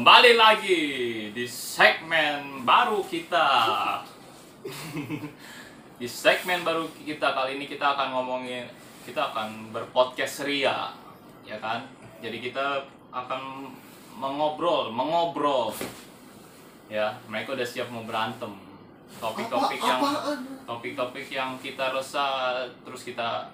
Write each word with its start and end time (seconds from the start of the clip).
Kembali 0.00 0.32
lagi 0.32 0.80
di 1.28 1.44
segmen 1.44 2.64
baru 2.64 3.04
kita. 3.04 3.44
di 6.00 6.08
segmen 6.08 6.64
baru 6.64 6.88
kita 7.04 7.36
kali 7.36 7.60
ini 7.60 7.68
kita 7.68 7.92
akan 7.92 8.16
ngomongin 8.16 8.64
kita 9.04 9.28
akan 9.28 9.68
berpodcast 9.76 10.48
ria, 10.48 10.96
ya 11.44 11.60
kan? 11.60 11.84
Jadi 12.24 12.40
kita 12.40 12.80
akan 13.12 13.68
mengobrol, 14.16 14.88
mengobrol. 14.88 15.76
Ya, 16.88 17.20
mereka 17.28 17.52
udah 17.52 17.68
siap 17.68 17.92
mau 17.92 18.00
berantem. 18.00 18.56
Topik-topik 19.20 19.84
yang 19.84 20.00
topik-topik 20.64 21.28
yang 21.28 21.60
kita 21.60 21.92
resah 21.92 22.64
terus 22.88 23.04
kita 23.04 23.52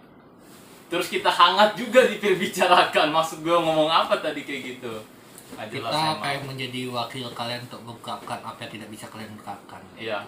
terus 0.86 1.10
kita 1.10 1.26
hangat 1.26 1.74
juga 1.74 2.06
diperbicarakan. 2.06 3.10
Maksud 3.10 3.42
gue 3.42 3.58
ngomong 3.58 3.90
apa 3.90 4.22
tadi 4.22 4.46
kayak 4.46 4.78
gitu? 4.78 5.15
Kita 5.54 6.18
kayak 6.18 6.42
menjadi 6.42 6.90
wakil 6.90 7.30
kalian 7.30 7.62
untuk 7.70 7.80
mengungkapkan 7.86 8.42
apa 8.42 8.58
yang 8.66 8.72
tidak 8.74 8.88
bisa 8.90 9.06
kalian 9.06 9.30
ungkapkan 9.38 9.78
Iya. 9.94 10.26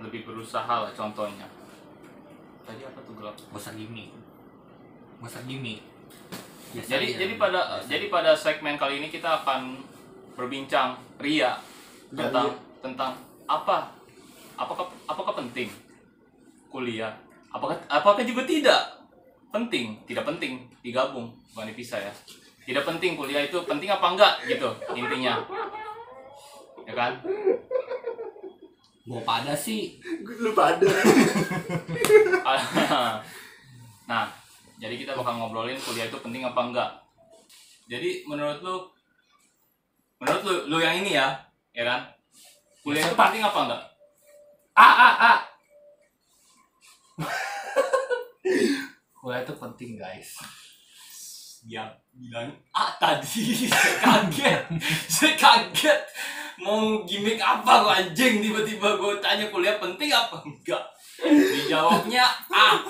Lebih 0.00 0.22
berusaha 0.24 0.86
lah 0.86 0.92
contohnya. 0.94 1.50
Tadi 2.64 2.82
apa 2.86 2.98
tuh 3.02 3.14
gelap? 3.18 3.34
gimmick 3.74 4.10
gak 5.20 5.28
usah 5.36 5.42
gimmick 5.44 5.80
Biasa 6.70 6.86
Jadi 6.96 7.06
jadi 7.18 7.34
pada 7.36 7.60
Biasa. 7.60 7.88
jadi 7.90 8.06
pada 8.08 8.30
segmen 8.32 8.74
kali 8.80 9.02
ini 9.02 9.08
kita 9.12 9.42
akan 9.42 9.82
berbincang 10.38 10.96
ria 11.18 11.58
tentang 12.14 12.56
tentang 12.80 13.12
apa? 13.44 13.90
Apakah 14.56 14.86
apakah 15.04 15.34
penting 15.44 15.68
kuliah? 16.70 17.12
Apakah 17.50 17.76
apakah 17.90 18.22
juga 18.22 18.46
tidak 18.46 18.80
penting? 19.50 19.98
Tidak 20.06 20.22
penting 20.22 20.70
digabung 20.80 21.34
bukan 21.52 21.68
dipisah 21.74 21.98
ya. 22.00 22.12
Tidak 22.70 22.86
penting 22.86 23.18
kuliah 23.18 23.42
itu 23.42 23.58
penting 23.66 23.90
apa 23.90 24.14
enggak 24.14 24.46
gitu 24.46 24.70
intinya. 24.94 25.42
Ya 26.86 26.94
kan? 26.94 27.18
mau 29.10 29.18
pada 29.26 29.58
sih 29.58 29.98
lu 30.22 30.54
pada 30.54 30.86
nah, 34.06 34.30
jadi 34.78 34.94
kita 34.94 35.18
bakal 35.18 35.34
ngobrolin 35.34 35.82
kuliah 35.82 36.06
itu 36.06 36.14
penting 36.22 36.46
apa 36.46 36.60
enggak. 36.62 36.90
Jadi 37.90 38.22
menurut 38.30 38.62
lu 38.62 38.86
menurut 40.22 40.42
lu 40.46 40.54
lu 40.70 40.78
yang 40.78 41.02
ini 41.02 41.18
ya, 41.18 41.42
ya 41.74 41.82
kan? 41.82 42.06
Kuliah 42.86 43.02
itu 43.02 43.18
penting 43.18 43.42
apa 43.42 43.58
enggak? 43.66 43.82
Ah 44.78 44.94
ah 44.94 45.14
ah. 45.18 45.38
kuliah 49.18 49.42
itu 49.42 49.58
penting 49.58 49.98
guys 49.98 50.38
Dia 51.64 51.84
bilang 52.16 52.48
ah 52.72 52.92
tadi 52.96 53.68
saya 53.68 53.94
kaget. 54.00 54.62
saya 55.20 55.32
kaget. 55.36 56.00
Mau 56.60 57.04
gimmick 57.08 57.40
apa 57.40 57.84
gua 57.84 57.96
anjing 58.00 58.44
tiba-tiba 58.44 59.00
gue 59.00 59.16
tanya 59.20 59.48
kuliah 59.48 59.80
penting 59.80 60.12
apa 60.12 60.40
enggak. 60.44 60.84
Dijawabnya 61.24 62.24
ah. 62.52 62.80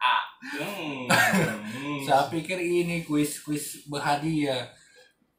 Ah. 0.00 0.22
Hmm. 0.42 1.06
Saya 2.02 2.26
pikir 2.26 2.58
ini 2.58 3.06
kuis 3.06 3.46
kuis 3.46 3.86
berhadiah 3.86 4.66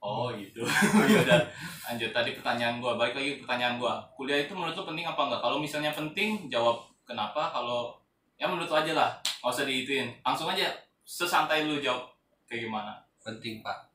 Oh 0.04 0.28
gitu. 0.36 0.68
ya 1.12 1.24
udah. 1.24 1.42
Lanjut 1.88 2.12
tadi 2.12 2.36
pertanyaan 2.36 2.84
gua. 2.84 3.00
Balik 3.00 3.16
lagi 3.16 3.32
pertanyaan 3.40 3.80
gua. 3.80 4.04
Kuliah 4.20 4.44
itu 4.44 4.52
menurut 4.52 4.76
lu 4.76 4.84
penting 4.84 5.08
apa 5.08 5.22
enggak? 5.32 5.40
Kalau 5.40 5.58
misalnya 5.64 5.96
penting, 5.96 6.52
jawab 6.52 6.84
kenapa. 7.08 7.56
Kalau 7.56 7.96
ya 8.36 8.52
menurut 8.52 8.68
lu 8.68 8.76
aja 8.76 8.92
lah. 8.92 9.10
Nggak 9.40 9.54
usah 9.56 9.64
diituin. 9.64 10.12
Langsung 10.20 10.52
aja 10.52 10.68
sesantai 11.08 11.64
lu 11.68 11.80
jawab 11.80 12.13
kayak 12.54 12.70
gimana. 12.70 12.94
penting 13.26 13.66
pak 13.66 13.90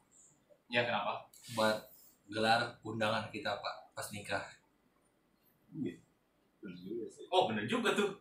Ya 0.66 0.82
kenapa? 0.82 1.22
buat 1.54 1.78
gelar 2.26 2.74
undangan 2.82 3.30
kita 3.30 3.54
pak 3.62 3.74
pas 3.94 4.10
nikah 4.10 4.42
Oh 7.30 7.46
bener 7.46 7.64
juga 7.70 7.94
tuh. 7.94 8.18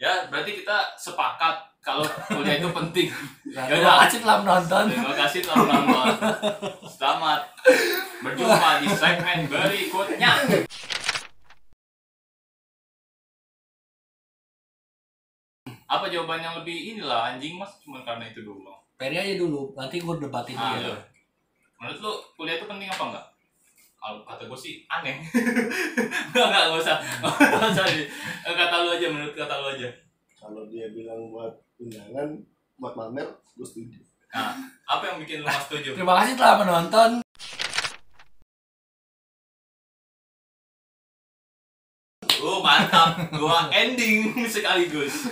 Ya 0.00 0.26
berarti 0.26 0.58
kita 0.64 0.96
sepakat 0.98 1.70
kalau 1.78 2.02
kuliah 2.28 2.58
itu 2.58 2.68
penting. 2.72 3.08
nah, 3.54 3.68
Yaudah. 3.68 3.78
terima 3.78 3.94
kasih 4.04 4.18
telah 4.20 4.38
menonton 4.42 4.84
Terima 4.90 5.14
kasih 5.16 5.40
telah 5.44 5.56
menonton. 5.62 6.06
Selamat 6.88 7.40
berjumpa 8.20 8.68
di 8.82 8.88
segmen 8.90 9.38
berikutnya. 9.46 10.32
Apa 15.90 16.06
jawaban 16.06 16.42
yang 16.42 16.54
lebih 16.62 16.96
inilah 16.96 17.34
anjing 17.34 17.58
mas 17.58 17.76
cuma 17.82 18.02
karena 18.02 18.30
itu 18.30 18.42
dulu. 18.46 18.70
Peri 19.00 19.16
aja 19.16 19.34
dulu 19.34 19.72
nanti 19.72 19.96
gue 19.96 20.14
debatin 20.18 20.52
Ah, 20.54 20.76
dia 20.76 20.84
iya. 20.84 20.96
Menurut 21.80 21.98
lu 21.98 22.12
kuliah 22.36 22.60
itu 22.60 22.68
penting 22.68 22.84
apa 22.86 23.04
enggak? 23.06 23.26
Kalau 23.96 24.20
kata 24.22 24.44
gue 24.44 24.58
sih 24.58 24.84
aneh. 24.86 25.16
enggak 26.28 26.46
enggak 26.46 26.62
enggak 26.62 26.78
usah. 26.78 26.96
Enggak 27.24 27.70
usah. 27.70 27.84
di- 27.88 28.10
Kata 28.44 28.76
lu 28.78 28.90
aja 28.90 29.06
menurut 29.08 29.32
kata 29.34 29.54
lu 29.58 29.68
aja. 29.72 29.88
kalau 30.36 30.64
dia 30.66 30.88
bilang 30.90 31.28
buat 31.28 31.52
undangan 31.76 32.32
buat 32.76 32.96
mamer 32.96 33.28
gue 33.54 33.60
setuju 33.62 34.00
Nah, 34.30 34.56
apa 34.86 35.04
yang 35.06 35.18
bikin 35.20 35.38
lu 35.38 35.52
setuju? 35.60 35.92
terima 35.92 36.16
kasih 36.16 36.32
telah 36.32 36.56
menonton 36.56 37.10
Oh 42.40 42.64
mantap, 42.64 43.10
gua 43.34 43.68
ending 43.70 44.16
sekaligus. 44.48 45.28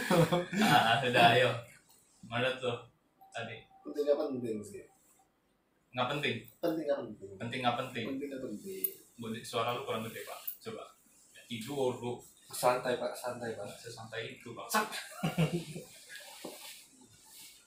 Nah, 0.52 1.00
sudah 1.00 1.26
ayo. 1.32 1.48
Mana 2.22 2.52
tuh 2.54 2.76
tadi? 3.30 3.56
penting 3.84 4.04
apa 4.12 4.24
penting 4.32 4.56
sih 4.60 4.84
Nggak 5.88 6.08
penting, 6.14 6.36
penting 6.60 6.86
apa 6.92 7.00
penting? 7.08 7.30
Penting 7.40 7.60
nggak 7.64 7.76
penting. 7.80 8.04
penting 8.12 8.28
apa 8.28 8.44
penting? 8.52 8.86
Bude- 9.18 9.40
Suara 9.42 9.72
lu 9.72 9.88
kurang 9.88 10.04
gede 10.04 10.20
pak. 10.22 10.36
Coba. 10.60 10.84
Ya, 11.32 11.40
tidur 11.48 11.96
lu. 11.96 12.12
santai 12.52 13.00
pak. 13.00 13.16
Santai 13.16 13.56
pak. 13.56 13.64
Nggak 13.64 13.80
sesantai 13.80 14.36
itu 14.36 14.52
pak. 14.52 14.68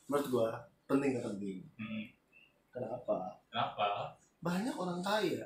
Menurut 0.08 0.28
gua 0.30 0.48
penting 0.86 1.18
apa 1.18 1.34
penting? 1.34 1.66
Hmm, 1.82 2.04
kenapa? 2.70 3.42
Kenapa? 3.50 4.16
banyak 4.42 4.74
orang 4.74 5.02
kaya. 5.02 5.46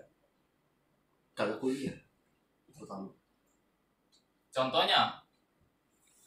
Kagak 1.35 1.59
kuliah 1.59 1.95
pertama 2.75 3.11
Contohnya, 4.55 5.19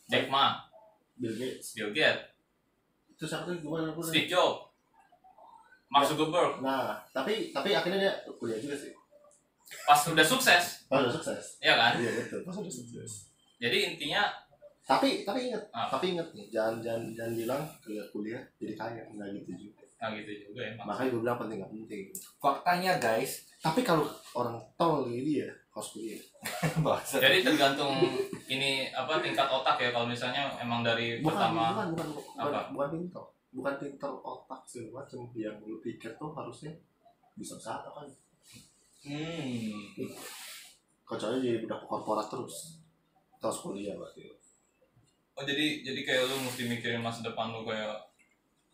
Jack 0.05 0.29
Ma, 0.29 0.61
Bill 1.17 1.33
Gates. 1.33 1.73
Bill 1.73 1.97
Gates, 1.97 2.29
terus 3.19 3.35
aku 3.35 3.51
tuh 3.51 3.59
gimana 3.59 3.91
pun 3.91 4.01
Steve 4.01 4.31
Jobs, 4.31 4.71
Mark 5.91 6.07
Zuckerberg. 6.07 6.63
nah 6.63 7.03
tapi 7.11 7.51
tapi 7.51 7.75
akhirnya 7.75 7.99
dia 7.99 8.13
kuliah 8.39 8.57
juga 8.57 8.79
sih. 8.79 8.95
Pas 9.85 10.01
udah 10.01 10.25
sukses, 10.25 10.89
pas 10.89 11.03
udah 11.05 11.13
sukses. 11.13 11.61
Ya 11.61 11.77
kan? 11.77 12.01
iya 12.01 12.09
betul. 12.15 12.41
Pas 12.41 12.57
udah 12.57 12.73
sukses. 12.73 13.29
Jadi 13.61 13.93
intinya, 13.93 14.33
tapi 14.87 15.29
tapi 15.29 15.53
ingat 15.53 15.61
Ah. 15.75 15.91
tapi 15.93 16.17
ingat 16.17 16.33
nih 16.33 16.49
jangan 16.49 16.81
jangan 16.81 17.13
jangan 17.13 17.33
bilang 17.37 17.63
kuliah 17.85 18.07
kuliah 18.09 18.43
jadi 18.57 18.73
kaya. 18.79 19.03
Nggak 19.13 19.29
gitu 19.45 19.69
juga. 19.69 19.85
Nah 19.99 20.09
gitu 20.15 20.31
juga 20.47 20.61
emang. 20.63 20.87
makanya 20.89 21.09
gue 21.11 21.21
bilang 21.27 21.39
penting 21.43 21.57
nggak 21.61 21.73
penting. 21.75 22.03
Faktanya 22.41 22.93
guys. 22.97 23.33
Tapi 23.59 23.81
kalau 23.83 24.07
orang 24.33 24.57
tol 24.79 25.05
kayak 25.05 25.25
dia 25.27 25.49
bahasa 26.87 27.23
Jadi 27.23 27.47
tergantung 27.47 27.95
ini 28.51 28.91
apa 28.91 29.23
tingkat 29.23 29.47
otak 29.47 29.79
ya. 29.79 29.91
Kalau 29.95 30.07
misalnya 30.11 30.51
emang 30.59 30.83
dari 30.83 31.23
bukan 31.23 31.35
pertama 31.35 31.65
bukan 31.75 31.89
bukan 31.95 32.09
bukan, 32.15 32.51
Apa? 32.51 32.61
bukan 32.75 32.89
pintar 32.95 33.25
bukan 33.49 33.75
pintar 33.81 34.13
otak 34.13 34.61
segala 34.67 35.03
macam 35.03 35.21
yang 35.39 35.57
lu 35.65 35.79
pikir 35.81 36.13
tuh 36.19 36.31
harusnya 36.35 36.73
bisa 37.39 37.55
saat 37.57 37.87
kan 37.87 38.07
Hmm. 38.99 39.95
kecuali 41.07 41.39
jadi 41.39 41.63
budak 41.63 41.87
korporat 41.87 42.27
terus 42.27 42.83
terus 43.39 43.59
kuliah 43.63 43.95
berarti 43.95 44.27
Oh 45.39 45.47
jadi 45.47 45.87
jadi 45.87 46.03
kayak 46.03 46.27
lu 46.27 46.35
mesti 46.43 46.67
mikirin 46.67 46.99
masa 46.99 47.23
depan 47.23 47.55
lu 47.55 47.63
kayak 47.63 47.95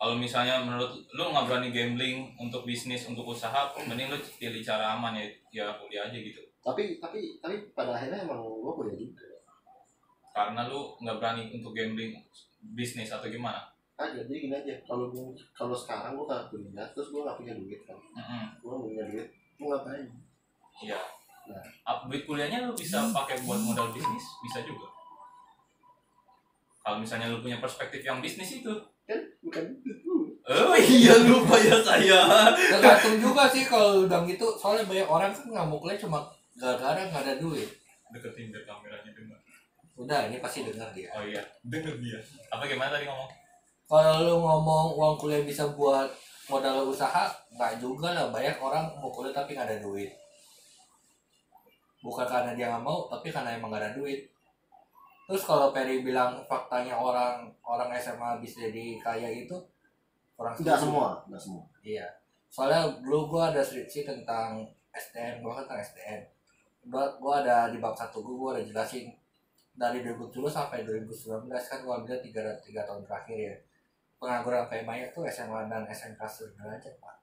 kalau 0.00 0.16
misalnya 0.16 0.64
menurut 0.64 0.96
lu 1.12 1.22
nggak 1.28 1.44
berani 1.44 1.68
gambling 1.68 2.32
untuk 2.40 2.64
bisnis 2.64 3.04
untuk 3.04 3.28
usaha, 3.28 3.68
mending 3.84 4.08
lu 4.08 4.16
pilih 4.40 4.64
cara 4.64 4.96
aman 4.96 5.12
ya 5.12 5.28
ya 5.52 5.64
kuliah 5.76 6.08
aja 6.08 6.16
gitu. 6.16 6.40
Tapi 6.64 6.96
tapi 6.96 7.38
tapi 7.38 7.54
pada 7.70 7.92
akhirnya 7.92 8.24
emang 8.24 8.40
gua 8.40 8.72
kuliah 8.72 8.96
juga 8.96 9.28
Karena 10.32 10.66
lu 10.66 10.98
nggak 10.98 11.16
berani 11.16 11.42
untuk 11.52 11.70
gambling 11.70 12.16
bisnis 12.72 13.06
atau 13.08 13.28
gimana? 13.28 13.60
aja 13.94 14.18
jadi 14.18 14.34
gini 14.40 14.54
aja 14.56 14.74
kalau 14.82 15.06
gua- 15.06 15.30
kalau 15.52 15.70
sekarang 15.72 16.16
gua 16.16 16.26
kagak 16.26 16.50
kuliah 16.50 16.86
terus 16.90 17.08
gua 17.08 17.22
nggak 17.24 17.38
punya 17.38 17.52
duit 17.54 17.80
kan 17.84 17.94
Mm-mm. 17.94 18.44
gua 18.58 18.70
nggak 18.74 18.88
punya 18.88 19.04
duit 19.06 19.28
gua 19.54 19.66
ngapain 19.72 20.06
Iya. 20.74 20.98
Nah. 21.44 21.62
Duit 22.04 22.24
kuliahnya 22.24 22.64
lu 22.64 22.74
bisa 22.74 22.98
pakai 23.08 23.38
buat 23.40 23.62
modal 23.62 23.94
bisnis, 23.94 24.26
bisa 24.42 24.58
juga. 24.60 24.90
Kalau 26.82 26.98
misalnya 26.98 27.30
lu 27.30 27.38
punya 27.38 27.62
perspektif 27.62 28.02
yang 28.02 28.18
bisnis 28.18 28.58
itu, 28.58 28.72
kan 29.04 29.20
bukan 29.38 29.62
itu 29.78 30.12
oh 30.44 30.76
iya 30.76 31.14
lupa 31.22 31.56
ya 31.56 31.76
saya. 31.78 32.20
tergantung 32.52 33.16
juga 33.18 33.46
sih 33.46 33.64
kalau 33.64 34.02
udah 34.02 34.24
gitu 34.24 34.44
soalnya 34.54 34.84
banyak 34.84 35.06
orang 35.06 35.30
kan 35.30 35.44
nggak 35.46 35.66
mau 35.66 35.78
kuliah 35.78 35.96
cuma 35.96 36.20
gara-gara 36.54 37.00
nggak 37.04 37.22
ada 37.24 37.34
duit 37.36 37.70
Deketin 38.10 38.54
biar 38.54 38.62
kameranya 38.62 39.10
dengar. 39.10 39.38
udah 39.94 40.20
ini 40.30 40.38
pasti 40.38 40.62
dengar 40.62 40.90
dia 40.90 41.10
Oh 41.10 41.22
iya, 41.22 41.42
denger 41.62 41.98
dia. 41.98 42.18
Apa 42.50 42.62
gimana 42.66 42.94
tadi 42.94 43.06
ngomong? 43.06 43.30
kalau 43.84 44.24
lu 44.24 44.34
ngomong 44.40 44.96
uang 44.96 45.14
kuliah 45.20 45.44
bisa 45.44 45.68
buat 45.76 46.08
modal 46.48 46.88
usaha 46.88 47.28
nggak 47.52 47.78
juga 47.78 48.16
lah 48.16 48.32
banyak 48.32 48.56
orang 48.56 48.88
mukulin 48.96 49.28
tapi 49.30 49.52
nggak 49.52 49.68
ada 49.68 49.78
duit 49.78 50.08
bukan 52.00 52.24
karena 52.28 52.52
dia 52.56 52.68
nggak 52.72 52.84
mau 52.84 53.08
tapi 53.08 53.28
karena 53.28 53.56
emang 53.56 53.68
nggak 53.72 53.82
ada 53.84 53.92
duit 53.96 54.24
terus 55.24 55.44
kalau 55.44 55.72
Perry 55.72 56.04
bilang 56.04 56.40
faktanya 56.44 56.96
orang 56.96 57.48
orang 57.64 57.88
SMA 57.96 58.40
bisa 58.40 58.68
jadi 58.68 59.00
kaya 59.00 59.28
itu 59.32 59.56
orang 60.36 60.52
Enggak 60.58 60.80
semua, 60.82 61.22
enggak 61.24 61.40
semua. 61.40 61.62
Iya. 61.80 62.06
Soalnya 62.50 62.90
dulu 63.00 63.30
gua 63.30 63.54
ada 63.54 63.62
skripsi 63.62 64.02
tentang 64.02 64.66
STN, 64.90 65.40
gua 65.40 65.56
kan 65.56 65.62
tentang 65.64 65.80
STN. 65.80 66.20
Gua, 66.84 67.04
gua 67.16 67.40
ada 67.40 67.68
di 67.68 67.78
bab 67.78 67.92
satu 67.92 68.20
gua, 68.20 68.34
gua 68.36 68.50
ada 68.54 68.62
jelasin 68.62 69.08
dari 69.72 70.00
2010 70.00 70.30
sampai 70.46 70.84
2019 70.84 71.48
kan 71.48 71.78
gua 71.80 71.98
ambil 71.98 72.16
tiga, 72.20 72.42
tiga 72.60 72.84
tahun 72.84 73.02
terakhir 73.02 73.38
ya. 73.38 73.56
Pengangguran 74.16 74.64
kayak 74.68 74.84
banyak 74.84 75.08
tuh 75.10 75.24
SMA 75.26 75.66
dan 75.66 75.84
SMK 75.84 76.20
sederajat 76.22 76.94
pak. 76.96 77.16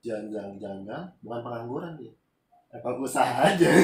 Jangan-jangan 0.00 0.52
jangan 0.60 1.02
bukan 1.20 1.40
pengangguran 1.40 1.92
dia. 1.96 2.12
Apa 2.70 2.90
usaha 2.94 3.46
aja. 3.46 3.70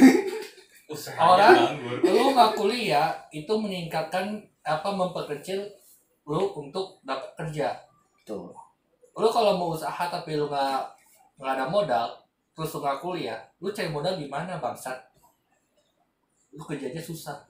Orang- 1.16 1.78
Lu 2.02 2.34
nggak 2.34 2.52
kuliah 2.54 3.14
itu 3.30 3.52
meningkatkan 3.54 4.26
apa 4.60 4.90
memperkecil 4.90 5.62
lu 6.26 6.50
untuk 6.52 6.98
dapat 7.02 7.30
kerja. 7.38 7.78
Tuh. 8.26 8.50
Lu 9.14 9.28
kalau 9.30 9.54
mau 9.56 9.70
usaha 9.72 10.10
tapi 10.10 10.34
lu 10.34 10.50
nggak 10.50 10.82
nggak 11.38 11.52
ada 11.56 11.66
modal, 11.70 12.06
terus 12.60 12.76
lu 12.76 12.84
nggak 12.84 13.00
kuliah, 13.00 13.40
lu 13.64 13.72
cari 13.72 13.88
modal 13.88 14.20
di 14.20 14.28
mana 14.28 14.60
bangsat? 14.60 15.00
Lu 16.52 16.60
kerjanya 16.60 17.00
susah. 17.00 17.40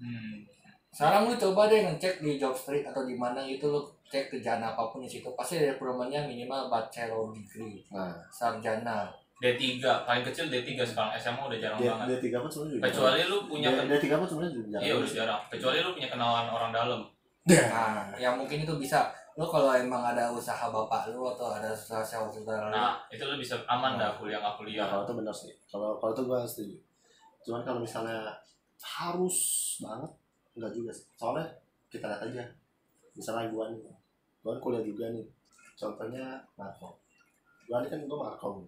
Hmm. 0.00 0.48
Sekarang 0.88 1.28
lu 1.28 1.36
coba 1.36 1.68
deh 1.68 1.84
ngecek 1.84 2.24
di 2.24 2.40
job 2.40 2.56
street 2.56 2.88
atau 2.88 3.04
di 3.04 3.12
mana 3.12 3.44
gitu 3.44 3.68
lu 3.68 3.84
cek 4.08 4.32
kerjaan 4.32 4.64
apa 4.64 4.88
pun 4.88 5.04
di 5.04 5.10
situ 5.10 5.28
pasti 5.36 5.60
ada 5.60 5.76
perumahannya 5.76 6.24
minimal 6.24 6.72
bachelor 6.72 7.28
degree, 7.36 7.84
Nah, 7.92 8.16
sarjana. 8.32 9.12
D3 9.38 9.84
paling 10.08 10.24
kecil 10.24 10.48
D3 10.48 10.80
sekarang 10.82 11.12
SMA 11.14 11.44
udah 11.44 11.58
jarang 11.60 11.78
dia, 11.78 11.92
banget 11.94 12.06
dia 12.10 12.18
tiga 12.24 12.38
pun 12.42 12.50
sebenarnya 12.50 12.74
juga. 12.74 12.86
kecuali 12.90 13.20
lu 13.28 13.36
punya 13.46 13.68
dia 13.86 14.00
tiga 14.02 14.16
pun 14.18 14.26
sebenarnya 14.26 14.54
juga. 14.56 14.76
iya 14.82 14.92
udah 14.98 15.10
jarang 15.14 15.40
kecuali 15.46 15.76
lu 15.78 15.90
punya 15.94 16.08
kenalan 16.10 16.46
orang 16.48 16.72
dalam 16.72 17.00
Nah, 17.48 18.12
yang 18.18 18.34
mungkin 18.34 18.66
itu 18.66 18.74
bisa 18.76 19.08
lu 19.38 19.46
kalau 19.46 19.70
emang 19.70 20.02
ada 20.02 20.34
usaha 20.34 20.66
bapak 20.66 21.14
lu 21.14 21.22
atau 21.30 21.54
ada 21.54 21.70
usaha 21.70 22.02
saudara 22.02 22.66
lu, 22.66 22.74
nah 22.74 22.98
itu 23.06 23.22
lu 23.22 23.38
bisa 23.38 23.54
aman 23.70 23.94
dah 23.94 24.18
kuliah 24.18 24.42
nggak 24.42 24.58
kuliah 24.58 24.90
kalau 24.90 25.06
itu 25.06 25.14
benar 25.14 25.30
sih. 25.30 25.54
Kalau 25.70 25.94
kalau 26.02 26.10
itu 26.10 26.22
gua 26.26 26.42
setuju. 26.42 26.74
Cuman 27.46 27.62
kalau 27.62 27.78
misalnya 27.78 28.34
harus 28.82 29.38
banget 29.78 30.10
enggak 30.58 30.74
juga 30.74 30.90
sih. 30.90 31.06
Soalnya 31.14 31.46
kita 31.86 32.10
lihat 32.10 32.22
aja. 32.26 32.42
Misalnya 33.14 33.46
gua 33.54 33.70
nih. 33.70 33.78
Gua 34.42 34.58
kan 34.58 34.60
kuliah 34.60 34.82
juga 34.82 35.06
nih. 35.14 35.22
Contohnya 35.78 36.42
Markom. 36.58 36.98
Gua 37.70 37.78
ini 37.78 37.88
kan 37.94 38.00
gua 38.10 38.18
Markom. 38.26 38.66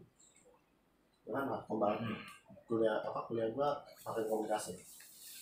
Gua 1.27 1.33
kan 1.35 1.45
Markom 1.51 1.77
banget. 1.83 1.99
Hmm. 2.07 2.19
Kuliah 2.71 3.03
apa 3.03 3.27
kuliah 3.27 3.51
gua 3.51 3.75
pakai 4.07 4.23
komunikasi. 4.23 4.79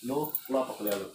Lu 0.09 0.25
lu 0.49 0.55
apa 0.57 0.73
kuliah 0.73 0.97
lu? 0.97 1.05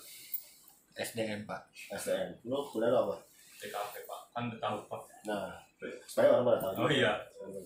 SDM 0.95 1.43
pak. 1.51 1.67
SDM. 1.91 2.47
Lu 2.47 2.63
kuliah 2.71 2.95
lu 2.95 3.11
apa? 3.11 3.34
TKP 3.65 3.95
pak 4.05 4.21
kan 4.37 4.43
udah 4.53 4.61
tahu 4.61 4.79
pak 4.93 5.01
Nah, 5.25 5.57
supaya 6.05 6.37
orang 6.37 6.45
pada 6.45 6.59
tahu. 6.77 6.85
oh 6.85 6.91
iya 6.93 7.13
tahu. 7.41 7.57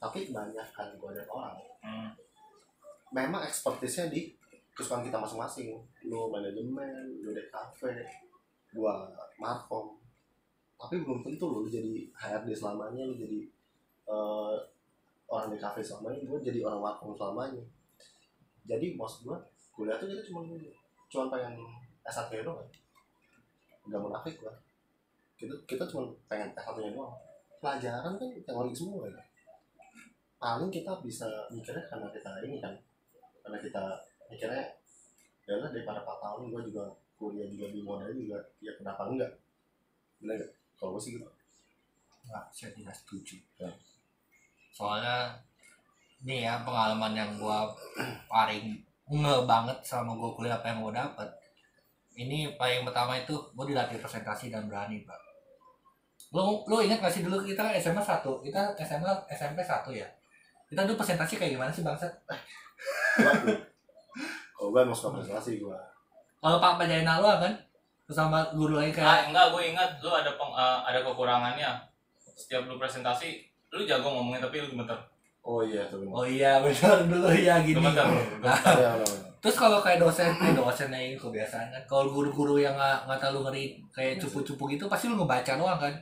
Tapi 0.00 0.18
kebanyakan 0.28 0.88
gua 0.96 1.10
lihat 1.12 1.28
orang 1.28 1.56
hmm. 1.84 2.10
memang 3.12 3.44
ekspertisnya 3.44 4.08
di 4.08 4.32
kesukaan 4.74 5.04
kita 5.06 5.20
masing-masing 5.20 5.70
lu 6.08 6.32
manajemen 6.32 7.20
lu 7.22 7.30
DKV 7.30 7.80
gua 8.74 9.06
markom 9.38 9.96
tapi 10.74 11.00
belum 11.00 11.22
tentu 11.22 11.46
lu 11.46 11.68
jadi 11.70 12.10
HRD 12.10 12.50
selamanya 12.52 13.06
lu 13.06 13.14
jadi 13.14 13.40
eh, 14.10 14.54
orang 15.30 15.54
DKV 15.54 15.76
selamanya 15.78 16.20
gua 16.26 16.38
jadi 16.42 16.60
orang 16.66 16.80
markom 16.82 17.14
selamanya 17.14 17.62
jadi 18.66 18.98
maksud 18.98 19.30
gua 19.30 19.38
kuliah 19.72 19.96
tuh 19.96 20.10
kita 20.10 20.26
cuma 20.26 20.42
cuma 21.08 21.24
pengen 21.30 21.54
S1 22.04 22.28
nya 22.34 22.42
doang 22.42 22.68
nggak 23.88 24.00
munafik 24.00 24.34
gua. 24.40 24.54
Kita 25.34 25.54
kita 25.68 25.84
cuma 25.90 26.08
pengen 26.30 26.50
S1 26.56 26.76
nya 26.80 26.90
doang. 26.94 27.14
Pelajaran 27.60 28.16
kan 28.16 28.28
teori 28.32 28.72
semua 28.74 29.08
ya. 29.08 29.22
Paling 30.40 30.68
kita 30.68 31.00
bisa 31.00 31.26
mikirnya 31.52 31.84
karena 31.88 32.08
kita 32.12 32.30
ini 32.44 32.60
kan. 32.60 32.74
Karena 33.44 33.58
kita 33.60 33.82
mikirnya 34.28 34.64
ya 35.44 35.60
lah 35.60 35.68
daripada 35.68 36.00
4 36.00 36.24
tahun 36.24 36.42
gue 36.48 36.62
juga 36.72 36.84
kuliah 37.20 37.44
juga 37.44 37.68
di 37.68 37.80
modal 37.84 38.08
juga 38.16 38.40
ya 38.64 38.72
kenapa 38.76 39.08
enggak? 39.08 39.32
Bener 40.20 40.40
nggak? 40.40 40.52
Kalau 40.80 40.96
gue 40.96 41.02
sih 41.04 41.12
gitu. 41.20 41.28
Nggak, 42.24 42.44
saya 42.48 42.70
tidak 42.72 42.96
setuju. 42.96 43.36
Ya. 43.60 43.68
Soalnya 44.72 45.36
nih 46.24 46.48
ya 46.48 46.64
pengalaman 46.64 47.12
yang 47.12 47.30
gua 47.36 47.68
paling 48.26 48.80
nge 49.12 49.36
banget 49.44 49.78
selama 49.84 50.16
gua 50.16 50.30
kuliah 50.32 50.56
apa 50.56 50.72
yang 50.72 50.80
gua 50.80 50.92
dapet. 50.96 51.28
Ini 52.14 52.54
paling 52.54 52.86
pertama 52.86 53.18
itu 53.18 53.34
gua 53.54 53.66
dilatih 53.66 53.98
presentasi 53.98 54.50
dan 54.50 54.70
berani 54.70 55.02
pak. 55.02 55.18
Lu 56.30 56.62
lu 56.66 56.82
ingat 56.82 57.02
gak 57.02 57.10
sih 57.10 57.22
dulu 57.26 57.42
kita 57.42 57.62
kan 57.66 57.74
SMA 57.78 58.02
satu, 58.02 58.42
kita 58.42 58.74
SMA 58.82 59.10
SMP 59.30 59.60
satu 59.62 59.90
ya. 59.90 60.06
Kita 60.70 60.86
dulu 60.86 60.98
presentasi 60.98 61.38
kayak 61.38 61.58
gimana 61.58 61.70
sih 61.70 61.82
gue 61.82 61.94
tuh 61.94 62.12
kalau 64.54 64.68
gue 64.72 64.80
emang 64.80 64.96
suka 64.96 65.20
presentasi 65.20 65.60
gue 65.60 65.78
Kalau 66.40 66.58
Pak 66.60 66.76
Pajaina 66.76 67.20
lu 67.20 67.28
kan 67.40 67.52
sama 68.04 68.52
guru 68.52 68.76
lain 68.76 68.92
kayak 68.92 69.08
ah 69.08 69.20
enggak 69.32 69.48
gue 69.48 69.62
ingat 69.72 69.90
lu 70.04 70.12
ada 70.12 70.36
peng, 70.36 70.52
eh, 70.52 70.78
ada 70.92 71.00
kekurangannya. 71.00 71.70
Setiap 72.36 72.68
lu 72.68 72.76
presentasi 72.76 73.48
lu 73.72 73.88
jago 73.88 74.12
ngomongin 74.12 74.44
tapi 74.44 74.60
lu 74.60 74.68
gemeter 74.68 74.96
oh 75.44 75.60
iya 75.60 75.84
tuh 75.86 76.00
bener 76.00 76.12
Oh 76.16 76.24
iya 76.24 76.52
benar 76.64 76.96
dulu 77.04 77.28
ya 77.30 77.60
gini. 77.60 77.76
gemeter 77.76 78.06
Nah, 78.40 78.58
bener, 78.64 78.96
bener. 79.04 79.24
Terus 79.44 79.60
kalau 79.60 79.84
kayak 79.84 80.00
dosen, 80.00 80.32
eh 80.40 80.56
dosennya 80.56 80.96
ini 80.96 81.20
kebiasaan 81.20 81.68
kan. 81.68 81.82
Kalau 81.84 82.08
guru-guru 82.08 82.56
yang 82.56 82.72
nggak 82.80 83.04
nggak 83.04 83.18
terlalu 83.20 83.40
ngeri 83.44 83.64
kayak 83.92 84.16
cupu-cupu 84.16 84.72
gitu, 84.72 84.88
pasti 84.88 85.12
lu 85.12 85.20
ngebaca 85.20 85.60
doang 85.60 85.76
kan. 85.76 85.92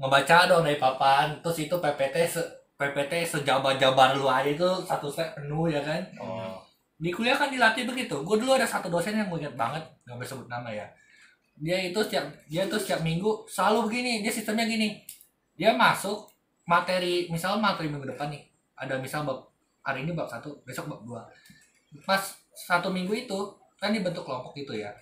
Ngebaca 0.00 0.48
dong 0.48 0.64
dari 0.64 0.80
papan. 0.80 1.36
Terus 1.44 1.68
itu 1.68 1.76
PPT 1.76 2.16
se 2.24 2.40
PPT 2.80 3.28
sejabar-jabar 3.28 4.16
lu 4.16 4.24
aja 4.24 4.48
itu 4.48 4.64
satu 4.88 5.12
set 5.12 5.36
penuh 5.36 5.68
ya 5.68 5.84
kan. 5.84 6.00
oh 6.16 6.56
Di 6.96 7.12
kuliah 7.12 7.36
kan 7.36 7.52
dilatih 7.52 7.84
begitu. 7.84 8.16
Gue 8.24 8.40
dulu 8.40 8.56
ada 8.56 8.64
satu 8.64 8.88
dosen 8.88 9.12
yang 9.12 9.28
gue 9.28 9.44
ingat 9.44 9.54
banget, 9.54 9.84
nggak 10.08 10.16
boleh 10.16 10.28
sebut 10.32 10.48
nama 10.48 10.72
ya. 10.72 10.88
Dia 11.60 11.92
itu 11.92 12.00
setiap 12.00 12.24
dia 12.48 12.64
itu 12.64 12.76
setiap 12.80 13.04
minggu 13.04 13.44
selalu 13.44 13.92
begini. 13.92 14.24
Dia 14.24 14.32
sistemnya 14.32 14.64
gini. 14.64 14.96
Dia 15.60 15.76
masuk 15.76 16.27
materi, 16.68 17.32
misalnya 17.32 17.72
materi 17.72 17.88
minggu 17.88 18.12
depan 18.12 18.28
nih. 18.28 18.44
Ada 18.76 19.00
misal 19.00 19.24
bab 19.24 19.48
hari 19.80 20.04
ini 20.04 20.12
bab 20.12 20.28
satu, 20.28 20.60
besok 20.68 20.92
bab 20.92 21.00
dua. 21.02 21.24
Pas 22.04 22.20
satu 22.52 22.92
minggu 22.92 23.10
itu 23.16 23.38
kan 23.80 23.90
dibentuk 23.96 24.28
kelompok 24.28 24.52
gitu 24.52 24.76
ya. 24.76 24.92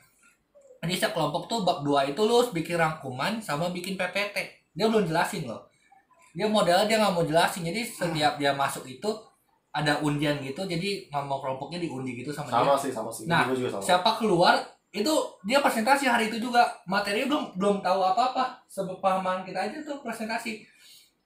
Jadi 0.86 0.94
setiap 0.94 1.18
kelompok 1.18 1.50
tuh 1.50 1.66
bab 1.66 1.82
dua 1.82 2.06
itu 2.06 2.22
lu 2.22 2.46
bikin 2.54 2.78
rangkuman 2.78 3.42
sama 3.42 3.74
bikin 3.74 3.98
PPT. 3.98 4.36
Dia 4.78 4.86
belum 4.86 5.10
jelasin 5.10 5.50
loh. 5.50 5.66
Dia 6.36 6.46
modelnya 6.46 6.86
dia 6.86 7.02
nggak 7.02 7.12
mau 7.12 7.26
jelasin. 7.26 7.66
Jadi 7.66 7.82
setiap 7.82 8.38
dia 8.38 8.54
masuk 8.54 8.86
itu 8.86 9.10
ada 9.74 9.98
undian 10.00 10.38
gitu. 10.40 10.62
Jadi 10.62 11.10
nama 11.10 11.34
kelompoknya 11.42 11.82
diundi 11.82 12.22
gitu 12.22 12.30
sama, 12.30 12.48
dia 12.48 12.62
sama 12.62 12.76
sih 12.78 12.92
sama 12.94 13.10
sih 13.10 13.24
Nah, 13.26 13.50
juga 13.50 13.68
sama 13.74 13.82
siapa 13.82 14.10
keluar 14.16 14.54
itu 14.94 15.12
dia 15.44 15.60
presentasi 15.60 16.08
hari 16.08 16.32
itu 16.32 16.40
juga 16.40 16.64
materi 16.88 17.28
belum 17.28 17.58
belum 17.58 17.76
tahu 17.84 18.00
apa 18.00 18.32
apa 18.32 18.44
sepahaman 18.64 19.44
kita 19.44 19.68
aja 19.68 19.76
tuh 19.84 20.00
presentasi 20.00 20.64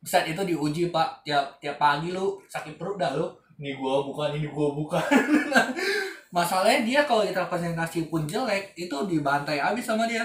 saat 0.02 0.26
itu 0.26 0.40
diuji 0.42 0.88
pak. 0.88 1.20
Tiap 1.22 1.58
tiap 1.58 1.76
pagi 1.76 2.10
lu 2.10 2.40
sakit 2.46 2.76
perut 2.76 2.96
dah 2.96 3.12
lu. 3.12 3.28
Ini 3.60 3.76
gua 3.76 4.00
bukan 4.00 4.32
ini 4.34 4.48
gua 4.48 4.72
bukan. 4.72 5.00
Masalahnya 6.34 6.86
dia 6.86 7.00
kalau 7.02 7.26
kita 7.26 7.44
presentasi 7.44 8.06
pun 8.06 8.22
jelek 8.24 8.72
itu 8.74 8.94
dibantai 9.04 9.58
abis 9.58 9.84
sama 9.84 10.06
dia. 10.06 10.22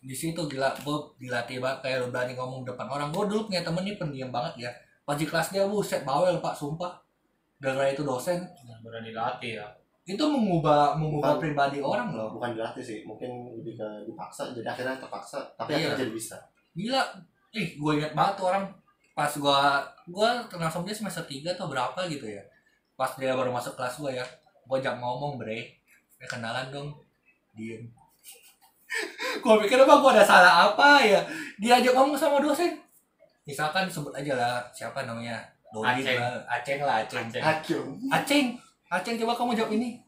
Di 0.00 0.12
situ 0.12 0.40
gila 0.48 0.72
gua 0.80 1.04
dilatih 1.16 1.60
banget. 1.60 1.78
Kayak 1.84 1.96
lu 2.02 2.06
berani 2.08 2.32
ngomong 2.34 2.64
depan 2.64 2.88
orang. 2.88 3.12
Gua 3.12 3.28
dulu 3.28 3.46
punya 3.46 3.60
temen 3.60 3.84
nih 3.84 3.96
pendiam 3.96 4.30
banget 4.32 4.66
ya. 4.66 4.70
Pas 5.04 5.14
di 5.14 5.28
kelas 5.28 5.52
dia 5.52 5.68
buset 5.68 6.02
bawel 6.02 6.40
pak 6.40 6.56
sumpah. 6.56 6.96
Gara-gara 7.60 7.92
itu 7.92 8.02
dosen. 8.02 8.40
Udah 8.82 9.00
dilatih 9.00 9.60
ya. 9.60 9.66
Itu 10.04 10.20
mengubah 10.28 10.96
mengubah 11.00 11.36
Bukan. 11.36 11.40
pribadi 11.40 11.78
orang 11.80 12.12
loh. 12.12 12.32
Bukan 12.32 12.56
dilatih 12.56 12.84
sih 12.84 12.98
mungkin 13.04 13.28
lebih 13.60 13.76
ke 13.76 13.88
dipaksa. 14.04 14.52
Jadi 14.52 14.64
akhirnya 14.64 14.96
terpaksa 14.96 15.40
tapi 15.54 15.76
Iya. 15.76 15.92
akhirnya 15.92 16.00
jadi 16.04 16.12
bisa. 16.12 16.36
Gila 16.74 17.02
ih 17.54 17.78
gue 17.78 17.92
ingat 17.96 18.12
banget 18.18 18.34
tuh 18.42 18.46
orang 18.50 18.66
pas 19.14 19.30
gua 19.38 19.86
gua 20.10 20.42
kenal 20.50 20.66
sama 20.66 20.82
dia 20.90 20.98
semester 20.98 21.22
3 21.22 21.54
atau 21.54 21.70
berapa 21.70 21.96
gitu 22.10 22.26
ya. 22.26 22.42
Pas 22.98 23.14
dia 23.14 23.30
baru 23.32 23.54
masuk 23.54 23.78
kelas 23.78 24.02
gua 24.02 24.10
ya. 24.10 24.26
Gua 24.66 24.82
ajak 24.82 24.98
ngomong 24.98 25.38
bre 25.38 25.70
ya 26.18 26.26
kenalan 26.26 26.66
dong. 26.74 26.90
Diem. 27.54 27.86
Gua 29.42 29.62
pikir 29.62 29.78
apa 29.78 29.94
gua 30.02 30.10
ada 30.10 30.26
salah 30.26 30.66
apa 30.70 30.98
ya? 31.06 31.22
Dia 31.62 31.78
ajak 31.78 31.94
ngomong 31.94 32.18
sama 32.18 32.42
dosen. 32.42 32.74
Misalkan 33.46 33.86
sebut 33.86 34.10
aja 34.10 34.34
lah 34.34 34.54
siapa 34.74 35.06
namanya? 35.06 35.38
Dodi 35.70 36.02
Aceng. 36.02 36.18
lah 36.18 36.34
Aceng 36.50 36.80
lah 36.82 36.96
Aceng. 37.02 37.26
Aceng. 37.30 37.86
Aceng. 38.10 38.46
Aceng. 38.90 39.14
Coba 39.22 39.34
kamu 39.38 39.54
jawab 39.54 39.70
ini. 39.74 39.98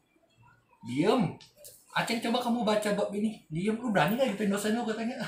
Diem. 0.83 1.35
Aceng 1.95 2.19
coba 2.23 2.39
kamu 2.43 2.59
baca 2.67 2.89
bab 2.95 3.09
ini. 3.15 3.39
Diam 3.47 3.79
lu 3.79 3.91
berani 3.91 4.19
gak 4.19 4.35
gituin 4.35 4.51
dosen 4.51 4.75
lu 4.75 4.83
katanya 4.83 5.15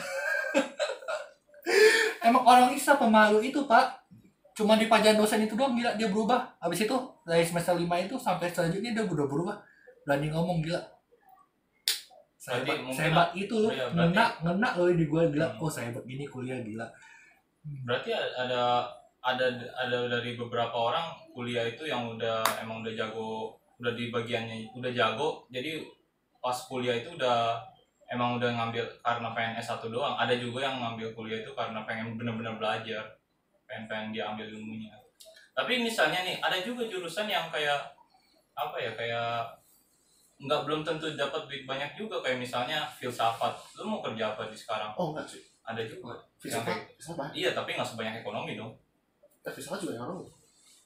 Emang 2.20 2.44
orang 2.44 2.70
Isa 2.74 2.96
pemalu 2.96 3.52
itu 3.52 3.64
pak. 3.66 4.00
Cuma 4.54 4.76
di 4.76 4.92
pelajaran 4.92 5.16
dosen 5.16 5.48
itu 5.48 5.56
doang 5.56 5.72
gila 5.76 5.96
dia 5.96 6.12
berubah. 6.12 6.52
Habis 6.60 6.84
itu 6.84 6.96
dari 7.24 7.44
semester 7.48 7.80
5 7.80 7.88
itu 8.06 8.16
sampai 8.20 8.52
selanjutnya 8.52 8.92
dia 8.92 9.04
udah 9.08 9.28
berubah. 9.28 9.56
Berani 10.04 10.28
ngomong 10.28 10.60
gila. 10.60 10.82
Berarti 12.40 12.72
Sehebat, 12.96 13.30
itu 13.38 13.56
loh. 13.62 13.70
Berarti- 13.70 13.94
Ngena, 13.94 14.26
ngena 14.42 14.70
loh 14.80 14.90
di 14.90 15.06
gue 15.06 15.22
gila. 15.32 15.48
Hmm. 15.54 15.62
Oh 15.62 15.70
sehebat 15.70 16.04
gini 16.04 16.26
kuliah 16.26 16.60
gila. 16.60 16.88
Berarti 17.86 18.10
ada 18.16 18.88
ada 19.20 19.46
ada 19.76 19.98
dari 20.08 20.34
beberapa 20.40 20.74
orang 20.74 21.14
kuliah 21.36 21.68
itu 21.68 21.84
yang 21.86 22.08
udah 22.16 22.42
emang 22.64 22.82
udah 22.82 22.94
jago 22.96 23.54
udah 23.80 23.94
di 23.94 24.10
bagiannya 24.10 24.74
udah 24.76 24.92
jago. 24.92 25.46
Jadi 25.54 25.84
pas 26.40 26.56
kuliah 26.66 26.96
itu 26.98 27.14
udah 27.16 27.60
emang 28.10 28.42
udah 28.42 28.50
ngambil 28.58 28.84
karena 29.06 29.30
pengen 29.38 29.54
S1 29.62 29.86
doang. 29.94 30.18
Ada 30.18 30.36
juga 30.42 30.66
yang 30.66 30.82
ngambil 30.82 31.14
kuliah 31.14 31.46
itu 31.46 31.54
karena 31.54 31.86
pengen 31.86 32.18
bener-bener 32.18 32.58
belajar. 32.58 33.06
Pengen 33.70 33.86
pengen 33.86 34.08
dia 34.12 34.26
ambil 34.34 34.50
ilmunya. 34.50 34.94
Tapi 35.54 35.86
misalnya 35.86 36.26
nih 36.26 36.42
ada 36.42 36.58
juga 36.66 36.90
jurusan 36.90 37.30
yang 37.30 37.48
kayak 37.54 37.94
apa 38.58 38.76
ya 38.76 38.92
kayak 38.98 39.56
nggak 40.40 40.62
belum 40.66 40.82
tentu 40.82 41.14
dapat 41.14 41.46
duit 41.46 41.64
banyak 41.70 41.94
juga. 41.94 42.20
Kayak 42.26 42.42
misalnya 42.42 42.90
filsafat. 42.98 43.54
Lu 43.78 43.86
mau 43.86 44.02
kerja 44.02 44.34
apa 44.34 44.50
di 44.50 44.58
sekarang? 44.58 44.92
Oh 44.98 45.14
enggak 45.14 45.30
sih. 45.30 45.46
Ada 45.62 45.86
juga. 45.86 46.18
Filsafat? 46.42 46.98
filsafat? 46.98 47.30
Iya 47.38 47.54
tapi 47.54 47.78
nggak 47.78 47.86
sebanyak 47.86 48.26
ekonomi 48.26 48.58
dong. 48.58 48.74
Eh, 49.46 49.54
filsafat 49.54 49.86
juga 49.86 50.02
yang 50.02 50.10
orang 50.10 50.26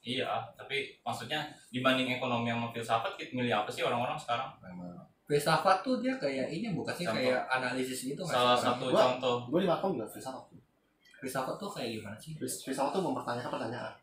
Iya, 0.03 0.27
tapi 0.59 0.99
maksudnya 0.99 1.47
dibanding 1.71 2.19
ekonomi 2.19 2.51
sama 2.51 2.67
filsafat, 2.75 3.15
kita 3.15 3.39
milih 3.39 3.55
apa 3.55 3.71
sih 3.71 3.87
orang-orang 3.87 4.19
sekarang? 4.19 4.51
memang 4.59 4.99
Filsafat 5.23 5.77
tuh 5.79 5.97
dia 5.97 6.13
kayak 6.15 6.47
ini 6.49 6.71
bukan 6.71 6.91
sih 6.91 7.03
Contoh. 7.03 7.15
kayak 7.17 7.41
analisis 7.49 7.99
gitu 8.05 8.19
nggak 8.19 8.35
Salah 8.35 8.57
satu 8.57 8.85
Gua- 8.87 8.99
contoh. 9.09 9.35
gue 9.47 9.59
di 9.59 9.67
Makom 9.67 9.95
juga 9.95 10.05
filsafat 10.05 10.43
Filsafat 11.17 11.55
tuh 11.55 11.69
kayak 11.69 11.89
gimana 11.93 12.15
sih? 12.17 12.35
Fils- 12.35 12.61
filsafat 12.61 12.91
tuh 12.91 13.01
mempertanyakan 13.01 13.49
pertanyaan 13.49 13.93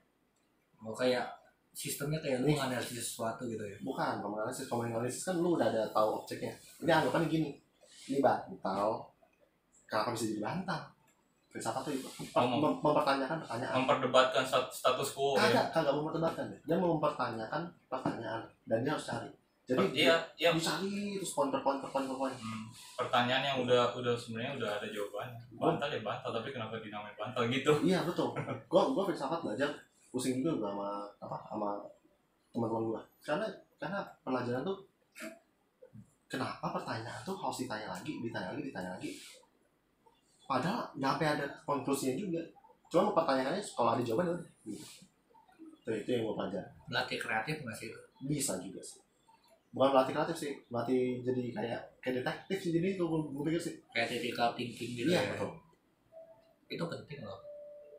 Oh 0.80 0.92
kayak 0.92 1.28
sistemnya 1.70 2.18
kayak 2.18 2.40
lu 2.40 2.50
nganalisis 2.50 2.98
sesuatu 3.06 3.44
gitu 3.44 3.60
ya? 3.60 3.76
bukan 3.80 4.18
kalau 4.18 4.34
analisis 4.34 4.64
kalau 4.64 4.82
analisis 4.82 5.22
kan 5.22 5.36
lu 5.36 5.54
udah 5.54 5.68
ada 5.68 5.84
tahu 5.88 6.18
objeknya 6.18 6.50
ini 6.78 6.90
anggapannya 6.90 7.28
gini 7.28 7.50
ini 8.06 8.18
bantal 8.18 9.04
kenapa 9.84 10.10
bisa 10.10 10.24
jadi 10.26 10.40
bantal 10.40 10.80
filsafat 11.46 11.82
tuh 11.82 11.92
itu 11.92 12.08
mem- 12.32 12.56
Mem- 12.56 12.80
mempertanyakan 12.80 13.38
pertanyaan 13.38 13.74
Memperdebatkan 13.76 14.42
stat- 14.42 14.72
status 14.72 15.12
quo 15.12 15.34
ya. 15.34 15.44
kagak 15.44 15.66
kagak 15.70 15.92
memperdebatkan 15.92 16.44
deh 16.48 16.60
dia 16.64 16.76
mempertanyakan 16.76 17.62
pertanyaan 17.86 18.40
dan 18.64 18.78
dia 18.80 18.90
harus 18.90 19.04
cari 19.04 19.28
jadi 19.70 19.86
Iya, 19.94 20.16
iya. 20.34 20.50
dicari 20.50 21.14
terus 21.14 21.30
poin 21.30 21.46
per 21.54 21.62
poin 21.62 21.78
per 21.78 21.86
Hmm, 21.94 22.66
pertanyaan 22.98 23.42
yang 23.46 23.56
udah 23.62 23.94
udah 23.94 24.14
sebenarnya 24.18 24.58
udah 24.58 24.70
ada 24.82 24.86
jawabannya. 24.90 25.38
Bantal 25.54 25.88
ya 25.94 26.00
bantal, 26.02 26.30
tapi 26.34 26.48
kenapa 26.50 26.74
dinamain 26.82 27.14
bantal 27.14 27.46
gitu? 27.46 27.72
iya 27.86 28.02
betul 28.02 28.34
gua 28.66 28.90
gua 28.90 29.06
filsafat 29.06 29.38
belajar 29.46 29.70
pusing 30.10 30.42
juga 30.42 30.58
gua 30.58 30.68
sama 30.74 30.88
apa 31.22 31.36
sama 31.46 31.70
teman-teman 32.50 32.82
gua 32.90 33.00
karena 33.22 33.46
karena 33.78 34.02
pelajaran 34.26 34.66
tuh 34.66 34.78
kenapa 36.26 36.66
pertanyaan 36.74 37.22
tuh 37.22 37.36
harus 37.38 37.62
ditanya 37.62 37.86
lagi 37.90 38.12
ditanya 38.18 38.50
lagi 38.50 38.62
ditanya 38.66 38.90
lagi 38.98 39.10
padahal 40.46 40.82
nggak 40.98 41.10
sampai 41.14 41.28
ada 41.38 41.46
konklusinya 41.62 42.14
juga 42.18 42.42
cuma 42.90 43.14
pertanyaannya 43.14 43.62
kalau 43.62 43.94
ada 43.94 44.02
jawaban 44.02 44.34
udah 44.34 44.42
gitu. 44.66 44.82
Tuh, 45.86 45.94
itu 45.96 46.08
yang 46.10 46.22
gua 46.26 46.34
pelajari 46.44 46.66
Melatih 46.90 47.18
kreatif 47.22 47.56
nggak 47.62 47.76
sih 47.78 47.88
bisa 48.26 48.58
juga 48.58 48.82
sih 48.82 48.98
bukan 49.70 49.88
melatih 49.94 50.12
kreatif 50.18 50.36
sih 50.36 50.52
melatih 50.66 51.22
jadi 51.22 51.42
kayak 51.54 51.80
kayak 52.02 52.14
detektif 52.22 52.58
sih 52.58 52.70
jadi 52.74 52.98
itu 52.98 53.04
gua, 53.06 53.22
gua 53.22 53.44
pikir 53.46 53.62
sih 53.62 53.74
Kayak 53.94 54.06
critical 54.10 54.48
thinking 54.58 54.90
gitu 54.98 55.08
iya 55.14 55.22
ya? 55.22 55.30
betul 55.34 55.50
Itu 56.70 56.84
penting 56.86 57.20
loh. 57.26 57.38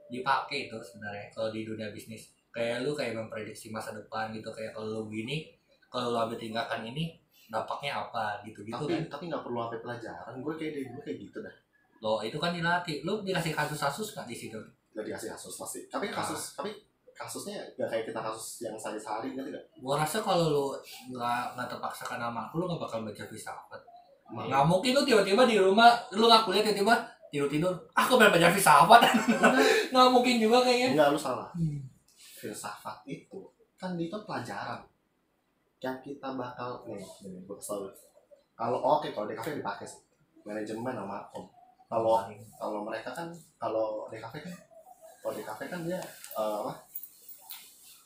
Dipakai 0.07 0.71
itu 0.71 0.77
sebenarnya 0.79 1.27
kalau 1.31 1.51
di 1.51 1.67
dunia 1.67 1.91
bisnis. 1.91 2.31
Kayak 2.51 2.87
lu 2.87 2.91
kayak 2.95 3.15
memprediksi 3.15 3.71
masa 3.71 3.91
depan 3.91 4.31
gitu 4.31 4.47
kayak 4.51 4.71
kalau 4.75 4.87
lu 4.87 5.01
gini, 5.11 5.51
kalau 5.91 6.11
lu 6.11 6.17
ambil 6.19 6.39
tindakan 6.39 6.83
ini 6.87 7.15
dampaknya 7.51 7.99
apa 7.99 8.39
gitu-gitu 8.47 8.79
tapi 8.79 8.95
kan? 8.95 9.11
tapi 9.11 9.23
nggak 9.27 9.43
perlu 9.43 9.59
sampai 9.67 9.79
pelajaran 9.83 10.33
gue 10.39 10.53
kayak 10.55 10.71
dari 10.71 10.87
gue 10.87 11.01
kayak 11.03 11.17
gitu 11.19 11.37
dah 11.43 11.55
Loh 11.99 12.23
itu 12.23 12.39
kan 12.39 12.55
dilatih. 12.55 13.03
Lu 13.03 13.19
dikasih 13.23 13.51
kasus-kasus 13.51 14.15
nggak 14.15 14.27
di 14.27 14.35
situ? 14.35 14.59
nggak 14.91 15.05
dikasih 15.07 15.29
kasus 15.31 15.53
pasti 15.55 15.79
tapi 15.87 16.11
kasus 16.11 16.59
tapi 16.59 16.71
kasusnya 17.13 17.61
nggak 17.73 17.87
kayak 17.87 18.05
kita 18.07 18.19
kasus 18.19 18.61
yang 18.61 18.75
sehari-hari 18.75 19.31
nggak? 19.31 19.45
Tidak 19.47 19.63
Gua 19.79 19.95
rasa 19.97 20.17
kalau 20.19 20.45
lu 20.47 20.65
nggak 21.09 21.55
nggak 21.55 21.67
terpaksakan 21.67 22.17
sama 22.17 22.45
aku, 22.45 22.59
lu 22.59 22.65
nggak 22.65 22.81
bakal 22.81 22.99
baca 23.01 23.23
filsafat. 23.23 23.81
Emang- 24.27 24.47
Nggak 24.47 24.63
mungkin 24.65 24.91
lu 24.93 25.01
tiba-tiba 25.03 25.43
di 25.43 25.57
rumah, 25.57 25.91
lu 26.11 26.25
nggak 26.25 26.43
kuliah 26.43 26.63
tiba-tiba 26.63 26.95
tidur-tidur, 27.27 27.71
aku 27.91 28.15
pengen 28.15 28.33
baca 28.33 28.47
filsafat. 28.49 28.99
nggak 29.91 30.07
mungkin 30.09 30.35
juga 30.37 30.57
kayaknya. 30.61 30.89
enggak 30.93 31.09
lu 31.09 31.19
salah. 31.19 31.49
Hmm. 31.53 31.79
filsafat 32.37 32.97
itu 33.05 33.39
kan 33.75 33.93
itu 33.95 34.17
pelajaran. 34.23 34.81
Yang 35.77 35.97
kita 36.03 36.33
bakal 36.33 36.85
nih 36.85 36.97
nih 36.97 37.39
gue 37.39 37.55
kesel 37.55 37.85
kalau 38.53 38.77
oke 38.77 39.09
kalau 39.09 39.25
DKV 39.25 39.57
dipakai 39.57 39.85
sih. 39.85 40.01
Manajemen 40.41 40.89
sama 40.91 41.21
om 41.31 41.45
kalau 41.85 42.17
kalau 42.55 42.81
mereka 42.81 43.09
kan 43.11 43.29
kalau 43.57 44.05
DKV 44.07 44.33
kan 44.39 44.53
kalau 45.19 45.33
DKV 45.35 45.59
kan 45.67 45.79
dia 45.83 46.01
apa 46.33 46.73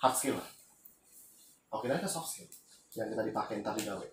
hard 0.05 0.13
skill. 0.13 0.37
Oke 1.73 1.89
kan 1.89 2.05
soft 2.05 2.29
skill 2.29 2.45
yang 2.93 3.09
kita 3.09 3.25
dipakai 3.25 3.65
ntar 3.65 3.73
di 3.73 3.89
gawe 3.89 4.05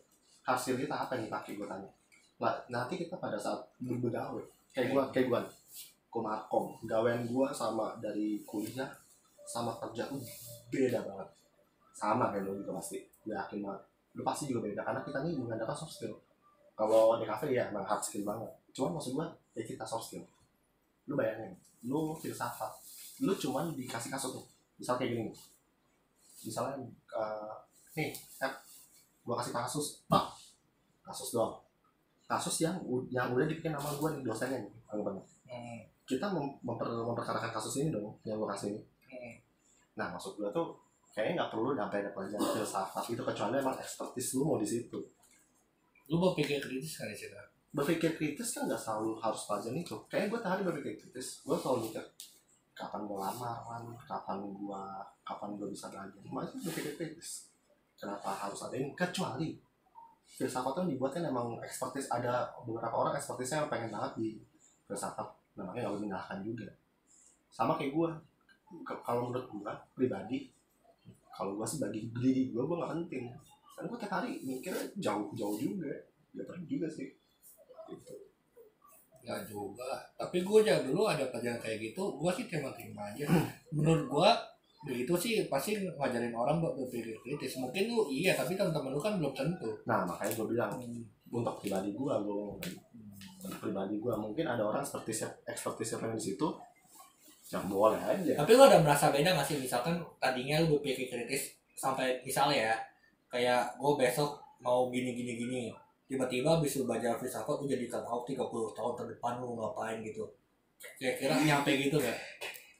hard 0.48 0.58
skill 0.58 0.80
kita 0.80 0.96
apa 0.96 1.20
yang 1.20 1.28
dipakai 1.28 1.52
gue 1.60 1.66
tanya. 1.68 1.90
Nah, 2.40 2.56
nanti 2.72 2.96
kita 2.96 3.20
pada 3.20 3.36
saat 3.36 3.60
bergawe 3.76 4.40
kayak 4.72 4.88
gue 4.88 5.02
kayak 5.12 5.26
gue 5.28 5.40
gue 6.12 6.22
markom 6.24 6.80
gawean 6.88 7.28
gue 7.28 7.46
sama 7.52 8.00
dari 8.00 8.40
kuliah 8.48 8.88
sama 9.44 9.76
kerja 9.76 10.08
tuh 10.08 10.16
beda 10.72 11.04
banget. 11.04 11.28
Sama 11.92 12.32
kayak 12.32 12.48
lo 12.48 12.56
juga 12.56 12.80
pasti. 12.80 13.04
Gue 13.22 13.36
yakin 13.36 13.60
banget. 13.60 13.82
Lu 14.16 14.24
pasti 14.24 14.48
juga 14.48 14.64
beda 14.64 14.80
karena 14.80 15.04
kita 15.04 15.20
nih 15.20 15.36
mengandalkan 15.36 15.76
soft 15.76 15.92
skill. 15.92 16.16
Kalau 16.72 17.20
di 17.20 17.28
cafe 17.28 17.52
ya 17.52 17.68
emang 17.68 17.84
hard 17.84 18.00
skill 18.00 18.24
banget. 18.24 18.48
Cuman 18.72 18.96
maksud 18.96 19.12
gue 19.12 19.26
ya 19.60 19.62
kita 19.68 19.84
soft 19.84 20.08
skill. 20.08 20.24
Lu 21.04 21.20
bayangin 21.20 21.52
lu 21.84 22.16
filsafat. 22.16 22.72
Lu 23.22 23.36
cuman 23.36 23.76
dikasih 23.76 24.08
kasus 24.08 24.40
nih. 24.40 24.46
Misal 24.80 24.96
kayak 24.98 25.14
gini. 25.14 25.32
Misalnya 26.46 26.74
eh, 27.12 27.54
nih 27.98 28.10
eh, 28.14 28.52
gua 29.26 29.38
kasih 29.40 29.52
kasus 29.54 29.86
pak. 30.06 30.24
Kasus 31.02 31.34
doang. 31.34 31.54
Kasus 32.26 32.64
yang 32.64 32.76
yang 33.10 33.30
udah 33.34 33.46
dibikin 33.46 33.74
sama 33.74 33.92
gua 33.98 34.14
nih 34.14 34.22
dosennya 34.22 34.58
nih 34.62 34.72
anggapannya. 34.90 35.24
Hmm. 35.52 35.84
kita 36.08 36.32
mem- 36.32 36.56
memper, 36.64 36.88
memperkarakan 36.88 37.52
kasus 37.52 37.84
ini 37.84 37.92
dong 37.92 38.08
yang 38.24 38.40
gua 38.40 38.56
kasih 38.56 38.72
ini. 38.72 38.80
Hmm. 39.12 39.34
nah 39.92 40.08
maksud 40.16 40.40
gua 40.40 40.48
tuh 40.48 40.72
kayaknya 41.12 41.44
nggak 41.44 41.50
perlu 41.52 41.76
sampai 41.76 42.00
ada 42.00 42.10
pelajaran 42.16 42.48
filsafat 42.56 43.04
itu 43.12 43.20
kecuali 43.20 43.60
emang 43.60 43.76
expertise 43.76 44.32
lu 44.40 44.48
mau 44.48 44.56
di 44.56 44.64
situ. 44.64 44.98
Lu 46.08 46.16
mau 46.16 46.32
pikir 46.32 46.56
kritis 46.58 46.96
kan 46.96 47.12
situ? 47.12 47.36
berpikir 47.72 48.20
kritis 48.20 48.52
kan 48.52 48.68
nggak 48.68 48.78
selalu 48.78 49.16
harus 49.16 49.48
pelajaran 49.48 49.80
itu. 49.80 49.96
Kayaknya 50.06 50.28
gue 50.28 50.40
tadi 50.44 50.60
berpikir 50.60 50.94
kritis. 51.00 51.40
Gue 51.40 51.56
selalu 51.56 51.88
mikir 51.88 52.04
kapan 52.82 53.06
gue 53.06 53.18
lamaran 53.18 53.84
kapan 54.02 54.38
gue 54.42 54.82
kapan 55.22 55.50
gue 55.54 55.68
bisa 55.70 55.86
belajar? 55.94 56.18
Makanya 56.26 56.58
berpikir 56.66 56.92
kritis 56.98 57.54
kenapa 57.94 58.34
harus 58.34 58.58
ada 58.66 58.74
ini? 58.74 58.90
Kecuali 58.98 59.54
filsafat 60.26 60.72
tuh 60.74 60.90
dibuat 60.90 61.14
kan 61.14 61.22
emang 61.22 61.62
expertise 61.62 62.10
ada 62.10 62.50
beberapa 62.66 62.90
orang 62.90 63.14
expertise 63.14 63.54
yang 63.54 63.70
pengen 63.70 63.94
banget 63.94 64.12
di 64.18 64.28
filsafat. 64.90 65.30
Namanya 65.54 65.86
nggak 65.86 65.92
boleh 65.94 66.02
menyalahkan 66.10 66.38
juga. 66.42 66.66
Sama 67.54 67.78
kayak 67.78 67.94
gue 67.94 68.10
kalau 69.06 69.30
menurut 69.30 69.46
gue 69.46 69.72
pribadi 69.94 70.50
kalau 71.30 71.54
gue 71.54 71.66
sih 71.68 71.78
bagi 71.78 72.10
diri 72.10 72.50
gue 72.50 72.62
gue 72.62 72.76
nggak 72.76 72.92
penting. 72.98 73.30
Karena 73.78 73.86
gue 73.86 73.98
tiap 74.02 74.12
hari 74.18 74.30
mikir 74.42 74.74
jauh-jauh 74.98 75.56
juga. 75.56 75.92
Ya 76.34 76.42
perlu 76.42 76.64
juga 76.66 76.90
sih. 76.90 77.14
Gitu. 77.86 78.31
Nggak 79.22 79.40
juga. 79.46 80.02
Tapi 80.18 80.42
gue 80.42 80.58
aja 80.66 80.82
dulu 80.82 81.06
ada 81.06 81.22
pelajaran 81.30 81.58
kayak 81.62 81.78
gitu, 81.78 82.02
gue 82.18 82.30
sih 82.34 82.44
terima-terima 82.50 83.14
aja. 83.14 83.24
Menurut 83.70 84.04
gue 84.10 84.30
begitu 84.82 85.14
sih 85.14 85.46
pasti 85.46 85.78
ngajarin 85.78 86.34
orang 86.34 86.58
buat 86.58 86.74
berpikir 86.74 87.14
kritis. 87.22 87.54
Mungkin 87.62 87.86
lu 87.86 88.10
iya, 88.10 88.34
tapi 88.34 88.58
teman-teman 88.58 88.90
lu 88.90 88.98
kan 88.98 89.14
belum 89.14 89.30
tentu. 89.30 89.70
Nah 89.86 90.02
makanya 90.02 90.32
gue 90.34 90.46
bilang 90.50 90.70
Hmm. 90.74 91.06
untuk 91.32 91.54
pribadi 91.62 91.94
gue, 91.94 92.12
gue 92.12 92.38
untuk 93.42 93.58
pribadi 93.62 93.96
gue 93.96 94.12
mungkin 94.18 94.44
ada 94.44 94.60
orang 94.60 94.84
seperti 94.84 95.24
ekspertis 95.48 95.96
yang 95.96 96.12
di 96.12 96.20
situ, 96.20 96.46
yang 97.48 97.64
boleh 97.70 97.96
aja. 97.96 98.32
Tapi 98.36 98.50
lu 98.52 98.62
ada 98.66 98.82
merasa 98.82 99.08
beda 99.08 99.32
gak 99.32 99.46
sih 99.46 99.56
misalkan 99.56 99.96
tadinya 100.20 100.60
lu 100.60 100.76
berpikir 100.76 101.08
kritis 101.08 101.56
sampai 101.72 102.20
misalnya 102.26 102.68
ya 102.68 102.74
kayak 103.32 103.80
gue 103.80 103.92
besok 103.96 104.36
mau 104.60 104.92
gini 104.92 105.16
gini 105.16 105.32
gini 105.34 105.62
tiba-tiba 106.12 106.60
habis 106.60 106.76
lu 106.76 106.84
belajar 106.84 107.16
filsafat 107.16 107.56
lu 107.56 107.64
jadi 107.64 107.88
out 108.04 108.28
30 108.28 108.36
tahun 108.76 108.92
ke 109.00 109.04
depan 109.16 109.40
lu 109.40 109.56
ngapain 109.56 110.04
gitu 110.04 110.28
kira-kira 111.00 111.40
nyampe 111.40 111.72
gitu 111.78 111.96
gak? 111.96 112.18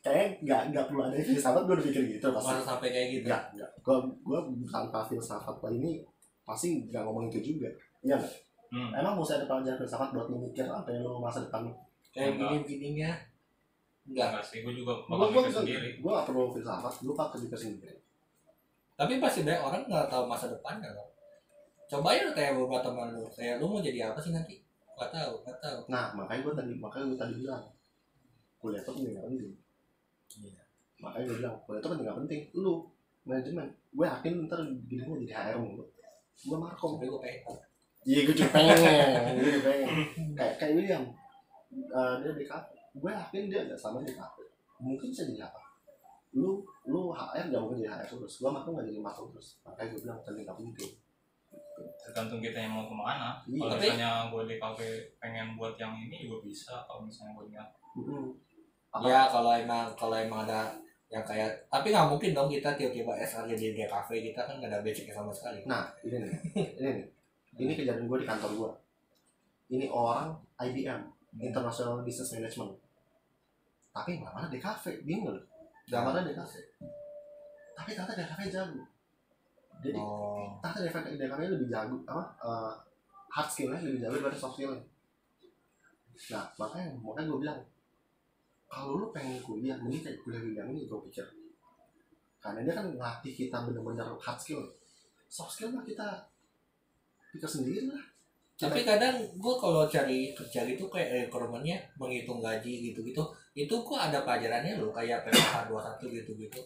Kayaknya 0.02 0.26
nggak 0.42 0.60
nggak 0.74 0.84
perlu 0.90 1.02
ada 1.06 1.16
filsafat 1.16 1.62
gue 1.64 1.74
udah 1.78 1.86
pikir 1.86 2.02
gitu 2.18 2.26
pasti. 2.34 2.50
Masa 2.52 2.62
sampai 2.74 2.88
kayak 2.90 3.08
gitu? 3.14 3.26
Nggak 3.30 3.42
nggak. 3.54 3.70
Gue 3.80 3.96
gue 4.26 4.38
tanpa 4.66 5.00
filsafat 5.06 5.56
ini 5.70 6.02
pasti 6.42 6.90
nggak 6.90 7.02
ngomong 7.06 7.30
itu 7.30 7.54
juga. 7.54 7.70
Iya 8.02 8.18
nggak? 8.18 8.34
Hmm. 8.72 8.88
emang 8.96 9.20
mesti 9.20 9.36
ada 9.36 9.44
pelajaran 9.44 9.76
filsafat 9.84 10.08
buat 10.16 10.32
lu 10.32 10.48
mikir 10.48 10.64
apa 10.64 10.88
yang 10.88 11.04
lu 11.04 11.20
masa 11.20 11.44
depan 11.44 11.68
kayak 12.08 12.40
gini 12.40 12.64
begininya 12.64 13.12
enggak 14.08 14.32
Enggak 14.32 14.44
sih, 14.48 14.64
gue 14.64 14.72
juga 14.72 14.96
gue 14.96 15.12
bakal 15.12 15.28
gue 15.28 15.42
mikir 15.44 15.52
sendiri. 15.60 15.88
gue 16.00 16.08
gak 16.08 16.24
perlu 16.24 16.48
filsafat 16.56 16.92
lu 17.04 17.12
pakai 17.12 17.38
pikir 17.44 17.58
sendiri 17.60 17.96
tapi 18.96 19.20
pasti 19.20 19.44
banyak 19.44 19.60
orang 19.60 19.82
nggak 19.84 20.08
tahu 20.08 20.24
masa 20.24 20.48
depannya 20.48 20.88
loh 20.96 21.11
coba 21.92 22.08
ya 22.16 22.24
kayak 22.32 22.56
beberapa 22.56 22.80
teman 22.80 23.08
lu. 23.12 23.28
Kayak 23.36 23.60
lu 23.60 23.68
mau 23.68 23.84
jadi 23.84 24.08
apa 24.08 24.18
sih 24.24 24.32
nanti? 24.32 24.56
Nggak 24.96 25.10
tahu 25.12 25.32
nggak 25.44 25.58
tahu. 25.60 25.78
Nah 25.92 26.04
makanya 26.16 26.40
gue 26.40 26.54
tadi 26.56 26.72
makanya 26.80 27.04
gue 27.12 27.18
tadi 27.20 27.34
bilang 27.44 27.64
kuliah 28.62 28.80
itu 28.80 28.90
penting 28.94 29.12
gak 29.18 29.26
penting 29.26 29.52
Iya. 30.38 30.62
makanya 31.02 31.24
gue 31.26 31.36
bilang 31.42 31.56
kuliah 31.66 31.80
itu 31.82 31.88
penting 31.90 32.06
gak 32.08 32.18
penting 32.24 32.40
lu 32.56 32.72
manajemen. 33.28 33.68
Gue 33.92 34.06
yakin 34.08 34.32
ntar 34.48 34.60
gini 34.88 35.02
gue 35.04 35.16
jadi 35.28 35.34
HR 35.36 35.56
mulu 35.60 35.84
gue 36.32 36.56
markom. 36.56 36.96
Tapi 36.96 37.06
gue 37.12 37.20
pengen. 37.20 37.42
Iya 38.08 38.20
gue 38.24 38.34
juga 38.40 38.50
pengen. 38.56 38.76
Gue 39.36 39.60
pengen. 39.60 39.88
Kayak 40.32 40.54
kayak 40.56 40.72
William 40.80 41.04
eh, 41.76 42.12
dia 42.24 42.32
di 42.32 42.46
kafe. 42.48 42.72
Gue 42.96 43.10
yakin 43.12 43.42
dia 43.52 43.60
gak 43.68 43.76
sama 43.76 44.00
di 44.00 44.16
kafe. 44.16 44.48
Mungkin 44.80 45.12
bisa 45.12 45.28
jadi 45.28 45.44
apa? 45.44 45.60
Lu 46.32 46.64
lu 46.88 47.12
HR 47.12 47.52
gak 47.52 47.60
mungkin 47.60 47.84
jadi 47.84 47.92
HR 47.92 48.16
terus. 48.16 48.40
Gue 48.40 48.48
markom 48.48 48.80
gak 48.80 48.88
jadi 48.88 49.02
markom 49.04 49.28
terus. 49.36 49.60
Makanya 49.68 49.88
gue 49.92 50.00
bilang 50.08 50.18
penting 50.24 50.44
gak 50.48 50.56
penting 50.56 50.92
Tergantung 52.02 52.40
kita 52.40 52.58
yang 52.58 52.72
mau 52.74 52.86
ke 52.86 52.94
mana. 52.94 53.40
Iya. 53.44 53.58
Kalau 53.58 53.72
Tapi- 53.74 53.84
misalnya 53.88 54.10
gue 54.28 54.42
di 54.46 54.56
kafe 54.58 54.88
pengen 55.16 55.46
buat 55.54 55.74
yang 55.76 55.94
ini 55.98 56.24
juga 56.24 56.38
bisa. 56.42 56.74
Kalau 56.84 57.02
misalnya 57.02 57.32
gue 57.34 57.46
niat. 57.50 57.68
Ya 59.04 59.24
kalau 59.26 59.52
emang 59.56 59.88
kalau 59.96 60.16
emang 60.16 60.44
ada 60.44 60.68
yang 61.08 61.24
kayak 61.24 61.48
tapi 61.68 61.92
nggak 61.92 62.08
mungkin 62.08 62.32
dong 62.32 62.48
kita 62.48 62.72
tiba-tiba 62.72 63.12
SR 63.20 63.44
jadi 63.44 63.76
di 63.76 63.84
kafe 63.84 64.24
kita 64.24 64.48
kan 64.48 64.56
nggak 64.56 64.72
ada 64.72 64.80
basicnya 64.80 65.12
sama 65.12 65.28
sekali 65.28 65.60
Nah, 65.68 65.84
ini 66.00 66.16
nih, 66.24 66.32
ini 66.80 66.90
nih. 66.96 67.06
Ini 67.52 67.72
kejadian 67.76 68.08
gue 68.08 68.18
di 68.20 68.24
kantor 68.24 68.50
gue. 68.56 68.70
Ini 69.76 69.86
orang 69.92 70.32
IBM, 70.56 71.00
International 71.36 72.00
Business 72.00 72.32
Management. 72.32 72.72
Tapi 73.92 74.24
nggak 74.24 74.32
mana 74.32 74.48
di 74.48 74.56
kafe, 74.56 75.04
bingung. 75.04 75.36
Nggak 75.88 76.00
mana 76.00 76.24
di 76.24 76.32
kafe. 76.32 76.60
Tapi 77.76 77.92
ternyata 77.92 78.16
di 78.16 78.24
kafe 78.24 78.44
jago. 78.48 78.80
Jadi 79.82 79.98
oh 79.98 80.32
kafe 80.62 80.86
di 80.86 81.26
kafe 81.26 81.50
lebih 81.50 81.68
jago 81.68 81.98
apa? 82.06 82.24
eh, 82.46 82.72
hard 83.34 83.48
skillnya 83.50 83.82
lebih 83.82 83.98
jago 83.98 84.14
daripada 84.22 84.38
soft 84.38 84.54
skillnya. 84.56 84.78
Nah, 86.30 86.46
makanya 86.54 86.94
makanya 87.02 87.26
gue 87.26 87.38
bilang 87.42 87.58
kalau 88.70 88.96
lu 88.96 89.06
pengen 89.12 89.36
kuliah, 89.44 89.76
mending 89.76 90.00
kayak 90.00 90.16
kuliah 90.24 90.40
William 90.40 90.66
ini 90.72 90.88
gue 90.88 91.00
pikir. 91.10 91.26
Karena 92.40 92.64
dia 92.64 92.72
kan 92.72 92.88
ngelatih 92.88 93.34
kita 93.36 93.56
bener-bener 93.68 94.06
hard 94.16 94.38
skill. 94.40 94.64
Soft 95.28 95.52
skill 95.58 95.74
mah 95.74 95.84
kita 95.84 96.24
pikir 97.32 97.48
sendiri 97.48 97.88
lah. 97.88 98.04
tapi 98.52 98.86
kadang 98.86 99.18
gue 99.18 99.54
kalau 99.58 99.88
cari 99.90 100.30
kerja 100.36 100.62
gitu 100.62 100.86
kayak 100.86 101.26
rekrutmennya 101.26 101.82
menghitung 101.98 102.38
gaji 102.38 102.92
gitu-gitu 102.92 103.24
itu 103.58 103.74
kok 103.74 103.98
ada 103.98 104.22
pelajarannya 104.22 104.78
loh 104.78 104.94
kayak 104.94 105.26
PPH 105.26 105.66
21 105.66 105.98
gitu-gitu 106.20 106.60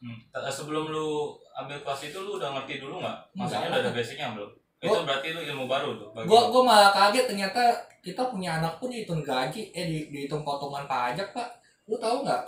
Hmm. 0.00 0.16
T- 0.26 0.48
Sebelum 0.50 0.88
lu 0.88 1.08
ambil 1.54 1.76
kelas 1.78 2.00
itu 2.02 2.18
lu 2.18 2.34
udah 2.34 2.50
ngerti 2.52 2.80
dulu 2.80 2.98
nggak? 2.98 3.16
Maksudnya 3.34 3.68
udah 3.68 3.80
ada 3.80 3.90
basicnya 3.90 4.28
belum? 4.32 4.50
Itu 4.78 4.88
Gua- 4.88 5.04
berarti 5.04 5.26
itu 5.28 5.40
ilmu 5.46 5.64
baru 5.66 5.90
tuh. 5.94 6.08
bagi 6.10 6.24
lu. 6.24 6.40
gue 6.48 6.62
malah 6.62 6.88
kaget 6.90 7.24
ternyata 7.26 7.62
kita 8.00 8.22
punya 8.26 8.56
anak 8.56 8.76
pun 8.76 8.88
dihitung 8.88 9.20
gaji 9.20 9.68
eh 9.70 9.84
di, 9.84 9.98
dihitung 10.08 10.40
potongan 10.40 10.84
pajak 10.86 11.28
pak 11.30 11.48
lu 11.84 11.96
tahu 11.96 12.24
nggak 12.24 12.42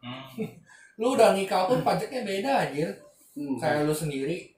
Hmm. 0.00 0.24
lu 0.96 1.12
udah 1.12 1.32
nikah 1.32 1.68
pun 1.68 1.80
pajaknya 1.80 2.22
beda 2.22 2.50
anjir 2.62 2.88
Hmm, 3.30 3.54
kayak 3.54 3.84
lu 3.84 3.92
sendiri 3.92 4.48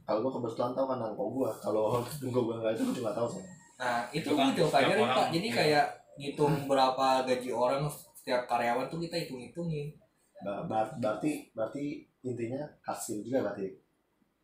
kalau 0.00 0.18
gue 0.20 0.32
kebetulan 0.32 0.72
tahu 0.72 0.86
kan 0.86 0.98
angkong 1.00 1.30
gue 1.32 1.50
kalau 1.58 1.98
angkong 2.22 2.44
gue 2.44 2.56
nggak 2.56 2.72
itu 2.72 2.82
gue 2.84 2.96
juga 2.96 3.10
tahu 3.12 3.26
sih 3.28 3.42
Nah, 3.74 4.04
itu 4.10 4.22
Itu 4.22 4.36
kan 4.36 4.46
gue 4.46 4.54
juga 4.54 4.68
pelajarin 4.70 5.08
Pak. 5.08 5.26
Jadi 5.30 5.48
iya. 5.48 5.56
kayak 5.56 5.86
ngitung 6.14 6.54
berapa 6.66 7.06
gaji 7.24 7.48
orang 7.50 7.82
setiap 8.12 8.44
karyawan 8.44 8.86
tuh 8.86 9.00
kita 9.00 9.16
hitung-hitungin. 9.18 9.88
Ba- 9.90 9.99
berarti 10.42 11.52
berarti 11.52 12.04
intinya 12.24 12.64
hasil 12.84 13.20
juga 13.24 13.44
berarti 13.48 13.68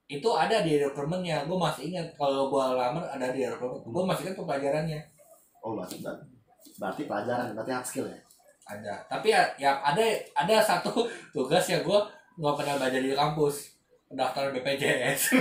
Itu 0.06 0.38
ada 0.38 0.62
di 0.62 0.78
rekrutmennya. 0.78 1.50
Gue 1.50 1.58
masih 1.58 1.90
ingat 1.90 2.14
kalau 2.14 2.46
gue 2.46 2.62
lamar 2.62 3.02
ada 3.10 3.26
di 3.34 3.42
rekrutmen. 3.42 3.90
Gue 3.90 4.04
masih 4.06 4.22
kan 4.30 4.34
pelajarannya. 4.38 5.00
oh 5.66 5.74
berarti 5.74 5.98
berarti, 5.98 6.30
berarti 6.78 7.02
pelajaran 7.10 7.50
berarti 7.58 7.72
hard 7.74 7.86
skill 7.90 8.06
ya 8.06 8.18
Ada. 8.70 8.94
Tapi 9.10 9.34
ya, 9.34 9.42
ya 9.58 9.70
ada 9.82 10.06
ada 10.38 10.54
satu 10.62 11.10
tugas 11.34 11.66
yang 11.66 11.82
gue 11.82 12.00
nggak 12.38 12.54
pernah 12.54 12.74
belajar 12.78 13.00
di 13.02 13.10
kampus. 13.18 13.74
Pendaftaran 14.06 14.54
BPJS. 14.54 15.34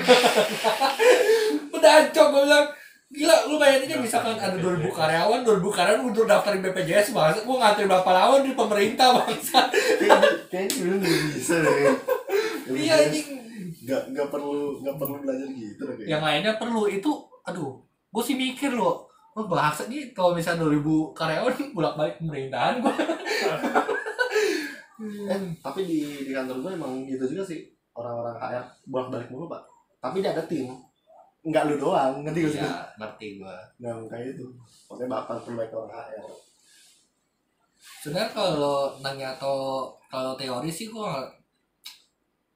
Udah 1.78 1.92
ancok 2.02 2.28
gue 2.34 2.44
bilang. 2.50 2.68
Gila, 3.06 3.46
lu 3.46 3.62
bayangin 3.62 3.86
aja 3.86 3.98
misalkan 4.02 4.34
ada 4.34 4.58
2000 4.58 4.82
karyawan, 4.90 5.46
2000 5.46 5.62
karyawan 5.78 6.02
untuk 6.10 6.26
daftarin 6.26 6.66
BPJS 6.66 7.14
bangsa, 7.14 7.46
gue 7.46 7.54
ngantri 7.54 7.86
berapa 7.86 8.10
lawan 8.10 8.42
di 8.42 8.58
pemerintah 8.58 9.14
bangsa. 9.22 9.70
kayaknya 10.56 10.96
nggak 11.04 11.24
bisa 11.36 11.56
deh. 11.60 11.76
Iya 12.66 12.98
anjing. 12.98 13.28
nggak 13.86 14.02
nggak 14.10 14.28
perlu 14.34 14.82
nggak 14.82 14.98
perlu 14.98 15.22
belajar 15.22 15.46
gitu 15.54 15.82
deh 15.86 15.94
kayaknya 16.02 16.18
yang 16.18 16.24
lainnya 16.26 16.54
perlu 16.58 16.90
itu 16.90 17.12
aduh 17.46 17.78
gue 17.86 18.24
sih 18.26 18.34
mikir 18.34 18.74
loh 18.74 19.06
oh 19.38 19.46
bahasa 19.46 19.86
nih 19.86 20.10
kalau 20.18 20.34
misalnya 20.34 20.66
2000 20.66 21.14
karyawan 21.14 21.54
bolak 21.78 21.94
balik 21.94 22.16
pemerintahan 22.18 22.82
gue 22.82 22.90
eh 25.30 25.40
tapi 25.62 25.80
di 25.86 26.00
di 26.26 26.32
kantor 26.34 26.58
gue 26.66 26.72
emang 26.74 27.06
gitu 27.06 27.38
juga 27.38 27.44
sih 27.46 27.70
orang-orang 27.96 28.36
HR 28.40 28.66
bolak 28.90 29.08
balik 29.12 29.28
mulu 29.32 29.48
pak. 29.48 29.64
Tapi 30.04 30.20
dia 30.22 30.36
ada 30.36 30.44
tim. 30.44 30.68
Nggak 31.46 31.64
lu 31.72 31.76
doang 31.78 32.26
ngerti 32.26 32.40
gak 32.46 32.54
sih? 32.58 32.62
Ya 32.62 32.74
ngerti 32.98 33.28
gue 33.40 33.56
nah 33.82 33.94
kayak 34.10 34.34
itu 34.34 34.46
makanya 34.90 35.10
bapak 35.20 35.46
perlu 35.46 35.62
orang 35.62 35.94
HR 35.94 36.26
sebenarnya 38.06 38.32
kalau 38.34 38.98
nanya 39.02 39.34
atau 39.38 39.90
kalau 40.10 40.38
teori 40.38 40.70
sih 40.70 40.94
gue 40.94 41.12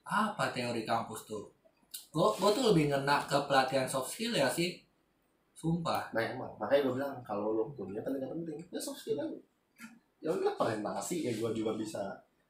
apa 0.09 0.49
teori 0.49 0.81
kampus 0.85 1.29
tuh? 1.29 1.45
Gue 2.09 2.27
gue 2.37 2.49
tuh 2.53 2.63
lebih 2.73 2.89
ngena 2.89 3.25
ke 3.29 3.37
pelatihan 3.45 3.85
soft 3.85 4.13
skill 4.13 4.33
ya 4.33 4.49
sih. 4.49 4.81
Sumpah. 5.53 6.09
Nah 6.15 6.23
emang 6.23 6.53
makanya 6.57 6.89
gue 6.89 6.93
bilang 6.97 7.13
kalau 7.21 7.53
lu 7.53 7.69
kuliah 7.77 8.01
nggak 8.01 8.29
penting. 8.31 8.57
Ya 8.73 8.79
soft 8.81 9.01
skill 9.01 9.21
aja. 9.21 9.37
Ya 10.21 10.33
udah 10.33 10.57
presentasi. 10.57 11.29
Ya 11.29 11.31
gue 11.37 11.49
juga 11.53 11.77
bisa 11.77 12.01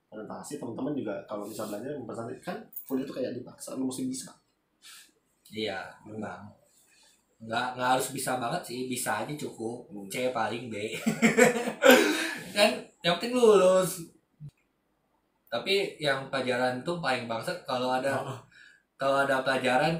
presentasi. 0.07 0.59
Teman-teman 0.59 0.95
juga 0.95 1.19
kalau 1.27 1.43
bisa 1.47 1.67
belajar 1.67 1.99
presentasi 1.99 2.39
kan 2.39 2.57
kuliah 2.87 3.03
itu 3.03 3.13
kayak 3.15 3.31
dipaksa 3.35 3.75
lu 3.75 3.91
mesti 3.91 4.07
bisa. 4.07 4.31
Iya 5.51 5.83
memang 6.05 6.55
nggak 7.39 7.67
nggak 7.75 7.89
harus 7.97 8.07
bisa 8.15 8.39
banget 8.39 8.61
sih. 8.63 8.87
Bisa 8.87 9.25
aja 9.25 9.33
cukup. 9.35 9.89
Hmm. 9.91 10.07
C 10.07 10.31
paling 10.31 10.71
B 10.71 10.75
kan 12.51 12.71
yang 12.99 13.15
penting 13.15 13.33
lulus 13.33 13.91
tapi 15.47 15.97
yang 15.97 16.29
pelajaran 16.29 16.81
tuh 16.81 16.99
paling 16.99 17.25
bangsat 17.25 17.57
kalau 17.63 17.89
ada 17.91 18.21
kalau 18.95 19.23
ada 19.23 19.41
pelajaran 19.41 19.97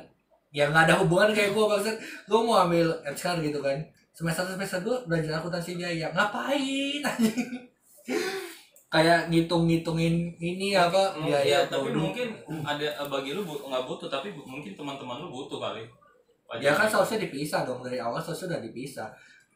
yang 0.52 0.70
nggak 0.70 0.86
ada 0.86 0.96
hubungan 0.98 1.30
kayak 1.32 1.52
gue 1.52 1.66
bangsat 1.68 1.96
gue 2.26 2.40
mau 2.40 2.62
ambil 2.62 2.86
FSK 3.08 3.42
gitu 3.44 3.60
kan 3.60 3.78
semester 4.12 4.46
semester 4.46 4.80
gue 4.80 4.98
belajar 5.06 5.40
akuntansi 5.40 5.74
biaya 5.76 6.12
ngapain 6.12 7.02
kayak 8.90 9.30
ngitung-ngitungin 9.30 10.34
ini 10.36 10.74
apa 10.74 11.14
Hmm, 11.14 11.30
biaya 11.30 11.46
iya, 11.46 11.60
tapi 11.64 11.88
produk. 11.88 12.02
mungkin 12.04 12.28
ada 12.66 12.88
bagi 13.06 13.32
lu 13.32 13.42
nggak 13.46 13.84
butuh 13.86 14.10
tapi 14.10 14.34
bu- 14.34 14.46
mungkin 14.46 14.74
teman-teman 14.74 15.22
lu 15.22 15.30
butuh 15.30 15.62
kali. 15.62 15.86
Ya 16.58 16.74
kan 16.74 16.90
seharusnya 16.90 17.22
dipisah 17.22 17.62
dong 17.62 17.86
dari 17.86 18.02
awal 18.02 18.18
seharusnya 18.18 18.58
udah 18.58 18.62
dipisah. 18.66 19.10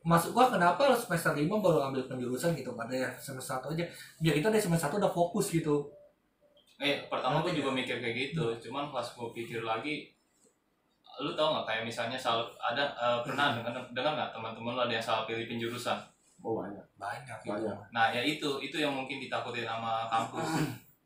Masuk 0.03 0.35
gua 0.35 0.51
kenapa 0.51 0.91
lo 0.91 0.95
semester 0.99 1.31
5 1.31 1.47
baru 1.47 1.79
ambil 1.89 2.03
penjurusan 2.11 2.51
gitu 2.59 2.75
pada 2.75 2.91
ya 2.91 3.09
semester 3.15 3.55
1 3.59 3.73
aja. 3.79 3.85
Biar 4.19 4.33
kita 4.35 4.51
dari 4.51 4.59
semester 4.59 4.91
1 4.91 4.99
udah 4.99 5.13
fokus 5.15 5.47
gitu. 5.51 5.87
Eh, 6.83 7.07
pertama 7.07 7.39
gue 7.39 7.55
Ngerti 7.55 7.59
juga 7.63 7.71
mikir 7.71 7.95
kayak 8.03 8.15
gitu, 8.17 8.45
cuman 8.67 8.91
pas 8.91 9.05
gue 9.07 9.29
pikir 9.31 9.63
lagi, 9.63 10.11
lu 11.23 11.31
tau 11.31 11.55
nggak 11.55 11.63
kayak 11.69 11.83
misalnya 11.87 12.19
salah 12.19 12.43
ada 12.59 12.91
eh, 12.91 13.19
pernah 13.23 13.53
dengar 13.63 13.71
dengar 13.95 14.11
nggak 14.19 14.31
teman-teman 14.35 14.75
lu 14.75 14.81
ada 14.83 14.93
yang 14.99 15.05
salah 15.05 15.23
pilih 15.23 15.47
penjurusan? 15.47 15.95
oh 16.43 16.59
banyak 16.59 16.83
Banyak 16.99 17.39
gitu. 17.47 17.55
banyak 17.55 17.77
Nah 17.95 18.11
ya 18.11 18.19
itu 18.19 18.59
itu 18.59 18.75
yang 18.75 18.91
mungkin 18.91 19.23
ditakutin 19.23 19.63
sama 19.63 20.11
kampus. 20.11 20.43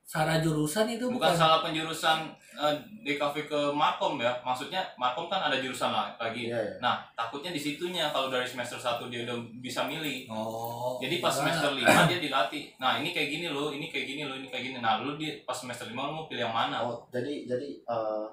Salah 0.07 0.39
jurusan 0.39 0.87
itu 0.87 1.03
Bukan 1.03 1.19
bukan, 1.19 1.35
salah 1.35 1.59
penjurusan 1.59 2.31
eh, 2.55 2.75
DKV 3.03 3.43
ke 3.43 3.59
Markom 3.75 4.15
ya, 4.15 4.31
maksudnya 4.39 4.79
Markom 4.95 5.27
kan 5.27 5.51
ada 5.51 5.59
jurusan 5.59 5.91
lagi. 5.91 6.47
iya 6.47 6.55
ya 6.55 6.73
Nah 6.79 7.03
takutnya 7.11 7.51
di 7.51 7.59
situnya 7.59 8.07
kalau 8.15 8.31
dari 8.31 8.47
semester 8.47 8.79
1 8.79 9.03
dia 9.11 9.27
udah 9.27 9.35
bisa 9.59 9.83
milih. 9.83 10.31
Oh. 10.31 10.95
Jadi 11.03 11.19
pas 11.19 11.35
enggak. 11.35 11.59
semester 11.59 11.71
5 11.75 11.83
dia 12.15 12.19
dilatih. 12.23 12.63
Nah, 12.79 13.03
ini 13.03 13.11
kayak 13.11 13.27
gini 13.35 13.47
loh, 13.51 13.67
ini 13.75 13.91
kayak 13.91 14.07
gini 14.07 14.23
loh, 14.23 14.39
ini 14.39 14.47
kayak 14.47 14.63
gini. 14.71 14.77
Nah, 14.79 15.03
lu 15.03 15.19
di 15.19 15.43
pas 15.43 15.59
semester 15.59 15.91
5 15.91 15.91
lu 15.91 16.11
mau 16.15 16.25
pilih 16.31 16.47
yang 16.47 16.55
mana? 16.55 16.87
oh 16.87 17.03
jadi 17.11 17.43
jadi 17.43 17.67
eh 17.83 18.25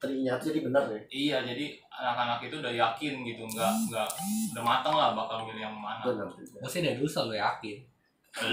trinya 0.00 0.40
tuh 0.40 0.48
jadi 0.48 0.64
benar 0.64 0.88
ya 0.88 1.00
Iya, 1.12 1.38
jadi 1.44 1.66
anak-anak 1.92 2.48
itu 2.48 2.56
udah 2.56 2.72
yakin 2.72 3.14
gitu, 3.26 3.42
nggak 3.44 3.72
nggak 3.92 4.08
udah 4.56 4.64
matang 4.64 4.94
lah 4.96 5.12
bakal 5.12 5.44
milih 5.44 5.60
yang 5.60 5.76
mana. 5.76 6.00
benar 6.08 6.24
juga 6.32 6.56
Gue 6.64 6.70
sih 6.72 6.80
dari 6.80 6.96
dulu 6.96 7.04
selalu 7.04 7.36
yakin. 7.36 7.76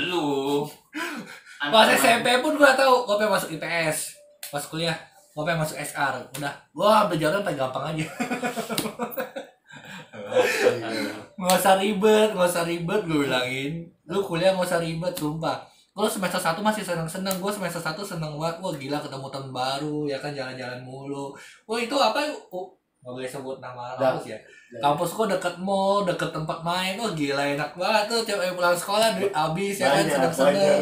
Lu. 0.08 0.64
Pas 1.74 1.88
SMP 1.92 2.28
pun 2.44 2.56
gua 2.60 2.76
tahu 2.78 3.10
gua 3.10 3.16
pengen 3.18 3.34
masuk 3.36 3.50
IPS. 3.56 4.16
Pas 4.54 4.64
kuliah 4.68 4.98
gua 5.36 5.44
pengen 5.44 5.66
masuk 5.66 5.78
SR. 5.78 6.14
Udah, 6.38 6.54
gua 6.72 7.08
ambil 7.08 7.18
jalan 7.20 7.42
paling 7.44 7.60
gampang 7.60 7.86
aja. 7.94 8.06
nggak 11.36 11.58
usah 11.62 11.76
ribet 11.78 12.30
nggak 12.34 12.50
usah 12.50 12.66
ribet 12.66 13.02
gue 13.06 13.20
bilangin 13.28 13.74
lu 14.10 14.20
kuliah 14.24 14.56
nggak 14.56 14.66
usah 14.66 14.82
ribet 14.82 15.14
sumpah 15.14 15.62
kalau 15.96 16.12
semester 16.12 16.42
satu 16.42 16.60
masih 16.60 16.84
seneng 16.84 17.08
seneng 17.08 17.40
gue 17.40 17.52
semester 17.52 17.80
satu 17.80 18.04
seneng 18.04 18.36
banget 18.36 18.60
wah 18.60 18.74
gila 18.76 18.98
ketemu 19.00 19.28
teman 19.32 19.52
baru 19.52 19.98
ya 20.10 20.18
kan 20.20 20.36
jalan-jalan 20.36 20.82
mulu 20.84 21.32
wah 21.68 21.80
itu 21.80 21.96
apa 21.96 22.20
nggak 23.06 23.22
boleh 23.22 23.30
sebut 23.30 23.62
nama 23.62 23.94
kampus 23.94 24.34
ya. 24.34 24.40
Jangan. 24.66 24.82
kampus 24.82 25.10
gue 25.14 25.26
deket 25.38 25.56
mall 25.62 26.02
deket 26.10 26.34
tempat 26.34 26.58
main. 26.66 26.98
Wah 26.98 27.14
gila 27.14 27.44
enak 27.54 27.72
banget 27.78 28.04
tuh 28.10 28.20
tiap 28.26 28.42
pulang 28.58 28.74
sekolah 28.74 29.14
duit 29.14 29.30
habis 29.30 29.78
ya 29.78 29.94
kan 29.94 30.10
seneng 30.10 30.34
seneng 30.34 30.82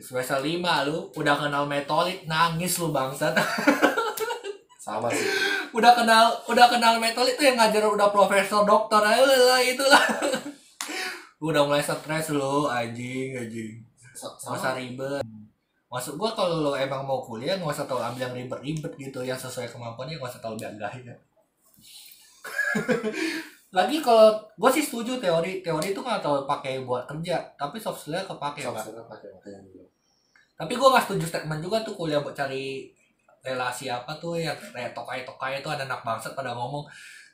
semester 0.00 0.40
lima 0.40 0.88
lu 0.88 1.04
udah 1.12 1.36
kenal 1.36 1.68
metolit 1.68 2.24
nangis 2.24 2.80
lu 2.80 2.96
bangsat. 2.96 3.36
Sama 4.88 5.12
sih. 5.12 5.28
Udah 5.76 5.92
kenal 5.92 6.32
udah 6.48 6.64
kenal 6.72 6.96
metolit 6.96 7.36
tuh 7.36 7.44
yang 7.44 7.60
ngajar 7.60 7.84
udah 7.84 8.08
profesor 8.08 8.64
dokter 8.64 8.96
lah 8.96 9.60
itulah 9.60 10.00
udah 11.52 11.60
mulai 11.68 11.84
stres 11.84 12.32
lu 12.32 12.64
anjing 12.72 13.36
anjing. 13.36 13.84
Sa- 14.16 14.32
nggak 14.32 14.56
usah 14.56 14.72
sama 14.72 14.80
ribet 14.80 15.20
maksud 15.86 16.18
gua 16.18 16.34
kalau 16.34 16.66
lo 16.66 16.72
emang 16.74 17.06
mau 17.06 17.22
kuliah 17.22 17.54
nggak 17.56 17.70
usah 17.70 17.86
tahu 17.86 18.02
ambil 18.02 18.26
yang 18.26 18.34
ribet-ribet 18.34 18.92
gitu 18.98 19.22
yang 19.22 19.38
sesuai 19.38 19.70
kemampuannya 19.70 20.18
nggak 20.18 20.32
usah 20.34 20.42
tahu 20.42 20.58
gaya 20.58 20.72
lagi 23.76 23.98
kalau 24.02 24.40
gua 24.58 24.70
sih 24.72 24.82
setuju 24.82 25.18
teori 25.22 25.62
teori 25.62 25.94
itu 25.94 26.00
nggak 26.02 26.22
tahu 26.22 26.46
pakai 26.48 26.82
buat 26.82 27.06
kerja 27.06 27.42
tapi 27.54 27.78
soft 27.78 28.02
skill 28.02 28.22
kepake 28.24 28.66
pak. 28.66 28.82
Soft 28.82 28.98
skill 28.98 29.60
dulu 29.66 29.86
tapi 30.56 30.72
gua 30.72 30.96
nggak 30.96 31.04
setuju 31.04 31.24
statement 31.28 31.60
juga 31.60 31.84
tuh 31.84 31.92
kuliah 31.92 32.24
buat 32.24 32.32
cari 32.32 32.88
relasi 33.44 33.86
apa 33.92 34.16
tuh 34.18 34.40
yang 34.40 34.56
kayak 34.56 34.96
tokai 34.96 35.22
tokai 35.22 35.60
itu 35.60 35.68
ada 35.70 35.86
anak 35.86 36.02
bangsat 36.02 36.32
pada 36.34 36.56
ngomong. 36.56 36.82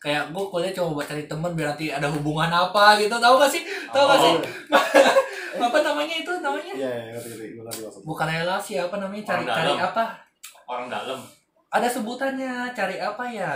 Kayak 0.03 0.35
gua 0.35 0.51
kuliah 0.51 0.75
cuma 0.75 0.99
buat 0.99 1.07
cari 1.07 1.31
temen 1.31 1.55
biar 1.55 1.73
nanti 1.73 1.87
ada 1.95 2.11
hubungan 2.11 2.51
apa 2.51 2.99
gitu 2.99 3.15
tahu 3.15 3.39
gak 3.39 3.51
sih? 3.55 3.63
Tahu 3.95 4.05
gak 4.11 4.21
sih 4.21 4.35
Oh, 4.35 4.43
apa 4.83 5.12
namanya 6.13 6.21
itu 6.21 6.33
namanya. 6.39 6.73
Iya 6.75 6.91
iya 6.93 7.11
ngerti 7.17 7.29
ngerti. 7.31 7.47
Gue 7.49 7.65
ngerti 7.65 7.81
maksudnya? 7.83 8.05
Bukan 8.05 8.27
relasi 8.29 8.73
apa 8.77 8.97
namanya? 8.99 9.25
Cari 9.25 9.43
Orang 9.43 9.49
cari 9.49 9.71
dalam. 9.73 9.81
apa? 9.83 10.05
Orang 10.69 10.87
dalam. 10.89 11.21
Ada 11.73 11.89
sebutannya 11.89 12.53
cari 12.71 12.97
apa 13.01 13.25
ya? 13.27 13.53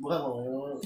Bukan 0.00 0.18
ngomongin 0.18 0.78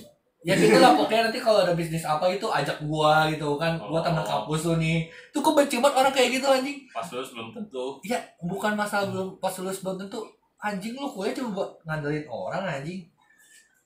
ya 0.44 0.52
gitu 0.52 0.76
lah 0.76 0.92
pokoknya 0.92 1.32
nanti 1.32 1.40
kalau 1.40 1.64
ada 1.64 1.72
bisnis 1.72 2.04
apa 2.04 2.28
itu 2.28 2.44
ajak 2.44 2.76
gua 2.84 3.24
gitu 3.32 3.56
kan. 3.56 3.80
Gua 3.80 4.04
teman 4.04 4.20
Oh. 4.20 4.28
kampus 4.44 4.68
lu 4.68 4.76
nih. 4.76 5.08
Tuh 5.32 5.40
kok 5.40 5.56
benci 5.56 5.80
banget 5.80 5.96
orang 5.96 6.12
kayak 6.12 6.36
gitu 6.36 6.44
anjing. 6.44 6.84
Pas 6.92 7.08
lulus 7.08 7.32
belum 7.32 7.48
tentu. 7.48 7.96
Ya 8.04 8.20
bukan 8.44 8.76
masalah 8.76 9.08
belum 9.08 9.40
pas 9.40 9.56
lulus 9.56 9.80
belum 9.80 9.96
tentu. 9.96 10.20
Anjing 10.60 10.92
lu 10.92 11.08
kuliah 11.08 11.32
cuma 11.32 11.48
buat 11.56 11.70
ngandelin 11.88 12.28
orang 12.28 12.60
anjing. 12.60 13.00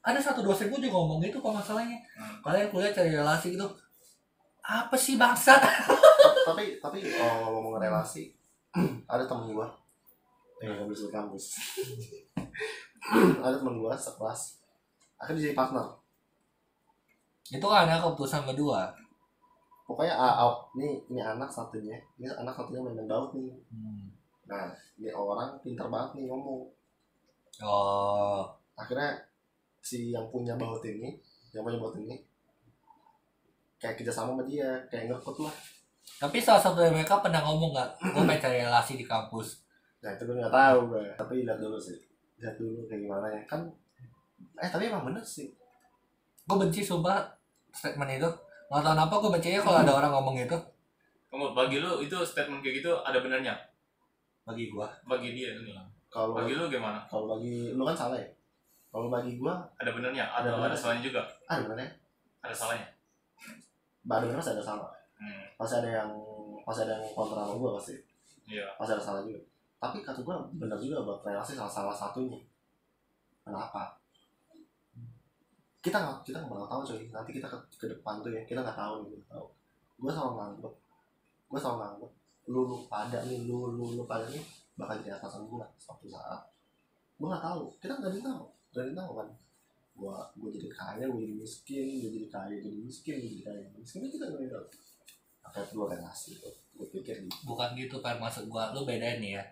Ada 0.02 0.18
satu 0.18 0.42
dosen 0.42 0.66
gua 0.66 0.82
juga 0.82 0.98
ngomong 0.98 1.22
gitu 1.22 1.38
kok 1.38 1.54
masalahnya. 1.54 1.94
Hmm. 2.18 2.42
kalian 2.42 2.66
kuliah 2.72 2.90
cari 2.90 3.10
relasi 3.14 3.54
gitu 3.54 3.66
apa 4.68 4.94
sih 5.00 5.16
bangsat? 5.16 5.56
Tapi 6.44 6.76
tapi 6.76 7.00
oh, 7.16 7.56
ngomong 7.56 7.80
relasi 7.80 8.28
ada 9.12 9.24
temen 9.24 9.56
gua. 9.56 9.72
Eh 10.60 10.68
nggak 10.68 10.90
bisa 10.92 11.08
kampus 11.08 11.56
ada 13.44 13.56
temen 13.56 13.80
gua 13.80 13.96
sekelas. 13.96 14.60
Akhirnya 15.16 15.48
jadi 15.48 15.56
partner. 15.56 15.96
Itu 17.48 17.64
kan 17.64 17.88
ada 17.88 18.04
keputusan 18.04 18.44
kedua 18.44 18.92
pokoknya 19.88 20.14
ah, 20.20 20.44
ah, 20.44 20.52
ini 20.76 21.00
ini 21.08 21.20
anak 21.24 21.48
satunya. 21.48 21.96
Ini 22.20 22.28
anak 22.36 22.52
satunya 22.52 22.84
main 22.84 23.08
baut 23.08 23.32
nih. 23.32 23.56
Nah 24.44 24.68
ini 25.00 25.08
orang 25.08 25.56
pintar 25.64 25.88
banget 25.88 26.20
nih 26.20 26.24
ngomong. 26.28 26.68
Oh. 27.64 28.44
Akhirnya 28.76 29.16
si 29.80 30.12
yang 30.12 30.28
punya 30.28 30.60
baut 30.60 30.84
ini 30.84 31.16
yang 31.56 31.64
punya 31.64 31.80
baut 31.80 31.96
ini 31.96 32.20
kayak 33.78 33.94
kerjasama 33.94 34.34
sama 34.34 34.42
dia 34.44 34.68
kayak 34.90 35.10
ngekut 35.10 35.38
lah. 35.46 35.54
Tapi 36.18 36.42
salah 36.42 36.58
satu 36.58 36.82
dari 36.82 36.90
mereka 36.90 37.22
pernah 37.22 37.38
ngomong 37.46 37.70
nggak? 37.70 37.90
Gue 38.10 38.22
pengen 38.26 38.42
cari 38.42 38.58
relasi 38.66 38.98
di 38.98 39.06
kampus. 39.06 39.62
Nah 40.02 40.10
itu 40.14 40.22
gue 40.26 40.36
nggak 40.36 40.54
tahu 40.54 40.78
gue 40.90 41.02
tapi 41.14 41.34
lihat 41.46 41.58
dulu 41.62 41.78
sih. 41.78 41.96
Lihat 42.42 42.58
dulu 42.58 42.84
kayak 42.90 43.06
gimana 43.06 43.26
ya. 43.30 43.42
Kan 43.46 43.60
eh 44.58 44.68
tapi 44.68 44.90
emang 44.90 45.06
bener 45.06 45.22
sih. 45.22 45.54
Gue 46.44 46.56
benci 46.58 46.82
sumpah 46.82 47.22
statement 47.70 48.18
itu. 48.18 48.30
Nggak 48.68 48.82
tahu 48.82 48.92
kenapa 48.98 49.14
gue 49.22 49.30
bencinya 49.38 49.60
kalau 49.62 49.78
ada 49.86 49.92
orang 49.94 50.12
ngomong 50.18 50.34
gitu. 50.42 50.58
Kamu 51.30 51.54
bagi 51.54 51.78
lu 51.78 52.02
itu 52.02 52.16
statement 52.26 52.60
kayak 52.60 52.82
gitu 52.82 52.90
ada 53.04 53.22
benernya 53.22 53.54
bagi 54.48 54.72
gue 54.72 54.86
bagi 55.04 55.36
dia 55.36 55.52
ini 55.60 55.76
kalau 56.08 56.32
bagi 56.32 56.56
lu 56.56 56.72
gimana? 56.72 57.04
kalau 57.04 57.36
bagi 57.36 57.76
lu 57.76 57.84
kan 57.84 57.92
salah 57.92 58.16
ya? 58.16 58.24
Kalau 58.88 59.12
bagi 59.12 59.36
gua 59.36 59.60
ada 59.76 59.92
benernya 59.92 60.24
Ada 60.24 60.48
ada 60.48 60.56
benernya. 60.56 60.78
salahnya 60.80 61.02
juga? 61.04 61.22
Ada 61.44 61.60
benernya 61.68 61.92
ada 62.40 62.54
salahnya 62.56 62.88
ada 64.16 64.24
bener 64.24 64.40
pasti 64.40 64.52
ada 64.56 64.64
salah. 64.64 64.90
Hmm. 65.18 65.44
pasti 65.58 65.74
ada 65.82 65.90
yang 65.90 66.10
pasti 66.62 66.86
ada 66.86 66.94
yang 66.96 67.04
kontra 67.12 67.44
sama 67.44 67.54
gua 67.60 67.70
pasti. 67.76 67.94
Iya. 68.48 68.64
Pasti 68.80 68.92
ada 68.96 69.04
salah 69.04 69.20
juga. 69.20 69.40
Tapi 69.76 70.00
kata 70.00 70.24
gua 70.24 70.48
bener 70.56 70.78
juga 70.80 71.04
buat 71.04 71.20
relasi 71.20 71.52
salah 71.52 71.68
salah 71.68 71.94
satunya. 71.94 72.40
Kenapa? 73.44 74.00
Kita 75.84 75.96
nggak 76.00 76.16
kita 76.24 76.38
nggak 76.40 76.70
tahu 76.70 76.82
coy. 76.88 77.02
Nanti 77.12 77.30
kita 77.36 77.46
ke, 77.50 77.58
ke 77.76 77.86
depan 77.92 78.24
tuh 78.24 78.32
ya 78.32 78.40
kita 78.48 78.64
nggak 78.64 78.78
tahu 78.78 79.12
gitu 79.12 79.20
tahu. 79.28 79.46
Gua 80.00 80.10
selalu 80.14 80.32
nganggep 80.40 80.74
gua 81.48 81.58
selalu 81.60 81.78
nganggep 81.84 82.10
lu 82.48 82.60
lu 82.64 82.76
pada 82.88 83.18
nih 83.28 83.44
lu 83.44 83.76
lu 83.76 83.84
lu 83.92 84.02
pada 84.08 84.24
nih 84.32 84.40
bakal 84.80 84.96
jadi 85.04 85.20
atasan 85.20 85.44
gua 85.44 85.68
suatu 85.76 86.08
saat. 86.08 86.40
Gua 87.20 87.34
nggak 87.36 87.44
tahu. 87.44 87.62
Kita 87.82 87.92
nggak 87.98 88.24
tahu. 88.24 88.44
Nggak 88.72 88.96
tahu 88.96 89.12
kan 89.18 89.28
gua 89.98 90.30
gua 90.38 90.50
jadi 90.54 90.70
kaya 90.70 91.04
gua 91.10 91.18
jadi 91.18 91.34
miskin 91.34 91.84
gua 91.98 92.10
jadi 92.14 92.28
kaya 92.30 92.56
jadi 92.62 92.78
miskin 92.78 93.14
gua 93.18 93.28
jadi 93.28 93.42
kaya 93.42 93.60
miskin. 93.74 93.98
Kan 94.06 94.14
ada 94.22 94.38
yang 94.38 94.52
tahu. 94.54 94.66
Apa 95.42 95.58
dua 95.74 95.84
relasi 95.90 96.38
tuh 96.38 96.54
gua 96.78 96.86
pikir 96.94 97.26
gitu. 97.26 97.36
Bukan 97.42 97.68
gitu 97.74 97.96
kan 97.98 98.16
maksud 98.22 98.46
gue 98.46 98.64
lu 98.72 98.86
bedain 98.86 99.18
nih 99.18 99.36
ya. 99.36 99.44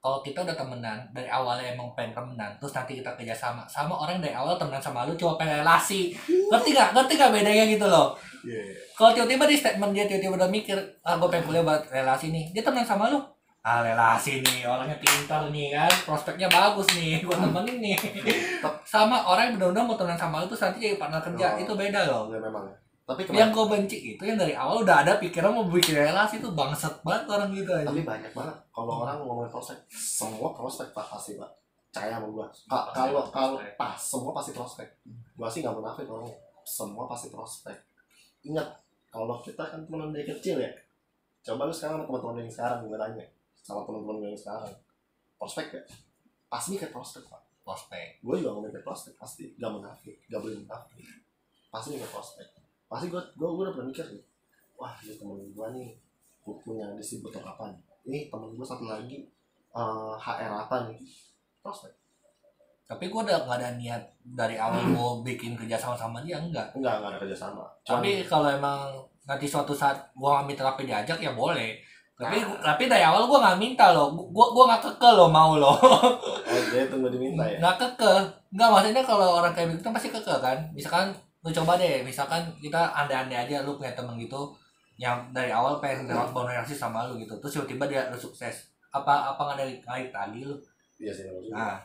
Kalau 0.00 0.24
kita 0.24 0.40
udah 0.48 0.56
temenan 0.56 1.04
dari 1.12 1.28
awalnya 1.28 1.76
emang 1.76 1.92
pengen 1.92 2.16
temenan 2.16 2.56
terus 2.56 2.72
nanti 2.72 2.96
kita 2.96 3.12
kerja 3.20 3.36
sama 3.36 3.68
sama 3.68 3.92
orang 3.92 4.16
dari 4.24 4.32
awal 4.32 4.56
temenan 4.56 4.80
sama 4.80 5.04
lu 5.04 5.12
cuma 5.20 5.36
pengen 5.36 5.60
relasi. 5.60 6.16
Ngerti 6.24 6.72
gak 6.72 6.96
ngerti 6.96 7.12
gak 7.20 7.32
bedanya 7.36 7.64
gitu 7.68 7.84
loh? 7.84 8.16
Iya. 8.40 8.72
kalau 8.96 9.12
tiba-tiba 9.12 9.44
di 9.44 9.56
statement 9.60 9.92
dia 9.92 10.08
tiba-tiba 10.08 10.40
udah 10.40 10.48
mikir 10.48 10.76
ah 11.04 11.20
gue 11.20 11.28
pengen 11.28 11.44
kuliah 11.44 11.60
buat 11.60 11.84
relasi 11.92 12.32
nih. 12.32 12.56
Dia 12.56 12.64
temenan 12.64 12.88
sama 12.88 13.12
lu 13.12 13.20
ah 13.60 13.84
relasi 13.84 14.40
nih 14.40 14.64
orangnya 14.64 14.96
pintar 14.96 15.52
nih 15.52 15.68
kan 15.70 15.92
prospeknya 16.08 16.48
bagus 16.48 16.88
nih 16.96 17.20
gue 17.20 17.36
temenin 17.36 17.76
nih 17.76 17.96
sama 18.88 19.20
orang 19.20 19.52
yang 19.52 19.54
benar-benar 19.60 19.84
mau 19.84 19.96
temenan 20.00 20.16
sama 20.16 20.40
lu 20.40 20.48
terus 20.48 20.64
nanti 20.64 20.78
jadi 20.80 20.96
partner 20.96 21.20
kerja 21.20 21.46
Oh. 21.52 21.60
itu 21.60 21.72
beda 21.76 22.00
loh 22.08 22.22
Enggak 22.32 22.42
memang 22.48 22.64
ya. 22.64 22.76
Tapi 23.04 23.26
yang 23.34 23.50
kemarin, 23.50 23.52
gue 23.52 23.64
benci 23.74 23.98
itu 24.14 24.22
yang 24.22 24.38
dari 24.38 24.54
awal 24.54 24.80
udah 24.80 25.02
ada 25.02 25.18
pikiran 25.18 25.50
mau 25.50 25.66
bikin 25.66 25.98
relasi 25.98 26.38
tuh 26.38 26.54
bangsat 26.54 27.02
banget 27.02 27.26
orang 27.26 27.50
gitu 27.50 27.68
aja 27.68 27.84
tapi 27.84 28.00
banyak 28.00 28.32
banget 28.32 28.56
kalau 28.70 29.02
orang 29.02 29.18
ngomongin 29.20 29.50
prospek, 29.50 29.76
semua 29.90 30.54
prospek 30.54 30.94
pak 30.94 31.04
pasti 31.10 31.34
pak. 31.34 31.50
Percaya 31.90 32.16
sama 32.16 32.30
gua. 32.30 32.46
Kalau 32.94 33.26
kalau 33.28 33.58
pas 33.74 33.98
semua 33.98 34.30
pasti 34.30 34.54
prospek. 34.54 34.86
Gua 35.34 35.50
sih 35.50 35.58
nggak 35.60 35.74
munafik 35.74 36.06
orangnya. 36.06 36.38
Semua 36.62 37.04
pasti 37.04 37.28
prospek. 37.28 37.74
Ingat 38.46 38.68
kalau 39.10 39.42
kita 39.42 39.58
kan 39.60 39.82
teman 39.82 40.14
dari 40.14 40.22
kecil 40.22 40.62
ya. 40.62 40.70
Coba 41.42 41.66
lu 41.66 41.74
sekarang 41.74 42.06
sama 42.06 42.06
teman-teman 42.06 42.46
yang 42.46 42.48
sekarang 42.48 42.78
gue 42.86 42.94
tanya 42.94 43.24
sama 43.70 43.82
teman-teman 43.84 44.26
yang 44.26 44.34
sekarang. 44.34 44.74
Prospek 45.36 45.66
ya 45.70 45.82
pasti 46.46 46.74
mikir 46.74 46.90
prospek 46.90 47.22
pak. 47.24 47.38
Prospek. 47.62 48.18
Gue 48.20 48.34
juga 48.36 48.50
ngomongin 48.52 48.82
prospek 48.82 49.14
pasti. 49.14 49.54
Gak 49.54 49.70
munafik 49.70 50.18
gak 50.26 50.40
boleh 50.40 50.58
munafik. 50.58 51.06
Pasti 51.68 51.94
mikir 51.94 52.10
prospek. 52.10 52.46
Pasti 52.84 53.06
gue 53.06 53.22
gue 53.32 53.46
gue 53.48 53.62
udah 53.62 53.72
pernah 53.72 53.88
mikir 53.88 54.06
nih 54.08 54.24
wah 54.74 54.96
ini 54.98 55.12
temen 55.14 55.36
gue 55.46 55.66
nih 55.70 55.88
pu- 56.40 56.58
punya 56.58 56.90
distributor 56.92 57.44
apa 57.44 57.68
nih? 57.68 57.80
Ini 58.02 58.18
temen 58.26 58.50
gue 58.50 58.64
satu 58.64 58.84
lagi 58.84 59.22
eh, 59.70 60.14
HR 60.16 60.52
apa 60.58 60.76
nih? 60.84 60.98
Prospek. 61.60 61.92
Tapi 62.84 63.06
gue 63.06 63.20
udah 63.22 63.46
gak 63.46 63.56
ada 63.56 63.70
niat 63.72 64.02
dari 64.20 64.58
awal 64.58 64.82
mau 64.84 65.22
bikin 65.22 65.54
kerja 65.54 65.78
sama 65.78 65.94
sama 65.94 66.18
dia 66.20 66.36
enggak. 66.36 66.74
Enggak 66.74 66.98
enggak 66.98 67.10
ada 67.12 67.18
kerjasama. 67.20 67.62
Cuman- 67.80 68.02
tapi 68.02 68.10
kalau 68.24 68.48
emang 68.50 68.80
nanti 69.22 69.46
suatu 69.46 69.70
saat 69.70 70.10
gue 70.10 70.26
nggak 70.26 70.42
minta 70.44 70.66
tapi 70.66 70.82
diajak 70.82 71.14
ya 71.16 71.30
boleh 71.30 71.78
tapi 72.20 72.36
Nah. 72.44 72.60
tapi 72.60 72.84
dari 72.84 73.00
awal 73.00 73.24
gue 73.24 73.38
nggak 73.40 73.56
minta 73.56 73.96
loh. 73.96 74.12
Gue 74.12 74.46
gue 74.52 74.64
nggak 74.68 74.82
keke 74.84 75.10
loh 75.16 75.32
mau 75.32 75.56
loh. 75.56 75.72
Oh 75.80 76.62
dia 76.68 76.84
tunggu 76.92 77.08
diminta 77.08 77.48
ya? 77.48 77.56
Nggak 77.56 77.76
keke 77.80 78.14
nggak 78.52 78.68
maksudnya 78.68 79.02
kalau 79.08 79.40
orang 79.40 79.56
kayak 79.56 79.72
begitu 79.72 79.88
pasti 79.88 80.08
keke 80.12 80.36
kan? 80.38 80.58
Misalkan 80.76 81.16
lu 81.40 81.48
coba 81.48 81.80
deh 81.80 82.04
misalkan 82.04 82.44
kita 82.60 82.92
andai-andai 82.92 83.48
aja 83.48 83.64
lu 83.64 83.80
punya 83.80 83.96
temen 83.96 84.20
gitu 84.20 84.52
yang 85.00 85.16
dari 85.32 85.48
awal 85.48 85.80
pengen 85.80 86.04
lewat 86.04 86.28
komunikasi 86.36 86.76
sama 86.76 87.08
lu 87.08 87.16
gitu 87.16 87.32
terus 87.40 87.56
tiba-tiba 87.56 87.88
dia 87.88 88.02
lu 88.12 88.18
sukses. 88.20 88.68
Apa 88.92 89.32
apa 89.32 89.40
nggak 89.40 89.58
dari 89.64 89.74
kait 89.80 90.08
tadi 90.12 90.44
lu? 90.44 90.52
Iya 91.00 91.12
sih 91.16 91.24
Nah. 91.48 91.80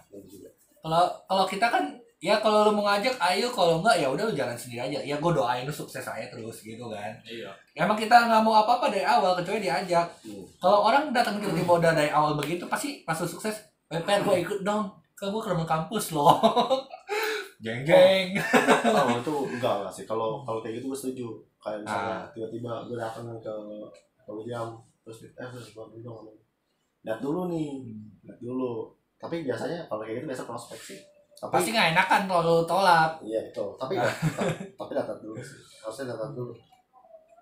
Kalau 0.84 1.08
kalau 1.26 1.46
kita 1.48 1.72
kan 1.72 1.96
ya 2.26 2.42
kalau 2.42 2.66
lu 2.66 2.72
mau 2.74 2.90
ngajak 2.90 3.14
ayo. 3.22 3.54
Kalau 3.54 3.86
enggak 3.86 4.02
ya 4.02 4.10
udah 4.10 4.24
lu 4.26 4.34
jalan 4.34 4.58
sendiri 4.58 4.82
aja. 4.90 5.00
Ya 5.06 5.16
gue 5.22 5.32
doain 5.32 5.62
lu 5.62 5.70
sukses 5.70 6.02
aja 6.02 6.26
terus 6.26 6.66
gitu 6.66 6.90
kan. 6.90 7.14
Iya. 7.22 7.54
Emang 7.78 7.94
kita 7.94 8.26
nggak 8.26 8.42
mau 8.42 8.66
apa-apa 8.66 8.90
dari 8.90 9.06
awal 9.06 9.38
kecuali 9.38 9.62
diajak. 9.62 10.10
Hmm. 10.26 10.42
kalau 10.58 10.90
orang 10.90 11.14
datang 11.14 11.38
tiba-tiba 11.38 11.78
udah 11.78 11.92
dari 11.94 12.10
awal 12.10 12.34
begitu 12.34 12.66
pasti 12.66 13.06
pas 13.06 13.14
lu 13.22 13.30
sukses 13.30 13.54
PPR 13.86 14.26
gue 14.26 14.36
ikut 14.42 14.60
dong. 14.66 14.90
Ke 15.14 15.30
gue 15.30 15.38
ke 15.38 15.54
rumah 15.54 15.70
kampus 15.70 16.18
loh. 16.18 16.34
Jeng 17.64 17.88
jeng 17.88 18.36
oh 18.94 19.08
itu 19.16 19.36
enggak 19.54 19.74
enggak 19.86 19.94
sih. 19.94 20.06
Kalau 20.10 20.42
kalau 20.42 20.60
kayak 20.66 20.82
gitu 20.82 20.90
gue 20.90 20.98
setuju. 20.98 21.28
Kayak 21.62 21.86
misalnya 21.86 22.18
Ah. 22.18 22.26
tiba-tiba 22.34 22.72
gue 22.90 22.98
datang 22.98 23.26
ke 23.38 23.54
ke 24.26 24.32
William 24.34 24.74
terus 25.06 25.22
eh 25.30 25.48
terus 25.54 25.78
gue 25.78 25.86
bilang 25.94 26.26
lihat 27.06 27.22
dulu 27.22 27.54
nih. 27.54 27.86
Lihat 28.26 28.40
dulu. 28.42 28.90
Tapi 29.22 29.46
biasanya 29.46 29.86
kalau 29.86 30.02
kayak 30.04 30.22
gitu 30.22 30.28
biasa 30.34 30.44
prospek 30.50 30.82
sih 30.82 31.00
tapi 31.36 31.52
pasti 31.52 31.70
nggak 31.76 31.92
enakan 31.92 32.22
kalau 32.32 32.42
lu 32.48 32.56
tolak. 32.64 33.20
Iya 33.20 33.52
itu 33.52 33.66
tapi 33.76 34.00
ya, 34.00 34.08
tapi 34.80 34.92
datang 34.96 35.20
dulu 35.20 35.36
sih. 35.44 35.60
Harusnya 35.84 36.16
datang 36.16 36.32
dulu. 36.32 36.56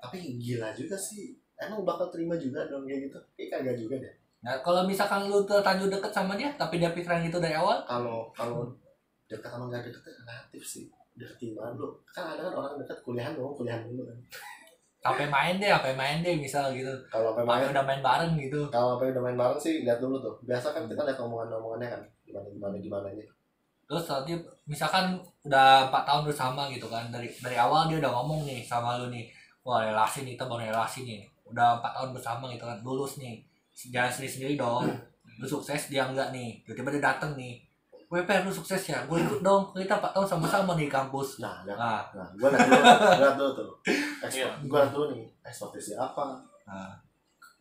Tapi 0.02 0.18
gila 0.42 0.74
juga 0.74 0.98
sih. 0.98 1.38
Emang 1.54 1.86
bakal 1.86 2.10
terima 2.10 2.34
juga 2.34 2.66
dong 2.66 2.90
kayak 2.90 3.08
gitu? 3.08 3.20
Kayak 3.38 3.50
kagak 3.62 3.78
juga 3.78 3.96
deh. 4.02 4.14
Nah 4.42 4.58
kalau 4.66 4.84
misalkan 4.90 5.30
lu 5.30 5.46
terlanjur 5.46 5.94
deket 5.94 6.12
sama 6.12 6.34
dia 6.34 6.50
tapi 6.58 6.82
dia 6.82 6.90
pikiran 6.90 7.22
gitu 7.22 7.38
dari 7.38 7.54
awal? 7.54 7.86
Kalau 7.86 8.34
kalau 8.34 8.74
dekat 9.30 9.50
sama 9.54 9.70
nggak 9.70 9.86
dekat 9.86 10.02
itu 10.02 10.22
relatif 10.26 10.64
sih. 10.66 10.86
Deketin 11.14 11.54
mana 11.54 11.78
lu. 11.78 11.94
Kan 12.10 12.34
ada 12.34 12.50
kan 12.50 12.54
orang 12.58 12.82
dekat 12.82 12.98
kuliahan 13.06 13.38
dong 13.38 13.54
kuliahan 13.54 13.86
dulu 13.86 14.10
kan. 14.10 14.18
Sampai 15.06 15.30
main 15.30 15.62
deh 15.62 15.70
sampai 15.70 15.94
main 15.94 16.18
deh 16.26 16.34
misal 16.42 16.74
gitu. 16.74 16.90
Kalau 17.14 17.38
apa 17.38 17.46
main? 17.46 17.62
sampai 17.62 17.78
udah 17.78 17.84
main 17.86 18.02
bareng 18.02 18.34
gitu. 18.42 18.62
Kalau 18.74 18.98
apa 18.98 19.06
udah 19.06 19.22
main 19.22 19.38
bareng 19.38 19.60
sih 19.62 19.86
lihat 19.86 20.02
dulu 20.02 20.18
tuh. 20.18 20.34
Biasa 20.42 20.74
kan 20.74 20.90
kita 20.90 21.06
lihat 21.06 21.22
omongan 21.22 21.62
omongannya 21.62 21.94
kan. 21.94 22.02
Gimana 22.26 22.50
gimana 22.50 22.76
gimana 22.82 23.08
nya 23.14 23.28
terus 23.94 24.10
nanti 24.10 24.34
misalkan 24.66 25.22
udah 25.46 25.86
empat 25.86 26.04
tahun 26.10 26.26
bersama 26.26 26.66
gitu 26.74 26.90
kan 26.90 27.14
dari 27.14 27.30
dari 27.30 27.54
awal 27.54 27.86
dia 27.86 28.02
udah 28.02 28.10
ngomong 28.10 28.42
nih 28.42 28.66
sama 28.66 28.98
lu 28.98 29.14
nih 29.14 29.30
wah 29.62 29.86
relasi 29.86 30.26
nih 30.26 30.34
kita 30.34 30.50
mau 30.50 30.58
relasi 30.58 31.06
nih. 31.06 31.22
Udah 31.46 31.78
empat 31.78 31.94
tahun 31.94 32.10
bersama 32.18 32.50
gitu 32.50 32.66
kan 32.66 32.82
lulus 32.82 33.22
nih. 33.22 33.46
Jangan 33.94 34.10
sendiri 34.10 34.32
sendiri 34.34 34.54
dong. 34.58 34.90
Lu 35.38 35.46
sukses 35.46 35.94
dia 35.94 36.10
enggak 36.10 36.34
nih. 36.34 36.66
Tiba-tiba 36.66 36.98
dia 36.98 37.04
dateng 37.14 37.38
nih. 37.38 37.62
WP 38.10 38.30
lu 38.46 38.52
sukses 38.54 38.82
ya? 38.82 39.06
Gue 39.06 39.22
ikut 39.22 39.46
dong. 39.46 39.70
Kita 39.78 40.02
empat 40.02 40.18
tahun 40.18 40.26
sama-sama 40.26 40.74
nih 40.74 40.90
di 40.90 40.94
kampus. 40.94 41.38
Nah 41.38 41.62
lihat 41.62 41.78
nah, 41.78 42.02
nah 42.18 42.28
gue 42.34 42.50
lihat 42.50 42.66
dulu 42.66 42.82
gue 42.82 43.22
lihat 43.22 43.38
dulu 43.38 43.52
tuh. 43.54 43.72
Iya. 44.24 44.50
ekspor 44.50 44.66
gue 44.66 44.78
lihat 44.82 44.92
dulu 44.98 45.06
nih 45.14 45.24
ekspektasi 45.46 45.94
apa? 46.02 46.26
Nah. 46.66 46.98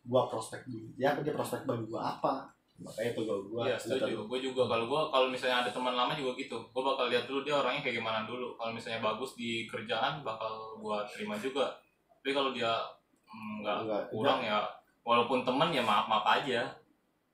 Gue 0.03 0.19
prospek 0.27 0.67
dia 0.99 1.15
dia 1.23 1.31
prospek 1.31 1.63
bagi 1.63 1.87
gue 1.87 2.01
apa 2.01 2.51
makanya 2.83 3.11
tuh 3.15 3.23
gue 3.23 3.37
gue 3.49 3.61
Iya 3.65 3.77
setuju. 3.79 4.27
Gue 4.27 4.39
juga 4.43 4.67
kalau 4.67 4.85
gue 4.85 5.01
kalau 5.09 5.27
misalnya 5.31 5.63
ada 5.63 5.71
teman 5.71 5.95
lama 5.95 6.13
juga 6.13 6.35
gitu. 6.35 6.59
Gue 6.69 6.83
bakal 6.83 7.07
lihat 7.07 7.25
dulu 7.25 7.41
dia 7.47 7.55
orangnya 7.57 7.81
kayak 7.81 8.03
gimana 8.03 8.27
dulu. 8.27 8.53
Kalau 8.59 8.75
misalnya 8.75 8.99
bagus 8.99 9.33
di 9.39 9.65
kerjaan 9.65 10.21
bakal 10.21 10.77
gue 10.77 10.97
terima 11.15 11.39
juga. 11.39 11.71
Tapi 12.19 12.31
kalau 12.35 12.51
dia 12.51 12.71
mm, 13.31 13.63
nggak 13.63 13.77
enggak 13.87 14.01
kurang 14.11 14.39
ya 14.43 14.61
walaupun 15.03 15.43
teman 15.43 15.69
ya 15.71 15.83
maaf 15.83 16.07
maaf 16.07 16.25
aja. 16.39 16.63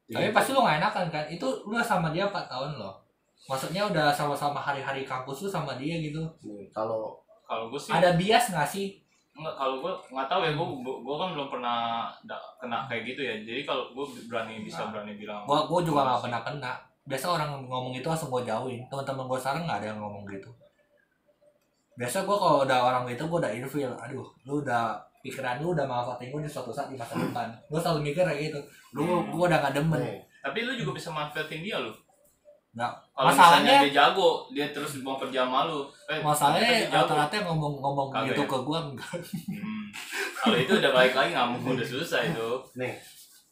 tapi 0.10 0.34
pasti 0.34 0.58
lu 0.58 0.66
gak 0.66 0.82
enakan 0.82 1.06
kan 1.14 1.26
itu 1.30 1.46
lu 1.70 1.78
sama 1.86 2.10
dia 2.10 2.26
empat 2.26 2.50
tahun 2.50 2.82
loh 2.82 2.98
maksudnya 3.46 3.86
udah 3.86 4.10
sama-sama 4.10 4.58
hari-hari 4.58 5.06
kampus 5.06 5.46
lu 5.46 5.50
sama 5.54 5.78
dia 5.78 6.02
gitu 6.02 6.26
Nih, 6.42 6.66
kalau 6.74 7.22
Kalau 7.46 7.70
gue 7.70 7.78
sih 7.78 7.94
ada 7.94 8.18
bias 8.18 8.50
nggak 8.50 8.66
sih 8.66 8.98
nggak 9.39 9.56
kalau 9.56 9.75
gue 9.78 9.93
nggak 10.10 10.28
tahu 10.28 10.41
ya 10.41 10.52
gue 10.52 10.67
gue 10.99 11.15
kan 11.15 11.30
belum 11.32 11.47
pernah 11.49 11.78
da- 12.21 12.43
kena 12.58 12.84
kayak 12.86 13.04
gitu 13.06 13.21
ya. 13.21 13.34
Jadi 13.39 13.62
kalau 13.63 13.88
gue 13.89 14.06
berani 14.28 14.62
bisa 14.62 14.88
berani 14.88 15.15
bilang. 15.15 15.41
gua 15.43 15.63
gua 15.63 15.80
juga 15.80 16.02
nggak 16.04 16.21
pernah 16.21 16.41
kena 16.41 16.71
biasa 17.04 17.25
orang 17.28 17.49
ngomong 17.63 17.91
itu 17.91 18.06
langsung 18.06 18.30
gua 18.30 18.43
jauhin 18.43 18.84
teman-teman 18.86 19.25
gua 19.25 19.39
sekarang 19.39 19.63
nggak 19.65 19.80
ada 19.80 19.88
yang 19.88 19.99
ngomong 19.99 20.23
gitu 20.28 20.49
biasa 21.95 22.23
gua 22.23 22.38
kalau 22.38 22.58
udah 22.63 22.80
orang 22.82 23.04
gitu 23.08 23.23
gua 23.25 23.39
udah 23.39 23.52
ilfeel 23.52 23.91
aduh 23.97 24.28
lu 24.43 24.62
udah 24.62 24.93
pikiran 25.19 25.60
lu 25.60 25.73
udah 25.73 25.84
manfaatin 25.84 26.30
gua 26.30 26.39
di 26.39 26.47
suatu 26.47 26.69
saat 26.69 26.88
di 26.88 26.95
masa 26.95 27.17
depan 27.17 27.49
gua 27.67 27.80
selalu 27.82 28.08
mikir 28.08 28.23
kayak 28.23 28.39
gitu 28.45 28.60
lu 28.93 29.04
Hmm. 29.04 29.28
gua 29.30 29.45
udah 29.47 29.60
gak 29.60 29.73
demen 29.73 29.99
nih 29.99 30.17
Tapi 30.39 30.60
lu 30.62 30.71
juga 30.73 30.91
bisa 30.93 31.10
manfaatin 31.10 31.60
dia 31.60 31.75
loh. 31.78 31.91
Nggak. 32.80 32.94
Kalau 33.12 33.28
Masalahnya- 33.28 33.60
misalnya 33.60 33.84
dia 33.84 33.92
jago, 33.94 34.30
dia 34.50 34.68
terus 34.72 34.92
mau 35.04 35.20
kerja 35.20 35.44
sama 35.44 35.68
lu. 35.68 35.84
Eh, 36.08 36.24
masalahnya 36.24 36.88
rata-rata 36.88 37.36
ngomong-ngomong 37.44 38.08
gitu 38.26 38.39
ya? 38.39 38.48
ke 38.48 38.58
gua 38.63 38.80
enggak 38.82 39.12
Hmm. 39.20 39.92
Kalau 40.39 40.56
itu 40.56 40.72
udah 40.74 40.92
balik 40.94 41.12
lagi 41.12 41.36
nggak 41.36 41.60
udah 41.60 41.84
susah 41.86 42.24
itu. 42.24 42.50
nih 42.74 42.96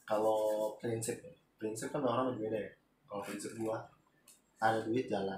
kalau 0.02 0.72
prinsip 0.80 1.20
prinsip 1.58 1.92
kan 1.92 2.00
orang 2.00 2.32
berbeda 2.32 2.56
ya 2.56 2.72
kalau 3.04 3.20
prinsip 3.20 3.52
gue 3.52 3.78
ada 4.58 4.80
duit 4.80 5.04
jalan 5.06 5.36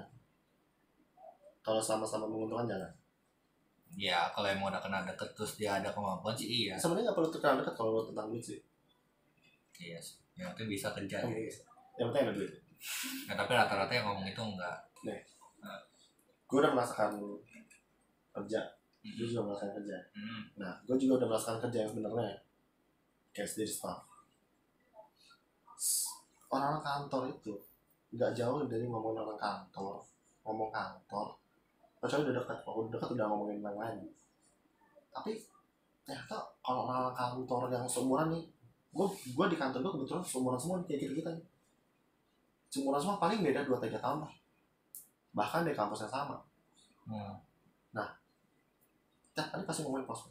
kalau 1.60 1.82
sama-sama 1.82 2.24
menguntungkan 2.24 2.70
jalan 2.70 2.92
ya 3.92 4.30
kalau 4.30 4.46
emang 4.46 4.70
udah 4.70 4.78
kena 4.78 5.02
deket 5.02 5.26
terus 5.34 5.52
dia 5.56 5.74
ada 5.74 5.90
kemampuan 5.90 6.32
sih 6.32 6.46
iya 6.46 6.78
sebenarnya 6.78 7.10
nggak 7.10 7.18
perlu 7.18 7.28
terkenal 7.28 7.56
dekat 7.58 7.74
kalau 7.74 7.90
lo 7.92 8.02
tentang 8.04 8.30
duit 8.30 8.44
sih 8.44 8.58
iya 9.80 9.98
sih. 9.98 10.22
yang 10.36 10.54
penting 10.54 10.70
bisa 10.70 10.94
kerja 10.94 11.16
ya. 11.16 11.26
penting- 11.26 11.50
yang 11.96 12.06
penting 12.08 12.22
ada 12.22 12.34
duit 12.36 12.52
Nah, 13.28 13.34
tapi 13.36 13.52
rata-rata 13.52 13.92
yang 13.92 14.06
ngomong 14.08 14.26
itu 14.28 14.40
enggak. 14.40 14.78
Gue 16.48 16.58
udah 16.58 16.72
merasakan 16.74 17.20
kerja. 18.34 18.60
Gue 19.00 19.26
juga 19.28 19.46
merasakan 19.46 19.72
kerja. 19.80 19.96
Hmm. 20.12 20.42
nah 20.58 20.72
gue 20.84 20.96
juga 20.98 21.22
udah 21.22 21.28
merasakan 21.30 21.58
kerja 21.68 21.78
yang 21.86 21.90
sebenarnya. 21.92 22.36
Kayak 23.30 23.48
sendiri 23.52 23.70
staff. 23.70 24.00
Orang 26.50 26.82
kantor 26.82 27.30
itu 27.30 27.54
nggak 28.10 28.34
jauh 28.34 28.66
dari 28.66 28.90
ngomongin 28.90 29.22
orang 29.22 29.38
kantor 29.38 30.02
ngomong 30.42 30.74
kantor. 30.74 31.38
Kecuali 32.02 32.26
udah 32.26 32.34
dekat 32.42 32.58
kalau 32.66 32.88
udah 32.88 32.90
dekat 32.98 33.08
udah 33.14 33.26
ngomongin 33.28 33.62
yang 33.62 33.78
lain 33.78 34.02
tapi 35.10 35.34
ternyata 36.06 36.38
kalau 36.62 36.86
orang 36.86 37.14
kantor 37.14 37.70
yang 37.70 37.84
seumuran 37.86 38.30
nih 38.34 38.44
gue 38.90 39.06
gue 39.06 39.46
di 39.50 39.56
kantor 39.58 39.78
gue 39.82 39.92
kebetulan 39.98 40.24
seumuran 40.26 40.58
semua 40.58 40.76
kayak 40.86 41.00
kita 41.06 41.14
kita 41.22 41.30
nih 41.34 41.44
seumuran 42.70 43.02
semua 43.02 43.18
paling 43.18 43.42
beda 43.42 43.66
dua 43.66 43.82
tiga 43.82 43.98
tahun 43.98 44.22
lah. 44.22 44.32
Bahkan 45.34 45.66
di 45.66 45.74
kampus 45.74 46.06
yang 46.06 46.14
sama. 46.14 46.38
Hmm. 47.10 47.34
tiap 49.34 49.46
kali 49.50 49.62
pasti 49.66 49.82
ngomongin 49.82 50.06
prospek 50.06 50.30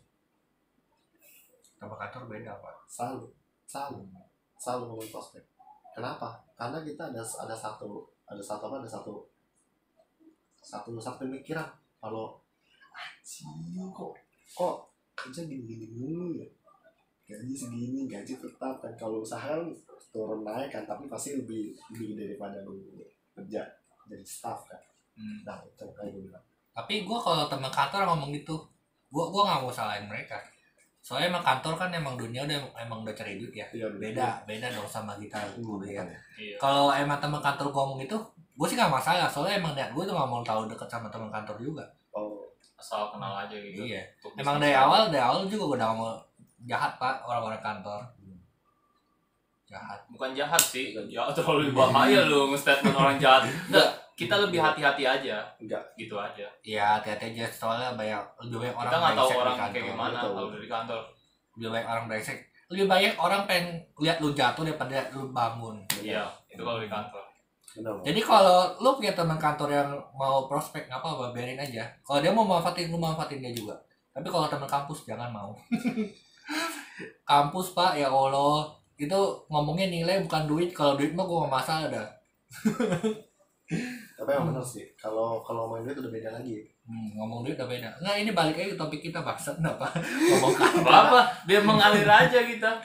sama 1.80 1.96
kantor 1.96 2.28
beda 2.28 2.52
pak. 2.60 2.76
Selalu 2.88 3.28
selalu 3.68 4.08
selalu 4.60 4.84
ngomongin 4.88 5.12
prospek 5.12 5.44
kenapa? 5.96 6.40
Karena 6.56 6.84
kita 6.84 7.12
ada 7.12 7.24
ada 7.24 7.56
satu 7.56 8.08
ada 8.28 8.44
satu 8.44 8.64
apa 8.68 8.76
ada 8.84 8.90
satu 8.92 9.24
satu 10.60 11.00
satu 11.00 11.28
pemikiran. 11.28 11.68
Kalau 12.00 12.40
anjing 12.96 13.92
kok 13.92 14.16
kok 14.56 14.76
kerja 15.16 15.48
gini 15.48 15.64
gini 15.64 15.88
mulu 16.00 16.36
ya? 16.40 16.48
Gaji 17.28 17.56
segini 17.56 18.08
gaji 18.08 18.40
tetap 18.40 18.84
kan 18.84 18.94
kalau 19.00 19.24
usaha 19.24 19.56
kan 19.56 19.72
turun 20.10 20.42
naik 20.42 20.70
kan 20.70 20.84
tapi 20.84 21.06
pasti 21.06 21.38
lebih 21.38 21.78
lebih 21.94 22.18
daripada 22.18 22.58
lu 22.66 22.76
kerja 23.34 23.62
jadi 24.10 24.26
staff 24.26 24.66
kan. 24.66 24.82
Hmm. 25.14 25.44
nah 25.44 25.60
itu 25.62 25.84
kayak 25.94 26.16
gue 26.16 26.24
bilang. 26.26 26.46
Tapi 26.72 27.04
gue 27.04 27.20
kalau 27.20 27.46
teman 27.46 27.70
kantor 27.70 28.08
ngomong 28.08 28.32
gitu 28.32 28.56
gue 29.10 29.26
gua 29.26 29.42
nggak 29.46 29.62
mau 29.66 29.74
salahin 29.74 30.06
mereka. 30.08 30.38
Soalnya 31.02 31.34
emang 31.34 31.44
kantor 31.44 31.74
kan 31.76 31.90
emang 31.90 32.16
dunia 32.16 32.46
udah 32.46 32.60
emang 32.78 33.02
udah 33.04 33.14
cari 33.16 33.36
duit 33.40 33.54
ya. 33.54 33.68
Iya 33.74 33.88
beda 33.92 34.46
beda 34.46 34.68
dong 34.72 34.88
sama 34.88 35.18
kita 35.18 35.38
Hmm, 35.58 35.82
ya. 35.84 36.04
Iya. 36.38 36.56
kalau 36.58 36.94
emang 36.94 37.18
teman 37.20 37.42
kantor 37.42 37.68
gue 37.70 37.82
ngomong 37.82 38.02
itu 38.04 38.18
gue 38.56 38.68
sih 38.68 38.78
nggak 38.80 38.92
masalah. 38.92 39.28
Soalnya 39.30 39.60
emang 39.62 39.74
niat 39.76 39.92
gue 39.92 40.04
tuh 40.04 40.14
nggak 40.16 40.30
mau 40.30 40.42
tahu 40.42 40.66
deket 40.70 40.88
sama 40.90 41.08
teman 41.12 41.30
kantor 41.30 41.58
juga. 41.60 41.86
Oh. 42.16 42.48
Asal 42.80 43.12
kenal 43.12 43.36
aja 43.44 43.56
gitu. 43.60 43.84
iya. 43.84 44.02
Emang 44.40 44.56
dari 44.58 44.72
awal 44.72 45.12
dari 45.12 45.20
awal 45.20 45.44
juga 45.52 45.76
gue 45.76 45.78
udah 45.84 45.92
mau 45.94 46.16
jahat 46.68 46.96
pak 47.00 47.24
orang-orang 47.24 47.60
kantor 47.60 48.00
jahat 49.70 50.00
bukan 50.10 50.34
jahat 50.34 50.58
sih. 50.58 50.98
Ya 51.08 51.30
terlalu 51.30 51.70
bahaya 51.72 52.26
lu 52.26 52.50
nge-statement 52.50 52.92
orang 52.92 53.16
jahat. 53.16 53.46
Enggak, 53.70 53.90
kita 54.14 54.36
lebih 54.36 54.60
hati-hati 54.60 55.06
aja. 55.06 55.38
enggak 55.56 55.84
Gitu 55.94 56.18
aja. 56.18 56.48
ya 56.60 56.98
hati-hati 56.98 57.32
aja 57.32 57.46
soalnya 57.48 57.94
banyak 57.94 58.20
lebih 58.44 58.68
banyak 58.68 58.76
orang 58.76 58.90
kita 58.90 58.98
nggak 59.00 59.16
tahu 59.16 59.30
orang 59.38 59.56
kayak 59.56 59.86
gimana 59.86 60.18
kalau 60.20 60.50
dari 60.50 60.68
kantor. 60.68 61.02
lebih 61.56 61.70
banyak 61.70 61.88
orang 61.88 62.06
brengsek 62.08 62.38
lebih 62.70 62.86
banyak 62.86 63.14
orang 63.16 63.42
pengen 63.46 63.68
lihat 63.98 64.18
lu 64.20 64.30
jatuh 64.32 64.62
daripada 64.62 64.92
lihat 64.92 65.08
lu 65.12 65.30
bangun 65.30 65.76
Iya, 66.00 66.24
itu 66.48 66.60
kalau 66.60 66.78
di 66.78 66.86
kantor. 66.86 67.24
benar 67.70 67.92
Bang. 67.94 68.04
Jadi 68.04 68.22
kalau 68.22 68.60
lu 68.78 68.90
punya 68.94 69.14
teman 69.14 69.38
kantor 69.38 69.70
yang 69.70 69.90
mau 70.14 70.46
prospek 70.46 70.86
nggak 70.86 71.00
apa-apa 71.00 71.30
biarin 71.32 71.58
aja. 71.58 71.86
Kalau 72.02 72.20
dia 72.20 72.30
mau 72.30 72.42
manfaatin 72.44 72.90
lu 72.90 72.98
manfaatin 72.98 73.40
dia 73.40 73.52
juga. 73.52 73.78
Tapi 74.10 74.26
kalau 74.26 74.46
teman 74.46 74.66
kampus 74.66 75.06
jangan 75.06 75.30
mau. 75.30 75.54
kampus 77.30 77.72
pak 77.72 77.96
ya 77.96 78.10
Allah 78.10 78.74
itu 79.00 79.20
ngomongnya 79.48 79.88
nilai 79.88 80.20
bukan 80.28 80.44
duit. 80.46 80.70
Kalau 80.76 81.00
duit 81.00 81.16
mah 81.16 81.24
gua 81.24 81.48
nggak 81.48 81.56
masalah 81.56 81.88
dah. 81.90 82.08
tapi 84.18 84.30
yang 84.34 84.50
benar 84.50 84.66
sih 84.66 84.82
kalau 84.98 85.46
kalau 85.46 85.70
main 85.70 85.86
duit 85.86 85.94
udah 85.96 86.10
beda 86.10 86.30
lagi 86.34 86.66
Hmm, 86.90 87.14
ngomong 87.14 87.46
duit 87.46 87.54
udah 87.54 87.70
beda. 87.70 87.90
Nah 88.02 88.18
ini 88.18 88.34
balik 88.34 88.58
lagi 88.58 88.74
ke 88.74 88.78
topik 88.82 88.98
kita 88.98 89.22
bahasa 89.22 89.54
kenapa 89.54 89.94
ngomong. 89.94 90.58
Apa 90.58 90.90
apa? 91.06 91.20
Biar 91.46 91.62
mengalir 91.62 92.10
aja 92.10 92.42
kita. 92.42 92.82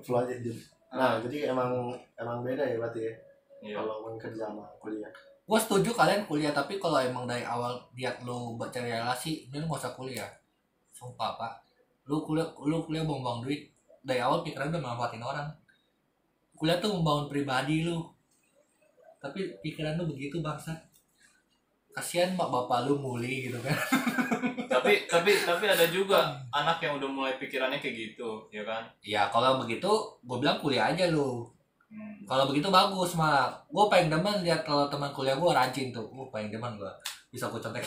flow 0.00 0.24
aja 0.24 0.32
jadi 0.32 0.56
nah 0.94 1.18
jadi 1.20 1.50
emang 1.50 1.90
emang 2.14 2.40
beda 2.40 2.62
ya 2.62 2.78
berarti 2.78 3.00
ya 3.04 3.12
Iya. 3.60 3.74
kalau 3.82 4.06
main 4.06 4.16
kerja 4.16 4.46
sama 4.48 4.62
kuliah 4.78 5.10
Gue 5.44 5.58
setuju 5.60 5.90
kalian 5.92 6.24
kuliah 6.24 6.54
tapi 6.56 6.80
kalau 6.80 6.96
emang 6.96 7.28
dari 7.28 7.44
awal 7.44 7.76
lihat 7.92 8.24
lu 8.24 8.56
buat 8.56 8.72
cari 8.72 8.88
relasi, 8.88 9.44
lu 9.52 9.60
nggak 9.60 9.76
usah 9.76 9.92
kuliah. 9.92 10.30
Sumpah 10.88 11.36
pak, 11.36 11.52
lu 12.08 12.24
kuliah 12.24 12.48
lu 12.64 12.80
kuliah 12.80 13.04
buang-buang 13.04 13.44
duit. 13.44 13.73
Dari 14.04 14.20
awal 14.20 14.44
pikiran 14.44 14.68
udah 14.68 14.78
manfaatin 14.78 15.24
orang. 15.24 15.48
Kuliah 16.54 16.78
tuh 16.78 16.92
membangun 16.94 17.26
pribadi 17.26 17.82
lu. 17.82 18.04
Tapi 19.18 19.58
pikiran 19.58 19.96
lu 19.96 20.06
begitu 20.06 20.38
bangsa. 20.38 20.76
kasihan 21.94 22.34
mak 22.34 22.50
bapak 22.50 22.90
lu 22.90 22.98
muli 22.98 23.46
gitu 23.46 23.54
kan 23.62 23.70
tapi 24.74 25.06
tapi 25.06 25.30
tapi 25.46 25.62
ada 25.62 25.86
juga 25.86 26.34
anak 26.50 26.82
yang 26.82 26.98
udah 26.98 27.06
mulai 27.06 27.38
pikirannya 27.38 27.78
kayak 27.78 27.94
gitu 27.94 28.42
ya 28.50 28.66
kan 28.66 28.82
ya 28.98 29.30
kalau 29.30 29.62
begitu 29.62 29.86
gue 30.26 30.36
bilang 30.36 30.58
kuliah 30.58 30.90
aja 30.90 31.06
lu 31.06 31.46
Hmm. 31.86 32.26
kalau 32.26 32.50
begitu 32.50 32.66
bagus 32.74 33.14
malah 33.14 33.54
gue 33.70 33.84
paling 33.86 34.10
demen 34.10 34.42
lihat 34.42 34.66
kalau 34.66 34.90
teman 34.90 35.14
kuliah 35.14 35.38
gue 35.38 35.46
rajin 35.46 35.94
tuh 35.94 36.02
gue 36.10 36.26
paling 36.26 36.50
demen 36.50 36.74
gue 36.74 36.90
bisa 37.30 37.46
gue 37.46 37.62
contek 37.62 37.86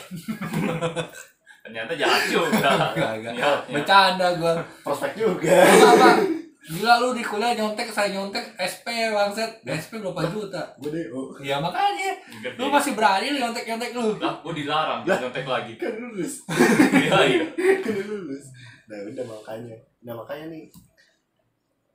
ternyata 1.64 1.92
jahat 1.94 2.22
juga. 2.26 2.70
Enggak, 2.94 3.12
enggak. 3.20 3.34
Niatnya. 3.34 3.74
bercanda 3.74 4.28
gue 4.36 4.52
prospek 4.82 5.12
juga. 5.18 5.56
Apa 5.66 6.08
gila 6.68 7.00
lu 7.00 7.16
di 7.16 7.24
kuliah 7.24 7.56
nyontek 7.56 7.88
saya 7.88 8.12
nyontek 8.12 8.44
SP 8.60 8.92
bangset 9.08 9.64
SP 9.64 10.04
berapa 10.04 10.20
juta? 10.28 10.60
gue 10.76 10.90
deh 10.92 11.06
oh. 11.08 11.32
Ya 11.40 11.56
makanya. 11.56 12.12
Gede. 12.44 12.60
lu 12.60 12.68
masih 12.68 12.92
berani 12.92 13.32
lu 13.32 13.38
nyontek 13.40 13.64
nyontek 13.64 13.90
lu. 13.96 14.20
Lah 14.20 14.36
gue 14.44 14.52
dilarang 14.52 15.00
Lah. 15.02 15.16
nyontek 15.16 15.46
lagi. 15.48 15.72
kan 15.80 15.92
lulus. 15.96 16.44
Iya 17.08 17.18
iya. 17.24 17.44
Kan 17.56 17.92
lulus. 18.04 18.52
Nah 18.84 18.98
udah 19.00 19.24
makanya. 19.24 19.76
Nah 20.04 20.12
makanya 20.16 20.52
nih 20.52 20.68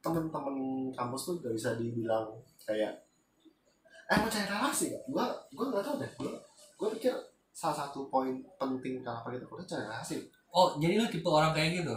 temen-temen 0.03 0.55
kampus 0.91 1.21
tuh 1.31 1.35
gak 1.39 1.53
bisa 1.55 1.79
dibilang 1.79 2.27
kayak 2.67 2.91
eh 4.11 4.17
mau 4.19 4.27
cari 4.27 4.43
relasi 4.45 4.91
gak? 4.91 5.03
gua 5.07 5.31
gua 5.55 5.65
nggak 5.71 5.83
tahu 5.85 5.95
deh. 6.01 6.11
Gua 6.19 6.33
gua 6.75 6.87
pikir 6.91 7.13
salah 7.53 7.85
satu 7.85 8.09
poin 8.09 8.33
penting 8.57 8.99
kenapa 8.99 9.29
kita 9.29 9.45
kuliah 9.45 9.67
cari 9.69 9.83
relasi 9.85 10.17
oh 10.49 10.73
jadi 10.77 10.97
lu 10.97 11.05
tipe 11.07 11.29
orang 11.29 11.53
kayak 11.53 11.81
gitu? 11.81 11.93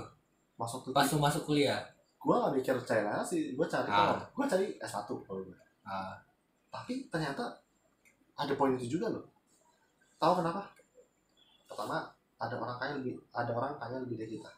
Masuk 0.57 0.85
tuh 0.85 0.92
pas 0.92 1.09
lu 1.09 1.19
masuk 1.19 1.42
kuliah? 1.45 1.81
Gua 2.21 2.49
gak 2.49 2.61
mikir 2.61 2.77
cari 2.85 3.03
relasi 3.03 3.57
gua 3.57 3.64
cari 3.64 3.88
Ah. 3.88 4.21
gua 4.33 4.45
cari 4.45 4.77
S1 4.77 5.05
kalau 5.05 5.40
gua. 5.40 5.57
Ah. 5.83 6.12
Tapi 6.69 7.09
ternyata 7.09 7.45
ada 8.37 8.53
poin 8.53 8.77
itu 8.77 8.97
juga 8.97 9.09
loh. 9.09 9.25
Tahu 10.16 10.40
kenapa? 10.40 10.64
Pertama 11.69 12.05
ada 12.37 12.55
orang 12.55 12.77
kaya 12.77 12.92
lebih 13.01 13.16
ada 13.33 13.53
orang 13.53 13.73
kaya 13.81 13.97
lebih 14.05 14.16
dari 14.21 14.37
kita. 14.37 14.53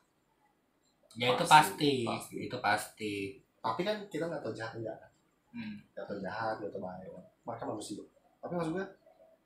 Ya 1.15 1.35
itu 1.35 1.43
Pasti, 1.47 1.51
pasti, 1.51 1.93
pasti. 2.07 2.35
itu 2.47 2.57
pasti. 2.59 3.15
Tapi 3.59 3.81
kan 3.83 3.97
kita 4.07 4.27
nggak 4.27 4.43
tahu 4.43 4.55
jahat 4.55 4.75
enggak 4.79 4.99
kan? 4.99 5.11
Hmm. 5.55 5.75
nggak 5.95 6.05
tahu 6.07 6.19
jahat 6.19 6.59
nggak 6.59 6.71
tahu 6.75 6.83
baik. 6.83 7.11
Mereka 7.47 7.65
manusia. 7.67 8.03
Tapi 8.39 8.53
maksud 8.55 8.73
gue 8.75 8.87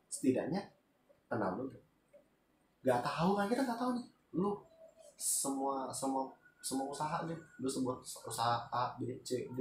setidaknya 0.09 0.61
kenal 1.33 1.57
lu 1.57 1.65
nggak? 2.85 3.01
Tahu 3.01 3.31
kan? 3.33 3.49
Kita 3.49 3.65
nggak 3.65 3.81
tahu 3.81 3.91
nih. 3.97 4.07
Lu 4.37 4.61
semua 5.17 5.89
semua 5.89 6.29
semua 6.63 6.87
usaha 6.93 7.27
nih 7.27 7.39
lu 7.59 7.69
sebuah 7.69 7.97
usaha 8.05 8.69
A 8.71 8.95
B 9.01 9.17
C 9.25 9.49
D. 9.57 9.59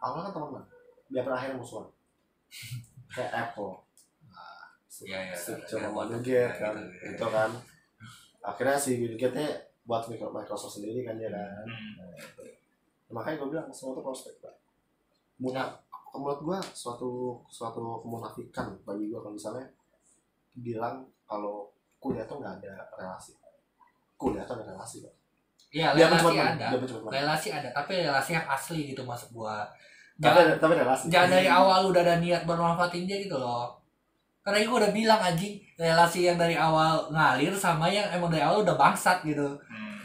Awalnya 0.00 0.32
kan 0.32 0.48
teman 0.48 0.64
biar 1.10 1.26
akhirnya 1.26 1.58
musuhan 1.60 1.86
kayak 3.14 3.32
Apple. 3.34 3.74
Iya, 5.00 5.32
Steve 5.32 5.64
iya, 5.64 5.68
Jobs 5.70 5.80
sama 5.86 6.02
iya, 6.04 6.08
Bill 6.10 6.20
iya, 6.20 6.44
Gates 6.50 6.58
kan? 6.60 6.74
itu 7.08 7.26
kan? 7.30 7.50
Akhirnya 8.44 8.76
si 8.76 8.90
Bill 9.00 9.16
Gates 9.16 9.70
buat 9.88 10.04
Micro- 10.12 10.34
Microsoft 10.34 10.76
sendiri 10.76 11.06
kan 11.06 11.16
dia 11.16 11.32
kan? 11.32 11.64
Hmm. 11.64 11.92
Nah, 11.96 13.12
makanya 13.16 13.40
gue 13.40 13.48
bilang 13.48 13.68
semua 13.72 13.96
itu 13.96 14.02
prospek 14.04 14.34
pak. 14.44 14.54
Muna, 15.40 15.72
menurut 16.12 16.40
gue 16.44 16.58
suatu 16.76 17.40
suatu 17.48 18.04
kemunafikan 18.04 18.76
bagi 18.84 19.08
gue 19.08 19.18
kalau 19.18 19.32
misalnya 19.32 19.64
bilang 20.58 21.06
kalau 21.28 21.70
kuliah 22.02 22.26
tuh 22.26 22.42
nggak 22.42 22.58
ada 22.62 22.74
relasi 22.98 23.36
kuliah 24.18 24.42
tuh 24.48 24.58
ada 24.58 24.74
relasi 24.74 25.04
pak 25.04 25.14
Iya, 25.70 25.94
relasi 25.94 26.34
ada. 26.34 26.66
Relasi 27.14 27.48
ada, 27.54 27.70
tapi 27.70 28.02
relasi 28.02 28.34
yang 28.34 28.46
asli 28.50 28.90
gitu 28.90 29.06
maksud 29.06 29.30
gua. 29.30 29.70
tapi 30.18 30.42
Jangan 30.42 30.58
tapi 30.58 30.72
ada 30.74 30.84
relasi 30.84 31.04
jangan 31.08 31.30
dari 31.30 31.48
awal 31.48 31.80
udah 31.94 32.02
ada 32.02 32.16
niat 32.18 32.42
bermanfaatin 32.42 33.06
dia 33.06 33.22
gitu 33.22 33.38
loh. 33.38 33.70
Karena 34.42 34.66
gua 34.66 34.82
udah 34.82 34.90
bilang 34.90 35.22
anjing, 35.22 35.62
relasi 35.78 36.26
yang 36.26 36.34
dari 36.34 36.58
awal 36.58 37.06
ngalir 37.14 37.54
sama 37.54 37.86
yang 37.86 38.10
emang 38.10 38.34
dari 38.34 38.42
awal 38.42 38.66
udah 38.66 38.74
bangsat 38.74 39.22
gitu. 39.22 39.46
Hmm. 39.70 40.02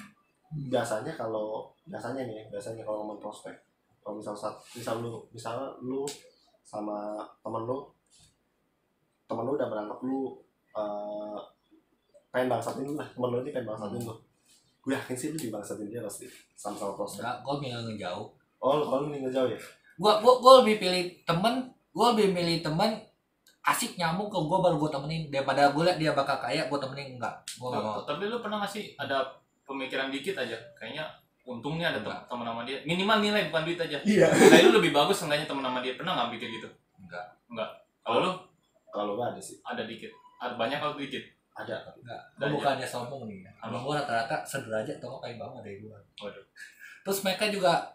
biasanya 0.70 1.12
kalau 1.20 1.68
biasanya 1.84 2.24
nih 2.24 2.48
biasanya 2.48 2.80
kalau 2.88 3.04
ngomong 3.04 3.20
prospek 3.20 3.52
kalau 4.00 4.16
misal 4.16 4.32
saat 4.32 4.56
misal 4.72 5.04
lu 5.04 5.20
misalnya 5.36 5.68
lu 5.84 6.08
sama 6.64 7.20
temen 7.44 7.68
lu 7.68 7.84
temen 9.26 9.44
lu 9.46 9.54
udah 9.58 9.68
beranggap 9.68 10.00
lu 10.06 10.38
eh 10.76 11.40
pengen 12.30 12.48
bangsatin 12.52 12.84
lu 12.86 12.94
lah 12.98 13.08
temen 13.10 13.30
lu 13.32 13.38
ini 13.42 13.52
pengen 13.54 13.68
bangsatin 13.74 14.02
lu 14.06 14.16
gue 14.86 14.94
yakin 14.94 15.16
sih 15.18 15.28
lu 15.34 15.38
dibangsatin 15.42 15.90
dia 15.90 15.98
pasti 16.06 16.30
sama-sama 16.54 16.94
prospek. 16.94 17.26
Enggak, 17.26 17.38
gua 17.42 17.56
milih 17.58 17.82
ngejauh. 17.90 18.28
oh 18.62 18.74
lu 18.78 18.84
kalau 18.86 19.00
lu 19.06 19.08
nih 19.18 19.26
ngejauh 19.26 19.50
ya? 19.50 19.60
Gua 19.98 20.22
gua, 20.22 20.34
gua 20.38 20.54
lebih 20.62 20.78
pilih 20.78 21.04
temen, 21.26 21.74
gua 21.90 22.14
lebih 22.14 22.30
milih 22.38 22.62
temen 22.62 23.02
asik 23.66 23.98
nyambung 23.98 24.30
ke 24.30 24.38
gua 24.46 24.62
baru 24.62 24.78
gua 24.78 24.94
temenin. 24.94 25.34
Daripada 25.34 25.74
gua 25.74 25.90
liat 25.90 25.98
dia 25.98 26.14
bakal 26.14 26.38
kaya 26.38 26.70
gua 26.70 26.78
temenin 26.78 27.18
enggak. 27.18 27.34
Gua 27.58 27.74
gak 27.74 27.82
mau. 27.82 27.98
Tapi 28.06 28.30
lu 28.30 28.38
pernah 28.46 28.62
gak 28.62 28.72
sih 28.78 28.94
ada 28.94 29.26
pemikiran 29.66 30.14
dikit 30.14 30.38
aja? 30.38 30.54
Kayaknya 30.78 31.10
untungnya 31.50 31.90
ada 31.90 32.06
Enggak. 32.06 32.30
teman 32.30 32.46
sama 32.46 32.62
dia. 32.62 32.78
Minimal 32.86 33.18
nilai 33.26 33.50
bukan 33.50 33.64
duit 33.66 33.80
aja. 33.82 33.98
Iya. 34.06 34.28
Nilai 34.38 34.70
lu 34.70 34.72
lebih 34.78 34.94
bagus 34.94 35.18
seenggaknya 35.18 35.50
teman 35.50 35.66
sama 35.66 35.82
dia. 35.82 35.98
Pernah 35.98 36.14
nggak 36.14 36.30
pikir 36.38 36.62
gitu? 36.62 36.70
Enggak. 37.02 37.70
Kalau 38.06 38.18
lu 38.22 38.32
kalau 38.96 39.20
gue 39.20 39.26
ada 39.28 39.42
sih. 39.44 39.60
Ada 39.68 39.84
dikit. 39.84 40.16
Ada 40.40 40.56
banyak 40.56 40.80
kalau 40.80 40.96
dikit. 40.96 41.36
Ada 41.56 41.88
enggak 41.96 42.22
Dan 42.36 42.48
gua 42.52 42.56
bukannya 42.60 42.88
sombong 42.88 43.24
nih 43.32 43.48
ya. 43.48 43.52
Abang 43.64 43.88
gua 43.88 44.04
rata-rata 44.04 44.44
sederajat 44.44 45.00
atau 45.00 45.24
paling 45.24 45.40
bawah 45.40 45.64
dari 45.64 45.80
gua. 45.80 45.96
Waduh. 46.20 46.44
terus 47.06 47.22
mereka 47.22 47.46
juga 47.54 47.86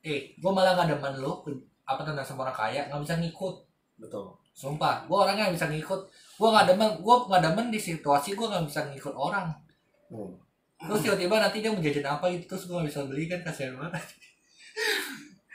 eh 0.00 0.32
gua 0.38 0.54
malah 0.54 0.78
nggak 0.78 0.94
demen 0.96 1.18
lu 1.20 1.42
apa 1.84 2.06
tentang 2.06 2.22
sama 2.22 2.48
orang 2.48 2.56
kaya 2.56 2.80
nggak 2.88 3.02
bisa 3.04 3.14
ngikut. 3.20 3.56
Betul. 4.00 4.24
Sumpah 4.56 5.04
gua 5.04 5.28
orangnya 5.28 5.52
nggak 5.52 5.56
bisa 5.60 5.68
ngikut. 5.68 6.00
Gua 6.40 6.48
nggak 6.56 6.66
demen 6.72 6.88
gua 7.04 7.28
nggak 7.28 7.42
demen 7.44 7.66
di 7.68 7.80
situasi 7.80 8.32
gua 8.32 8.56
nggak 8.56 8.64
bisa 8.72 8.80
ngikut 8.88 9.12
orang. 9.12 9.52
Hmm. 10.10 10.34
terus 10.80 11.06
tiba-tiba 11.06 11.38
nanti 11.38 11.60
dia 11.62 11.70
mau 11.70 11.78
jajan 11.78 12.08
apa 12.08 12.24
gitu 12.34 12.50
terus 12.50 12.64
gua 12.66 12.80
nggak 12.80 12.88
bisa 12.88 13.00
beli 13.04 13.28
kan 13.28 13.40
kasihan 13.44 13.76
banget 13.76 14.00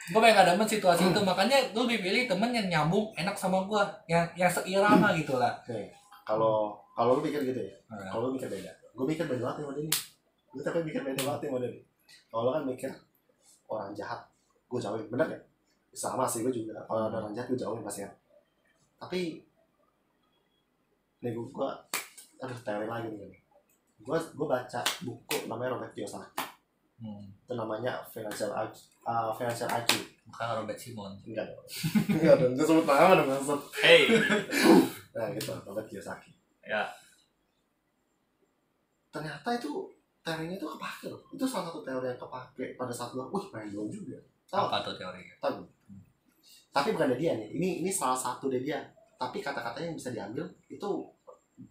gue 0.06 0.20
pengen 0.22 0.38
gak 0.38 0.48
demen 0.54 0.68
situasi 0.70 1.04
itu. 1.10 1.20
Makanya 1.26 1.58
gue 1.74 1.82
lebih 1.90 2.00
pilih 2.06 2.22
temen 2.30 2.50
yang 2.54 2.68
nyambung 2.70 3.10
enak 3.18 3.34
sama 3.34 3.66
gue 3.66 3.82
yang 4.12 4.26
yang 4.38 4.52
seirama 4.52 5.14
gitu 5.18 5.42
lah. 5.42 5.58
Kalau 6.26 6.78
kalau 6.94 7.20
lu 7.20 7.22
pikir 7.26 7.42
gitu 7.46 7.62
ya. 7.62 7.76
Nah, 7.90 8.10
kalau 8.10 8.30
lu 8.30 8.38
mikir 8.38 8.50
beda. 8.50 8.72
Gue 8.96 9.06
mikir 9.10 9.26
beda 9.26 9.42
banget 9.42 9.58
sama 9.66 9.74
dia 9.76 9.86
nih 9.88 9.98
gue 10.56 10.64
tapi 10.64 10.80
mikir 10.88 11.02
beda 11.04 11.22
banget 11.28 11.42
sama 11.52 11.58
dia 11.60 11.70
nih 11.76 11.84
kalau 12.32 12.42
lu 12.48 12.52
kan 12.56 12.64
mikir 12.64 12.92
orang 13.68 13.92
jahat 13.98 14.20
gue 14.70 14.80
jauhin. 14.80 15.08
Bener 15.10 15.28
ya 15.32 15.40
sama 15.96 16.28
sih 16.28 16.46
gue 16.46 16.54
juga. 16.54 16.80
Kalau 16.86 17.10
ada 17.10 17.18
orang 17.24 17.34
jahat 17.34 17.48
gue 17.50 17.60
jauhin 17.60 17.82
pasti 17.82 18.06
kan. 18.06 18.14
Tapi 19.02 19.42
nih 21.26 21.32
gue 21.34 21.46
gue 21.50 21.70
aduh 22.36 22.60
teori 22.62 22.86
lagi 22.86 23.10
nih 23.10 23.40
gue 24.06 24.18
gue 24.38 24.48
baca 24.48 24.82
buku 25.02 25.50
namanya 25.50 25.74
Robert 25.74 25.96
Kiyosaki 25.96 26.38
hmm, 27.02 27.26
itu 27.44 27.54
namanya 27.54 28.04
financial 28.08 28.52
IQ, 28.54 28.76
uh, 29.08 29.32
financial 29.36 29.70
IQ 29.72 29.90
bukan 30.28 30.48
Robert 30.62 30.80
Simon. 30.80 31.14
Enggak. 31.24 31.48
Dong 31.48 31.66
enggak 32.12 32.36
dong 32.42 32.52
gue 32.58 32.66
sebut 32.66 32.86
nama 32.86 33.14
dong 33.18 33.30
maksud. 33.30 33.62
Hey. 33.82 34.02
Nah 35.16 35.32
gitu. 35.32 35.56
Robert 35.64 35.88
Kiyosaki 35.88 36.28
ya. 36.68 36.84
Ternyata 39.16 39.48
itu 39.56 39.88
teorinya 40.20 40.60
itu 40.60 40.68
kepake 40.68 41.08
loh. 41.08 41.24
Itu 41.32 41.48
salah 41.48 41.72
satu 41.72 41.80
teori 41.88 42.12
yang 42.12 42.20
kepake 42.20 42.76
pada 42.76 42.92
saat 42.92 43.16
gue 43.16 43.24
wih 43.24 43.46
main 43.56 43.72
dong 43.72 43.88
juga 43.88 44.20
tahu? 44.52 44.68
Apa 44.68 44.84
tuh 44.84 45.00
teorinya 45.00 45.32
tahu? 45.40 45.64
Tapi 46.76 46.92
bukan 46.92 47.16
dari 47.16 47.24
dia 47.24 47.40
nih. 47.40 47.48
Ini 47.56 47.70
ini 47.80 47.92
salah 47.96 48.20
satu 48.20 48.52
dari 48.52 48.68
dia. 48.68 48.84
Tapi 49.16 49.40
kata-katanya 49.40 49.96
yang 49.96 49.96
bisa 49.96 50.12
diambil 50.12 50.44
itu 50.68 50.90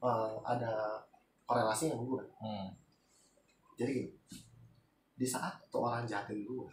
eh, 0.00 0.36
ada 0.40 1.04
korelasi 1.44 1.92
yang 1.92 2.00
gue 2.04 2.22
hmm. 2.40 2.68
jadi 3.76 3.90
gini 3.92 4.10
di 5.14 5.26
saat 5.26 5.54
tuh 5.70 5.82
orang 5.86 6.02
jahatin 6.06 6.42
gue 6.42 6.66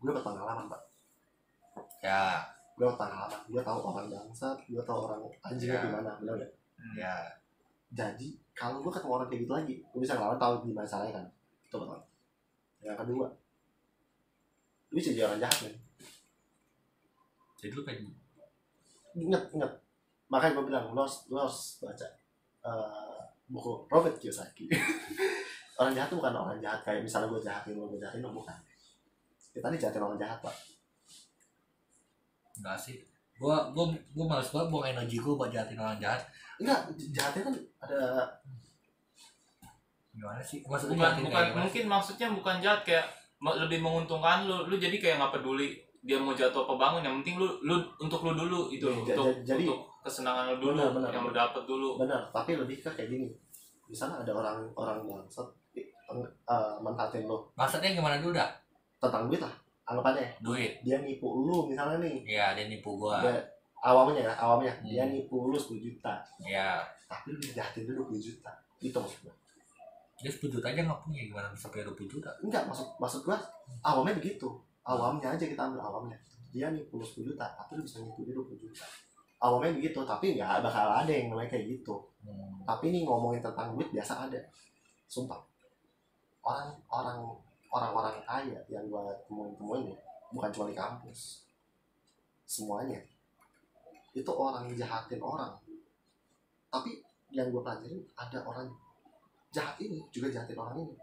gue 0.00 0.10
berpengalaman 0.12 0.70
pak. 0.70 0.82
Ya. 2.02 2.42
Gue 2.74 2.86
berpengalaman 2.90 3.40
gue 3.50 3.62
tahu 3.62 3.78
orang 3.82 4.06
bangsat 4.10 4.58
gue 4.66 4.82
tahu 4.82 4.98
orang 5.10 5.20
anjingnya 5.42 5.78
Ya. 5.78 5.84
gimana 5.86 6.10
benar 6.22 6.34
gak 6.38 6.52
ya. 6.98 7.14
Jadi 7.94 8.34
kalau 8.54 8.82
gue 8.82 8.90
ketemu 8.90 9.12
orang 9.14 9.28
kayak 9.30 9.40
gitu 9.46 9.52
lagi 9.54 9.74
gue 9.82 10.00
bisa 10.02 10.14
ngelawan 10.18 10.38
tahu 10.38 10.52
gimana 10.66 10.86
caranya 10.86 11.22
kan? 11.22 11.26
Itu 11.66 11.76
betul 11.78 11.98
yang 12.84 13.00
kedua 13.00 13.26
lu 14.92 15.00
jadi 15.00 15.24
orang 15.26 15.40
jahat 15.40 15.58
nih 15.66 15.74
jadi 17.58 17.72
lu 17.72 17.82
pengen 17.82 18.12
inget 19.16 19.42
inget 19.56 19.72
makanya 20.28 20.60
gue 20.60 20.64
bilang 20.68 20.84
lo 20.92 21.00
harus 21.02 21.24
lo 21.32 21.48
harus 21.48 21.80
baca 21.80 22.06
eh, 22.62 23.20
buku 23.48 23.88
Robert 23.88 24.20
Kiyosaki 24.20 24.68
orang 25.74 25.92
jahat 25.92 26.08
tuh 26.10 26.18
bukan 26.22 26.34
orang 26.34 26.58
jahat 26.62 26.80
kayak 26.82 27.02
misalnya 27.02 27.28
gue 27.30 27.40
jahatin 27.42 27.74
lo 27.74 27.90
gue 27.90 27.98
jahatin 27.98 28.22
lo 28.22 28.30
bukan. 28.30 28.54
Kita 29.54 29.66
nih 29.70 29.78
jahatin 29.78 30.02
orang 30.02 30.18
jahat 30.18 30.38
pak. 30.42 30.54
Enggak 32.58 32.78
sih. 32.78 32.96
Gua 33.34 33.74
gua 33.74 33.90
gua 34.14 34.26
males 34.30 34.46
banget 34.46 34.68
buang 34.70 34.86
energi 34.86 35.18
gua 35.18 35.34
buat 35.34 35.50
jahatin 35.50 35.78
orang 35.78 35.98
jahat. 35.98 36.22
Enggak 36.62 36.86
jahatnya 37.10 37.42
kan 37.50 37.54
ada 37.82 38.00
gimana 40.14 40.38
sih? 40.38 40.62
Maksudnya 40.62 40.94
bukan 40.94 41.14
bukan 41.26 41.44
mungkin 41.58 41.84
maksudnya 41.90 42.28
bukan 42.30 42.56
jahat 42.62 42.86
kayak 42.86 43.06
lebih 43.42 43.82
menguntungkan 43.82 44.46
lu. 44.46 44.70
Lu 44.70 44.78
jadi 44.78 44.94
kayak 45.02 45.18
nggak 45.18 45.32
peduli 45.38 45.74
dia 46.04 46.14
mau 46.22 46.30
jatuh 46.30 46.62
apa 46.62 46.74
bangun. 46.78 47.02
Yang 47.02 47.14
penting 47.22 47.36
lu 47.42 47.48
lu 47.66 47.76
untuk 47.98 48.22
lu 48.22 48.38
dulu 48.38 48.70
itu 48.70 48.86
Iya, 48.86 49.02
untuk 49.02 49.26
jadi- 49.42 49.66
untuk 49.66 49.80
kesenangan 50.06 50.54
lu 50.54 50.70
dulu 50.70 50.78
Benar, 50.78 50.90
benar, 50.94 51.10
yang 51.10 51.22
lu 51.26 51.32
dapet 51.34 51.62
dulu. 51.66 51.88
Benar 51.98 52.22
tapi 52.30 52.50
lebih 52.54 52.76
ke 52.78 52.90
kayak 52.94 53.10
gini 53.10 53.26
di 53.84 53.96
sana 53.96 54.20
ada 54.20 54.32
orang 54.32 54.64
orang 54.76 55.04
bangsat 55.04 55.48
uh, 56.12 56.76
manfaatin 56.80 57.24
lo. 57.28 57.48
Maksudnya 57.56 57.92
gimana 57.92 58.20
dulu 58.20 58.36
dah 58.36 58.50
tentang 59.00 59.28
duit 59.28 59.40
lah 59.40 59.52
anggapannya. 59.84 60.40
Duit? 60.40 60.80
Dia 60.80 61.00
nipu 61.04 61.44
lu 61.44 61.68
misalnya 61.68 62.00
nih. 62.00 62.24
Ya 62.24 62.56
dia 62.56 62.66
nipu 62.68 62.96
gua. 62.96 63.20
Dia 63.20 63.36
awamnya 63.84 64.24
ya 64.24 64.32
awamnya. 64.40 64.72
Hmm. 64.80 64.84
dia 64.88 65.04
nipu 65.08 65.48
lu 65.52 65.56
10 65.56 65.80
juta. 65.80 66.24
Ya 66.40 66.80
tapi 67.08 67.36
lu 67.36 67.40
jahatin 67.40 67.84
dulu 67.84 68.16
20 68.16 68.20
juta. 68.32 68.52
Itu 68.80 68.96
maksud 68.96 69.28
gua. 69.28 69.34
Dia 70.20 70.30
10 70.32 70.54
juta 70.54 70.66
aja 70.72 70.80
nggak 70.80 71.00
punya 71.04 71.20
gimana 71.28 71.46
bisa 71.52 71.68
punya 71.68 71.84
20 71.92 72.08
juta? 72.08 72.30
Enggak 72.40 72.64
maksud 72.68 72.88
maksud 72.96 73.20
gua 73.28 73.38
awamnya 73.84 74.16
begitu. 74.16 74.48
Awamnya 74.84 75.36
aja 75.36 75.44
kita 75.44 75.60
ambil 75.68 75.84
awamnya. 75.84 76.16
Dia 76.54 76.72
nipu 76.72 76.96
lu 76.96 77.04
10 77.04 77.34
juta 77.34 77.44
tapi 77.52 77.76
lu 77.76 77.82
bisa 77.84 78.00
nipu 78.00 78.24
dia 78.24 78.32
20 78.32 78.56
juta 78.56 78.86
awamnya 79.44 79.76
begitu 79.76 80.00
tapi 80.08 80.40
nggak 80.40 80.64
bakal 80.64 80.88
ada 80.88 81.12
yang 81.12 81.28
namanya 81.28 81.52
kayak 81.52 81.76
gitu. 81.76 82.00
Hmm. 82.24 82.64
tapi 82.64 82.88
ini 82.88 83.04
ngomongin 83.04 83.44
tentang 83.44 83.76
duit 83.76 83.92
biasa 83.92 84.24
ada. 84.24 84.40
Sumpah. 85.04 85.36
Orang 86.40 86.72
orang 86.88 87.20
orang-orang 87.68 88.16
kaya 88.24 88.56
yang 88.72 88.88
gua 88.88 89.12
temuin 89.28 89.52
temuin 89.60 89.92
ya 89.92 89.98
bukan 90.32 90.48
cuma 90.48 90.72
di 90.72 90.76
kampus. 90.76 91.44
Semuanya. 92.48 93.04
Itu 94.16 94.32
orang 94.32 94.72
jahatin 94.72 95.20
orang. 95.20 95.52
Tapi 96.72 97.04
yang 97.28 97.52
gua 97.52 97.60
pelajarin 97.60 98.00
ada 98.16 98.40
orang 98.48 98.72
jahat 99.52 99.76
ini 99.84 100.00
juga 100.08 100.32
jahatin 100.32 100.56
orang 100.56 100.80
ini. 100.80 100.96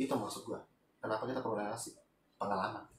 Itu 0.00 0.16
maksud 0.16 0.48
gua. 0.48 0.64
Kenapa 1.04 1.28
kita 1.28 1.44
perlu 1.44 1.60
relasi? 1.60 1.92
Pengalaman 2.40 2.97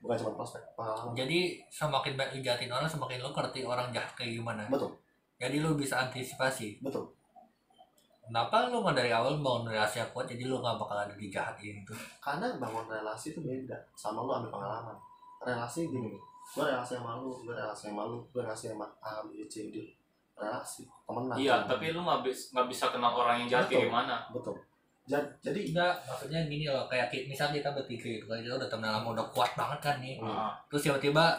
bukan 0.00 0.16
cuma 0.16 0.32
prospek 0.32 0.64
pengalaman. 0.74 1.12
Jadi 1.12 1.60
semakin 1.68 2.12
banyak 2.16 2.32
lu 2.36 2.40
jahatin 2.40 2.72
orang 2.72 2.88
semakin 2.88 3.20
lu 3.20 3.30
ngerti 3.36 3.60
orang 3.68 3.92
jahat 3.92 4.12
kayak 4.16 4.40
gimana. 4.40 4.64
Betul. 4.72 4.96
Jadi 5.36 5.56
lu 5.60 5.76
bisa 5.76 6.00
antisipasi. 6.00 6.80
Betul. 6.80 7.04
Kenapa 8.24 8.70
lu 8.70 8.80
nggak 8.80 8.94
dari 8.94 9.10
awal 9.10 9.42
bangun 9.42 9.74
relasi 9.74 9.98
yang 9.98 10.10
kuat 10.14 10.24
jadi 10.30 10.46
lu 10.46 10.62
nggak 10.62 10.78
bakal 10.78 10.94
ada 10.94 11.10
dijahatin 11.18 11.82
itu 11.82 11.90
karena 12.22 12.46
bangun 12.62 12.86
relasi 12.86 13.34
itu 13.34 13.42
beda 13.42 13.74
sama 13.98 14.22
lu 14.22 14.30
ambil 14.30 14.54
pengalaman. 14.54 14.94
Relasi 15.42 15.90
gini 15.90 16.14
nih 16.14 16.22
gue 16.50 16.64
relasi 16.66 16.94
sama 16.94 17.18
lu 17.18 17.42
gue 17.42 17.50
relasi 17.50 17.90
sama 17.90 18.06
lu 18.06 18.22
gue 18.30 18.38
relasi 18.38 18.70
sama 18.70 18.86
A 19.02 19.26
B 19.26 19.42
C 19.50 19.74
D. 19.74 19.82
Relasi 20.38 20.86
temenan. 21.04 21.34
Iya 21.34 21.66
tapi 21.66 21.90
lu 21.90 22.06
nggak 22.06 22.22
bis- 22.22 22.54
nggak 22.54 22.70
bisa 22.70 22.94
kenal 22.94 23.12
orang 23.18 23.42
yang 23.42 23.48
jahat 23.50 23.66
kayak 23.66 23.84
Betul. 23.84 23.90
gimana. 23.90 24.16
Betul 24.30 24.56
jadi, 25.10 25.26
jadi 25.42 25.60
enggak 25.68 25.92
maksudnya 26.04 26.40
gini 26.44 26.64
loh 26.64 26.86
kayak 26.86 27.06
ki- 27.08 27.26
misal 27.26 27.50
kita 27.50 27.68
bertiga 27.68 28.06
gitu 28.08 28.24
kan 28.24 28.38
kita 28.38 28.54
udah 28.54 28.68
temen 28.68 28.88
lama 28.88 29.08
udah 29.10 29.26
kuat 29.28 29.50
banget 29.52 29.78
kan 29.80 29.96
nih. 29.98 30.16
Ah, 30.20 30.54
terus 30.64 30.82
tiba-tiba 30.82 31.34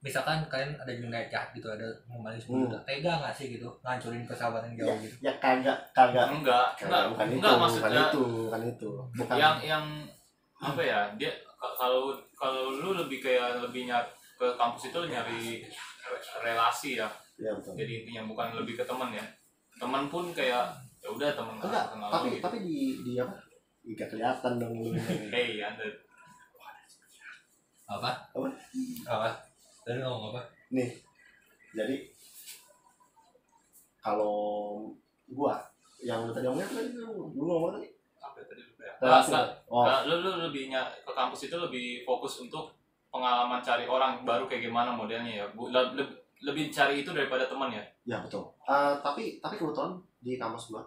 misalkan 0.00 0.42
kalian 0.44 0.74
ada 0.74 0.90
niat 0.90 1.30
jahat 1.30 1.48
gitu 1.52 1.68
ada 1.68 1.86
ngembali 2.04 2.34
sepuluh 2.34 2.66
Hmm. 2.66 2.82
tega 2.82 3.12
nggak 3.16 3.30
sih 3.32 3.46
gitu 3.48 3.70
ngancurin 3.80 4.26
persahabatan 4.26 4.74
jauh 4.74 4.98
gitu? 4.98 5.14
ya 5.20 5.30
kagak 5.38 5.78
kagak. 5.92 6.26
Enggak 6.28 6.74
enggak 6.76 7.04
bukan 7.08 7.24
itu 7.24 7.36
enggak 7.38 7.52
bukan 7.52 7.62
maksudnya 7.62 8.04
itu 8.04 8.24
bukan 8.42 8.62
itu. 8.68 8.90
Bukan. 9.14 9.34
yang 9.36 9.56
yang 9.62 9.84
apa 10.58 10.80
ya 10.80 11.00
dia 11.14 11.30
ka- 11.54 11.76
kalau 11.76 12.10
kalau 12.32 12.70
lu 12.72 12.94
lebih 12.96 13.18
kayak 13.18 13.58
lebih 13.60 13.86
nyari 13.86 14.10
ke 14.34 14.46
kampus 14.52 14.90
itu 14.90 14.98
nyari 15.04 15.62
re- 16.02 16.24
relasi 16.42 16.98
ya. 16.98 17.06
Ya 17.36 17.50
betul. 17.52 17.74
Jadi 17.74 18.02
intinya 18.02 18.26
bukan 18.26 18.54
lebih 18.56 18.74
ke 18.74 18.84
teman 18.84 19.10
ya. 19.10 19.22
Teman 19.72 20.06
pun 20.06 20.30
kayak 20.30 20.66
ya 21.02 21.08
udah 21.10 21.28
teman 21.34 21.54
enggak 21.58 21.84
kenal 21.90 22.08
tapi 22.08 22.28
gitu. 22.30 22.42
tapi 22.42 22.56
di 22.62 22.78
di 23.02 23.12
apa? 23.18 23.34
Gak 23.98 24.08
kelihatan 24.14 24.52
dong. 24.62 24.74
Hey 25.34 25.58
anda 25.58 25.82
apa? 27.90 28.10
Apa? 28.30 28.48
apa? 29.10 29.28
Tadi 29.82 29.98
ngomong 29.98 30.30
apa? 30.30 30.40
Nih 30.70 30.88
jadi 31.74 31.96
kalau 33.98 34.34
gua 35.28 35.58
yang 36.02 36.26
tadi 36.30 36.46
ngomongin 36.46 36.66
apa 36.66 36.74
tadi? 36.78 36.88
Lu 37.34 37.42
ngomong 37.42 37.70
tadi? 37.78 37.88
Apa 38.18 38.38
tadi 38.46 38.62
lupa 38.62 38.82
ya 38.82 38.92
Nggak, 39.02 39.46
oh. 39.66 39.82
Nah, 39.86 40.06
lu, 40.06 40.14
lu 40.18 40.30
lebih 40.50 40.70
ny- 40.70 40.94
ke 41.02 41.12
kampus 41.12 41.46
itu 41.46 41.56
lebih 41.58 42.02
fokus 42.02 42.42
untuk 42.42 42.70
pengalaman 43.10 43.62
cari 43.62 43.86
orang 43.86 44.22
baru 44.22 44.46
kayak 44.46 44.70
gimana 44.70 44.94
modelnya 44.94 45.42
ya. 45.42 45.46
Bu, 45.54 45.70
le- 45.70 45.94
le- 45.94 46.16
lebih 46.42 46.70
cari 46.74 47.02
itu 47.06 47.10
daripada 47.14 47.46
teman 47.46 47.70
ya? 47.70 47.82
Ya 48.06 48.18
betul. 48.18 48.50
Eh, 48.66 48.94
tapi 49.02 49.38
tapi 49.38 49.54
kebetulan 49.58 49.94
di 50.22 50.38
kampus 50.38 50.70
gua 50.70 50.82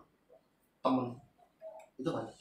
temen 0.80 1.12
itu 1.96 2.08
banyak. 2.08 2.36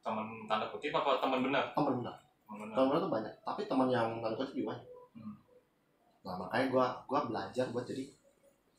teman 0.00 0.24
tanda 0.48 0.66
kutip 0.68 0.88
apa 0.90 1.20
teman 1.20 1.44
benar 1.44 1.68
Temen 1.76 2.00
benar. 2.00 2.16
teman 2.48 2.56
benar 2.64 2.74
Temen 2.74 2.86
benar 2.88 3.00
tuh 3.00 3.12
banyak. 3.12 3.34
Tapi 3.44 3.60
teman 3.64 3.88
yang 3.88 4.08
tanda 4.18 4.34
kutip 4.34 4.54
juga 4.54 4.72
banyak. 4.72 4.86
Hmm. 5.14 5.34
Nah 6.24 6.34
makanya 6.38 6.66
gua 6.72 6.86
gua 7.04 7.20
belajar 7.24 7.66
buat 7.68 7.84
jadi 7.84 8.08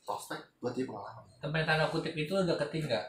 prospek 0.01 0.39
buat 0.57 0.73
jadi 0.73 0.89
pengalaman. 0.89 1.21
temen 1.38 1.61
tanda 1.63 1.86
kutip 1.88 2.13
itu 2.13 2.34
udah 2.34 2.57
keting 2.57 2.89
nggak 2.89 3.05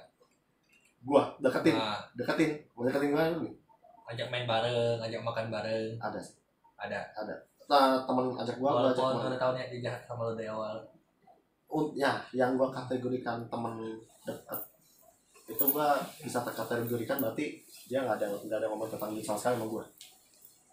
Gua 1.00 1.32
deketin, 1.40 1.72
nah, 1.72 1.96
deketin. 2.12 2.60
Mau 2.76 2.84
deketin 2.84 3.08
gua 3.10 3.24
nih? 3.40 3.54
ajak 4.10 4.26
main 4.28 4.44
bareng 4.44 4.98
ajak 5.00 5.22
makan 5.22 5.48
bareng 5.48 5.96
Ada 5.96 6.18
sih. 6.20 6.36
ada 6.76 6.98
Nah, 7.70 8.02
temen 8.04 8.34
ajak 8.36 8.58
gua, 8.58 8.70
gua 8.74 8.90
ajak 8.90 9.00
gua. 9.00 9.30
udah 9.30 9.38
tahu 9.38 9.52
niat 9.56 9.70
jahat 9.80 10.02
sama 10.04 10.28
lo 10.28 10.34
dari 10.36 10.50
awal 10.50 10.76
ya, 11.94 12.12
yang 12.34 12.58
gua 12.58 12.68
kategorikan 12.70 13.46
temen 13.46 13.74
dekat 14.26 14.60
itu 15.50 15.64
gua 15.68 15.98
bisa 16.22 16.38
terkategorikan 16.46 17.18
berarti 17.18 17.58
dia 17.90 18.06
nggak 18.06 18.16
ada 18.22 18.26
nggak 18.46 18.58
ada 18.62 18.66
ngomong 18.70 18.86
tentang 18.90 19.10
duit 19.14 19.26
sama 19.26 19.38
sekali 19.38 19.54
sama 19.58 19.66
gua. 19.66 19.84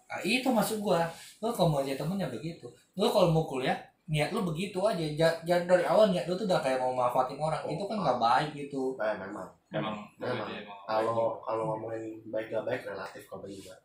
Nah, 0.08 0.20
itu 0.24 0.48
maksud 0.48 0.78
gua. 0.80 1.04
Lo 1.42 1.50
kalau 1.52 1.68
mau 1.68 1.82
jadi 1.84 1.98
temennya 2.00 2.28
begitu. 2.30 2.64
Lo 2.96 3.10
kalau 3.10 3.28
mau 3.28 3.44
kuliah, 3.44 3.76
niat 4.08 4.30
lo 4.32 4.40
begitu 4.46 4.78
aja. 4.80 5.04
Ja- 5.18 5.40
Jangan 5.44 5.66
dari 5.68 5.84
awal 5.84 6.08
niat 6.10 6.24
lo 6.24 6.34
tuh 6.34 6.48
udah 6.48 6.60
kayak 6.64 6.80
mau 6.80 6.94
manfaatin 6.96 7.36
orang. 7.36 7.60
Itu 7.68 7.84
kan 7.84 7.98
nggak 8.00 8.18
baik 8.18 8.50
gitu. 8.56 8.96
Eh, 8.96 9.14
memang. 9.18 9.48
emang 9.68 10.00
Memang. 10.16 10.48
iya, 10.48 10.64
kalau 10.88 11.36
kalau 11.44 11.76
ngomongin 11.76 12.16
baik 12.32 12.48
gak 12.48 12.64
baik 12.64 12.80
relatif 12.88 13.20
kalau 13.28 13.44
bagi 13.44 13.60
gue 13.60 13.76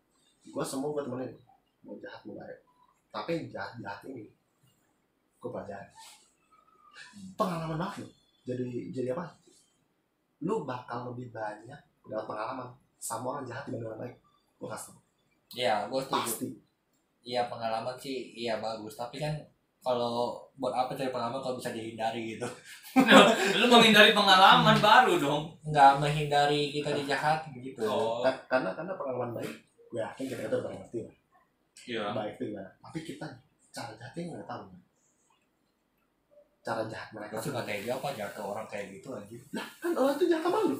gue 0.47 0.63
semua 0.63 0.95
gue 0.95 1.03
temenin 1.03 1.35
mau 1.83 1.91
jahat 1.99 2.23
mau 2.23 2.39
baik 2.39 2.55
tapi 3.11 3.51
jahat 3.51 3.75
jahat 3.83 3.99
ini 4.07 4.31
gue 5.43 5.49
pelajari 5.51 5.91
pengalaman 7.33 7.77
banget 7.77 8.03
lo 8.03 8.09
jadi 8.43 8.65
jadi 8.91 9.07
apa 9.13 9.25
lu 10.43 10.63
bakal 10.63 11.13
lebih 11.13 11.31
banyak 11.31 11.79
dapat 12.03 12.25
pengalaman 12.27 12.67
sama 12.99 13.25
orang 13.33 13.45
jahat 13.45 13.63
dibanding 13.65 13.87
orang 13.87 14.01
baik 14.01 14.15
gue 14.59 14.67
kasih 14.69 14.91
tau. 14.91 15.01
Iya, 15.53 15.75
gua 15.85 16.01
setuju. 16.01 16.23
pasti 16.23 16.47
Iya 17.23 17.47
pengalaman 17.47 17.95
sih, 17.95 18.33
iya 18.33 18.59
bagus. 18.59 18.95
Tapi 18.95 19.15
kan 19.15 19.31
kalau 19.79 20.39
buat 20.55 20.71
apa 20.71 20.91
cari 20.91 21.07
pengalaman 21.07 21.39
kalau 21.39 21.55
bisa 21.55 21.71
dihindari 21.71 22.35
gitu? 22.35 22.47
lu 23.59 23.65
menghindari 23.67 24.11
pengalaman 24.11 24.75
baru 24.79 25.19
dong 25.19 25.43
Nggak 25.63 25.99
menghindari 25.99 26.71
kita 26.71 26.91
dijahat 26.91 27.43
gitu. 27.55 27.83
oh 27.83 28.19
Ka- 28.19 28.43
karena 28.47 28.71
karena 28.71 28.95
pengalaman 28.95 29.35
baik 29.35 29.51
gue 29.91 30.01
yakin 30.01 30.25
kita 30.25 30.41
itu 30.47 30.57
ngerti 30.57 30.97
lah 31.05 31.13
iya 31.85 32.03
baik 32.13 32.33
itu 32.35 32.43
gimana 32.49 32.69
tapi 32.81 32.99
kita 33.03 33.27
cara 33.69 33.91
jahatnya 33.93 34.21
nggak 34.29 34.47
tahu 34.49 34.63
cara 36.63 36.81
jahat 36.85 37.11
mereka 37.11 37.35
sih 37.37 37.51
nggak 37.51 37.65
tega 37.65 37.91
apa 37.93 38.07
jahat 38.13 38.31
ke 38.31 38.41
orang 38.41 38.65
kayak 38.65 38.87
gitu 38.89 39.11
aja. 39.11 39.35
kan 39.77 39.91
orang 39.91 40.15
itu 40.15 40.25
jahat 40.25 40.43
sama 40.43 40.59
lu 40.63 40.79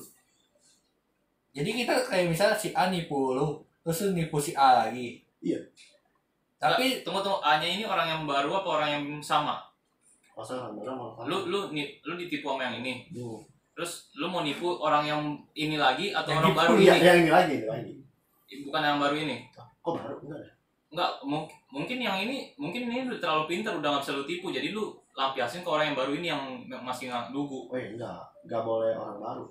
Jadi 1.51 1.69
kita 1.75 1.93
kayak 2.01 2.25
misalnya 2.27 2.55
si 2.55 2.73
A 2.73 2.89
nipu 2.89 3.35
lu, 3.35 3.45
terus 3.81 4.01
lu 4.01 4.17
nipu 4.17 4.39
si 4.39 4.55
A 4.55 4.73
lagi. 4.81 5.21
Iya. 5.37 5.59
Tapi 6.57 7.03
tunggu 7.03 7.19
tunggu 7.19 7.37
A 7.39 7.59
nya 7.59 7.67
ini 7.67 7.83
orang 7.83 8.07
yang 8.07 8.21
baru 8.23 8.49
apa 8.55 8.69
orang 8.73 8.89
yang 8.89 9.03
sama 9.19 9.61
orang 10.33 10.73
orang 10.73 10.95
mau 10.95 11.13
lu 11.21 11.45
lu 11.45 11.59
ni- 11.69 12.01
lu 12.01 12.17
ditipu 12.17 12.49
sama 12.49 12.65
yang 12.65 12.81
ini 12.81 13.05
Hmm. 13.11 13.37
terus 13.73 14.09
lu 14.13 14.25
mau 14.25 14.41
nipu 14.41 14.65
orang 14.81 15.03
yang 15.03 15.21
ini 15.53 15.77
lagi 15.77 16.09
atau 16.09 16.25
Yang 16.27 16.39
orang 16.39 16.49
nipu, 16.49 16.57
baru 16.57 16.73
Iya, 16.73 16.93
ini 16.95 17.05
yang 17.05 17.19
ini 17.19 17.29
lagi, 17.29 17.53
ini 17.53 17.65
lagi. 17.67 17.93
bukan 18.65 18.81
yang 18.81 18.97
baru 18.97 19.15
ini 19.19 19.37
Kok 19.77 19.93
baru? 19.93 20.15
Enggak 20.23 20.41
ada. 20.93 21.01
Enggak, 21.09 21.11
mung- 21.25 21.49
mungkin 21.67 21.97
yang 21.97 22.21
ini 22.21 22.53
mungkin 22.55 22.85
ini 22.85 23.09
udah 23.09 23.17
terlalu 23.17 23.43
pintar 23.49 23.73
udah 23.73 23.89
nggak 23.89 24.03
bisa 24.05 24.13
lu 24.13 24.23
tipu 24.23 24.47
jadi 24.47 24.69
lu 24.69 24.93
lampiasin 25.11 25.65
ke 25.65 25.69
orang 25.69 25.89
yang 25.89 25.97
baru 25.97 26.13
ini 26.13 26.27
yang 26.27 26.41
masih 26.79 27.09
nggak 27.09 27.33
lugu 27.33 27.65
Oh 27.65 27.73
iya, 27.73 27.89
enggak. 27.91 28.21
Enggak 28.45 28.61
boleh 28.61 28.93
orang 28.93 29.17
baru. 29.17 29.45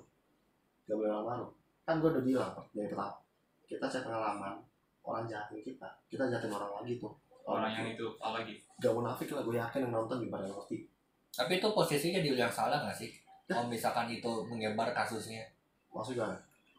Enggak 0.83 0.97
boleh 0.97 1.11
orang 1.11 1.27
baru. 1.27 1.45
Kan 1.83 1.95
gue 1.99 2.09
udah 2.09 2.23
bilang 2.23 2.51
dari 2.71 2.87
pertama. 2.87 3.15
Kita 3.63 3.85
cek 3.85 4.03
pengalaman 4.03 4.55
orang 5.03 5.23
jahatin 5.25 5.59
kita. 5.59 5.87
Kita 6.07 6.23
jahatin 6.25 6.47
orang 6.49 6.71
lagi 6.79 6.95
tuh. 6.97 7.11
orang 7.43 7.67
yang 7.69 7.91
itu 7.91 8.07
apa 8.23 8.39
lagi 8.39 8.55
Gak 8.79 8.95
munafik 8.95 9.27
lah, 9.27 9.43
gue 9.43 9.51
yakin 9.53 9.83
yang 9.83 9.91
nonton 9.93 10.15
gimana 10.17 10.47
yang 10.47 10.55
ngerti. 10.55 10.87
tapi 11.29 11.59
itu 11.59 11.67
posisinya 11.67 12.23
dia 12.23 12.39
yang 12.39 12.47
salah 12.47 12.79
nggak 12.79 12.95
sih? 12.95 13.11
Kalau 13.43 13.67
misalkan 13.67 14.07
itu 14.07 14.31
menyebar 14.47 14.95
kasusnya, 14.95 15.43
Maksudnya? 15.91 16.23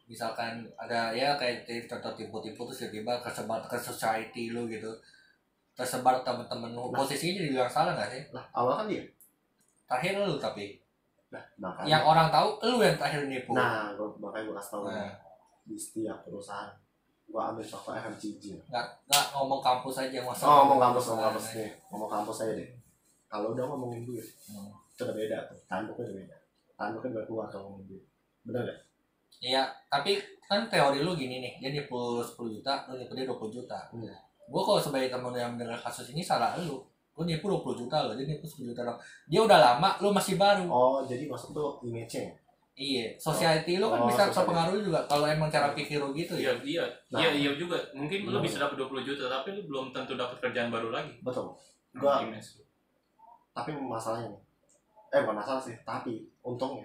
Misalkan 0.05 0.61
ada 0.77 1.09
ya 1.11 1.33
kayak 1.33 1.65
contoh 1.89 2.13
tipu-tipu 2.13 2.61
terus 2.65 2.85
tiba-tiba 2.85 3.17
kesebar 3.19 3.59
ke 3.65 3.73
society 3.75 4.53
lu 4.53 4.69
gitu, 4.69 4.89
tersebar 5.73 6.21
temen-temen 6.21 6.71
lu, 6.71 6.89
Nah. 6.89 7.01
posisinya 7.01 7.41
jadi 7.41 7.57
yang 7.57 7.69
salah 7.69 7.93
nggak 7.93 8.09
sih? 8.09 8.21
Lah, 8.29 8.45
awal 8.53 8.79
kan 8.79 8.85
dia. 8.85 9.01
Terakhir 9.85 10.21
lu 10.21 10.37
tapi, 10.37 10.77
Nah, 11.33 11.41
makanya. 11.57 11.87
yang 11.89 12.03
orang 12.05 12.29
tahu 12.29 12.47
lu 12.63 12.77
yang 12.79 12.95
terakhir 12.95 13.25
nipu. 13.25 13.51
Nah, 13.51 13.91
gua, 13.97 14.13
makanya 14.21 14.45
gue 14.45 14.55
kasih 14.61 14.71
tau 14.71 14.81
Nah. 14.85 15.13
di 15.65 15.73
setiap 15.73 16.21
perusahaan 16.21 16.69
gua 17.25 17.49
ambil 17.49 17.65
contoh 17.65 17.89
FMCG 17.89 18.69
nggak 18.69 18.85
nggak 19.09 19.25
ngomong 19.33 19.57
kampus 19.57 19.97
aja 19.97 20.21
masa 20.21 20.45
oh 20.45 20.61
ngomong 20.61 20.77
kampus 20.77 21.03
ngomong 21.09 21.17
Nah, 21.17 21.29
kampus 21.33 21.45
nih 21.57 21.69
ngomong 21.89 22.09
kampus 22.13 22.37
aja 22.45 22.53
deh 22.53 22.69
kalau 23.25 23.47
udah 23.57 23.65
ngomongin 23.65 24.05
duit 24.05 24.29
hmm. 24.45 24.69
itu 24.93 25.01
udah 25.01 25.17
beda 25.17 25.37
tuh 25.49 25.57
tanduknya 25.65 26.05
udah 26.05 26.15
beda 26.21 26.37
tanduknya 26.77 27.09
udah 27.17 27.23
keluar 27.25 27.45
kalau 27.49 27.63
ngomongin 27.73 27.97
duit 27.97 28.03
bener 28.45 28.61
gak? 28.61 28.77
Iya, 29.39 29.63
tapi 29.87 30.15
kan 30.41 30.65
teori 30.65 31.01
lu 31.01 31.13
gini 31.13 31.39
nih, 31.39 31.53
dia 31.57 31.69
nipu 31.71 32.19
10 32.19 32.35
juta, 32.51 32.85
lu 32.87 32.95
nipu 32.95 33.13
dia 33.13 33.25
20 33.25 33.49
juta. 33.51 33.79
Iya. 33.91 34.15
Gua 34.45 34.61
kalau 34.61 34.77
sebagai 34.77 35.09
temen 35.09 35.33
yang 35.33 35.51
mendengar 35.51 35.79
kasus 35.79 36.11
ini 36.11 36.21
salah 36.21 36.53
lu. 36.57 36.77
Lu 37.15 37.23
nipu 37.23 37.47
20 37.47 37.75
juta 37.77 38.03
lo, 38.03 38.13
dia 38.13 38.25
nipu 38.25 38.45
10 38.45 38.69
juta 38.69 38.81
dong. 38.81 38.99
Dia 39.25 39.41
udah 39.41 39.57
lama, 39.57 39.89
lu 39.99 40.11
masih 40.11 40.35
baru. 40.35 40.65
oh 40.65 40.99
jadi 41.01 41.25
maksud 41.25 41.51
tuh 41.51 41.79
image-nya 41.81 42.21
ya? 42.23 42.33
Iya, 42.75 43.05
society 43.15 43.79
lu 43.79 43.87
kan 43.87 44.03
Oh, 44.03 44.11
bisa 44.11 44.27
terpengaruh 44.27 44.75
juga 44.75 44.99
kalau 45.07 45.23
emang 45.23 45.47
cara 45.47 45.71
pikir 45.71 45.95
lu 45.95 46.11
gitu 46.11 46.35
Iya, 46.35 46.51
ya. 46.51 46.53
iya, 46.61 46.83
Nah. 47.07 47.19
iya, 47.23 47.29
iya 47.31 47.51
juga. 47.55 47.79
Mungkin 47.95 48.27
lu 48.27 48.43
bisa 48.43 48.59
dapat 48.59 48.75
20 48.77 48.99
juta, 49.01 49.31
tapi 49.31 49.55
lu 49.55 49.63
belum 49.63 49.95
tentu 49.95 50.13
dapat 50.13 50.35
kerjaan 50.37 50.67
baru 50.67 50.91
lagi. 50.91 51.15
betul 51.21 51.55
Gua- 51.95 52.19
tapi 53.55 53.71
masalahnya 53.71 54.27
nih 54.29 54.41
eh 55.15 55.19
bukan 55.23 55.39
masalah 55.39 55.63
sih 55.63 55.71
tapi 55.87 56.27
untungnya 56.43 56.83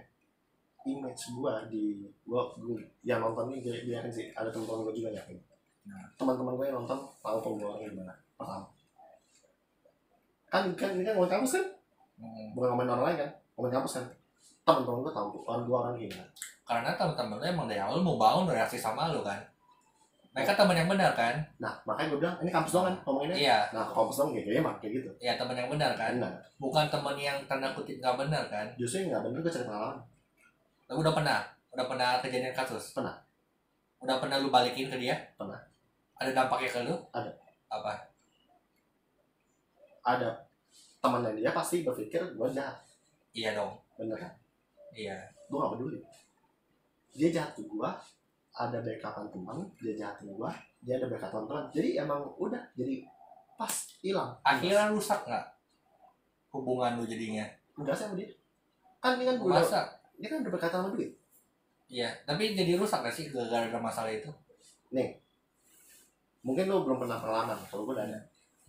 image 0.82 1.22
gua 1.32 1.64
di 1.66 2.00
gua, 2.22 2.48
gua 2.54 2.76
yang 3.02 3.20
nonton 3.20 3.48
ini 3.48 3.60
dia, 3.60 3.74
dia 3.80 3.98
sih 4.06 4.30
ada 4.30 4.48
teman-teman 4.48 4.84
gua 4.84 4.94
juga 4.94 5.10
yakin 5.12 5.38
Nah. 5.80 6.04
teman-teman 6.14 6.54
gua 6.54 6.64
yang 6.64 6.76
nonton 6.80 6.98
tahu 7.18 7.36
kok 7.38 7.52
gua 7.56 7.66
orangnya 7.72 7.88
gimana 7.90 8.14
pertama 8.36 8.66
kan 10.46 10.62
kan 10.74 10.88
ini 10.92 11.02
kan 11.02 11.14
ngomongin 11.14 11.34
kampus 11.36 11.52
kan 11.56 11.66
Hmm. 12.20 12.52
bukan 12.52 12.68
ngomongin 12.68 12.92
orang 12.92 13.04
lain 13.08 13.16
kan 13.16 13.30
ngomongin 13.56 13.74
kampus 13.80 13.92
kan 13.96 14.04
teman-teman 14.62 15.00
gua 15.00 15.12
tahu 15.14 15.28
orang 15.42 15.62
gua 15.64 15.78
orang 15.84 15.94
gimana 15.96 16.24
Karena 16.62 16.90
temen-temen 16.94 17.34
lu 17.34 17.44
emang 17.48 17.66
dari 17.66 17.80
awal 17.80 17.98
mau 17.98 18.14
bangun 18.14 18.46
reaksi 18.46 18.78
sama 18.78 19.10
lu 19.10 19.24
kan. 19.24 19.40
Mereka 20.30 20.54
temen 20.54 20.78
yang 20.78 20.86
benar 20.86 21.10
kan? 21.16 21.34
nah 21.58 21.74
makanya 21.82 22.14
gua 22.14 22.18
bilang 22.22 22.36
ini 22.38 22.50
kampus 22.52 22.70
doang 22.70 22.86
kan 22.86 22.96
ngomonginnya 23.02 23.34
Iya, 23.34 23.58
nah 23.74 23.88
kampus 23.90 24.22
kayak 24.22 24.44
gini 24.46 24.60
mah 24.60 24.76
kayak 24.78 24.92
gitu 25.02 25.10
iya 25.18 25.34
temen 25.34 25.56
yang 25.56 25.66
benar 25.66 25.90
kan. 25.96 26.12
benar 26.14 26.30
Bukan 26.60 26.86
temen 26.86 27.16
yang 27.16 27.38
tanda 27.48 27.72
kutip 27.72 27.96
nggak 27.98 28.14
benar 28.20 28.44
kan. 28.46 28.66
justru 28.76 29.02
yang 29.02 29.16
nggak 29.16 29.22
bener 29.26 29.38
gua 29.40 29.50
cari 29.50 29.64
pengalaman 29.66 29.98
Lu 30.90 31.00
udah 31.00 31.14
pernah? 31.14 31.40
Udah 31.70 31.86
pernah 31.86 32.18
kejadian 32.18 32.52
kasus? 32.52 32.90
Pernah. 32.90 33.14
Udah 34.02 34.18
pernah 34.18 34.36
lu 34.36 34.50
balikin 34.50 34.90
ke 34.90 34.96
dia? 34.98 35.14
Pernah. 35.34 35.58
Ada 36.18 36.34
dampaknya 36.34 36.68
ke 36.68 36.80
lu? 36.84 36.94
Ada. 37.10 37.30
Apa? 37.70 37.92
ada 40.00 40.32
temannya 40.98 41.36
dia 41.36 41.52
pasti 41.52 41.84
berpikir 41.84 42.32
gua 42.32 42.48
jahat 42.48 42.72
Iya 43.30 43.52
dong. 43.52 43.76
bener 43.94 44.16
kan 44.16 44.32
Iya. 44.90 45.12
gue 45.44 45.54
gak 45.54 45.72
peduli 45.76 46.00
dia 47.12 47.28
jahat 47.28 47.52
ke 47.52 47.62
gue 47.62 47.90
ada 48.50 48.78
backupan 48.80 49.28
teman 49.28 49.58
dia 49.76 49.92
jahat 49.94 50.16
ke 50.18 50.26
gue 50.26 50.50
dia 50.80 50.96
ada 50.96 51.06
backupan 51.06 51.44
teman 51.44 51.64
jadi 51.68 52.00
emang 52.00 52.24
udah 52.40 52.64
jadi 52.74 53.04
pas 53.54 53.70
hilang 54.00 54.32
Akhirnya 54.40 54.88
rusak 54.88 55.20
nggak 55.22 55.46
hubungan 56.50 56.96
lu 56.96 57.04
jadinya? 57.04 57.44
enggak 57.76 57.94
sih 57.94 58.08
sama 58.08 58.16
dia 58.16 58.32
kan 58.98 59.20
ini 59.20 59.24
kan 59.28 59.36
udah 59.36 59.60
Masa? 59.60 59.80
Dia 60.20 60.28
kan 60.28 60.38
udah 60.40 60.52
berkaitan 60.52 60.80
sama 60.80 60.92
duit 60.92 61.12
Iya. 61.90 62.06
Tapi 62.22 62.54
jadi 62.54 62.78
rusak 62.78 63.02
nggak 63.02 63.10
sih 63.10 63.24
gara-gara 63.28 63.74
masalah 63.76 64.14
itu? 64.14 64.30
mungkin 66.40 66.64
lu 66.66 66.86
belum 66.86 66.98
pernah 66.98 67.18
pengalaman 67.18 67.58
kalau 67.66 67.84
gue 67.84 67.94
ada 67.96 68.16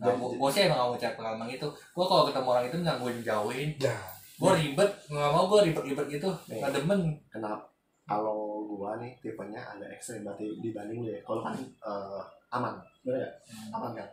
Nah, 0.02 0.10
gua, 0.18 0.34
gua 0.34 0.50
sih 0.50 0.66
emang 0.66 0.82
gak 0.82 0.88
mau 0.90 0.98
cari 0.98 1.14
pengalaman 1.14 1.46
itu. 1.46 1.68
Gua 1.94 2.06
kalau 2.10 2.24
ketemu 2.26 2.48
orang 2.50 2.66
itu 2.66 2.78
nggak 2.82 2.98
gue 2.98 3.12
jauhin. 3.22 3.70
ya 3.78 3.94
Gua 4.42 4.58
ribet, 4.58 4.90
nggak 5.06 5.30
mau 5.30 5.46
gua 5.46 5.62
ribet-ribet 5.62 6.08
gitu. 6.10 6.30
Nih. 6.50 6.58
Nggak 6.58 6.74
demen. 6.74 7.02
kenapa 7.30 7.70
kalau 8.10 8.66
gue 8.66 8.92
nih 8.98 9.12
tipenya 9.22 9.62
agak 9.62 9.94
ekstrem 9.94 10.26
berarti 10.26 10.58
dibanding 10.58 11.06
lu 11.06 11.14
ya 11.14 11.22
kalau 11.22 11.46
kan 11.46 11.54
eh, 11.62 12.22
aman 12.50 12.74
bener 13.06 13.22
gak 13.22 13.34
aman 13.72 13.92
kan 13.94 14.08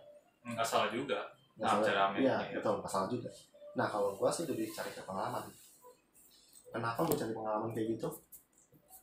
Nggak 0.45 0.69
salah 0.69 0.93
juga. 0.93 1.17
Nggak 1.57 1.65
Nah, 1.65 1.71
salah. 1.73 1.87
cara 1.89 2.01
aman, 2.13 2.19
iya 2.21 2.37
iya. 2.47 2.57
betul 2.61 2.75
nggak 2.79 2.93
salah 2.93 3.09
juga 3.09 3.31
nah 3.73 3.87
kalau 3.89 4.11
gue 4.13 4.29
sih 4.29 4.45
lebih 4.45 4.69
cari 4.69 4.91
ke 4.93 5.03
pengalaman 5.03 5.43
kenapa 6.73 7.01
gue 7.05 7.17
cari 7.17 7.33
pengalaman 7.33 7.71
kayak 7.73 7.97
gitu? 7.97 8.09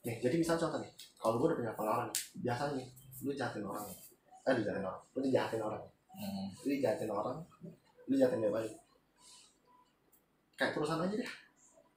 Nih 0.06 0.16
jadi 0.22 0.36
misal 0.38 0.56
contoh 0.62 0.80
nih 0.82 0.92
kalau 1.18 1.42
gue 1.42 1.48
udah 1.50 1.58
punya 1.58 1.74
pengalaman 1.74 2.10
biasanya 2.40 2.74
nih 2.78 2.88
lu 3.26 3.32
jahatin 3.34 3.66
orang 3.66 3.86
eh 4.46 4.52
lu 4.54 4.62
jahatin 4.62 4.86
orang 4.86 5.02
lu 5.18 5.28
jahatin 5.34 5.62
orang 5.64 5.84
Hmm. 6.16 6.48
lu 6.64 6.80
jahatin 6.80 7.12
orang 7.12 7.44
lu 8.08 8.16
jahatin 8.16 8.40
dia 8.40 8.48
balik 8.48 8.72
kayak 10.56 10.72
perusahaan 10.72 11.04
aja 11.04 11.16
deh. 11.20 11.32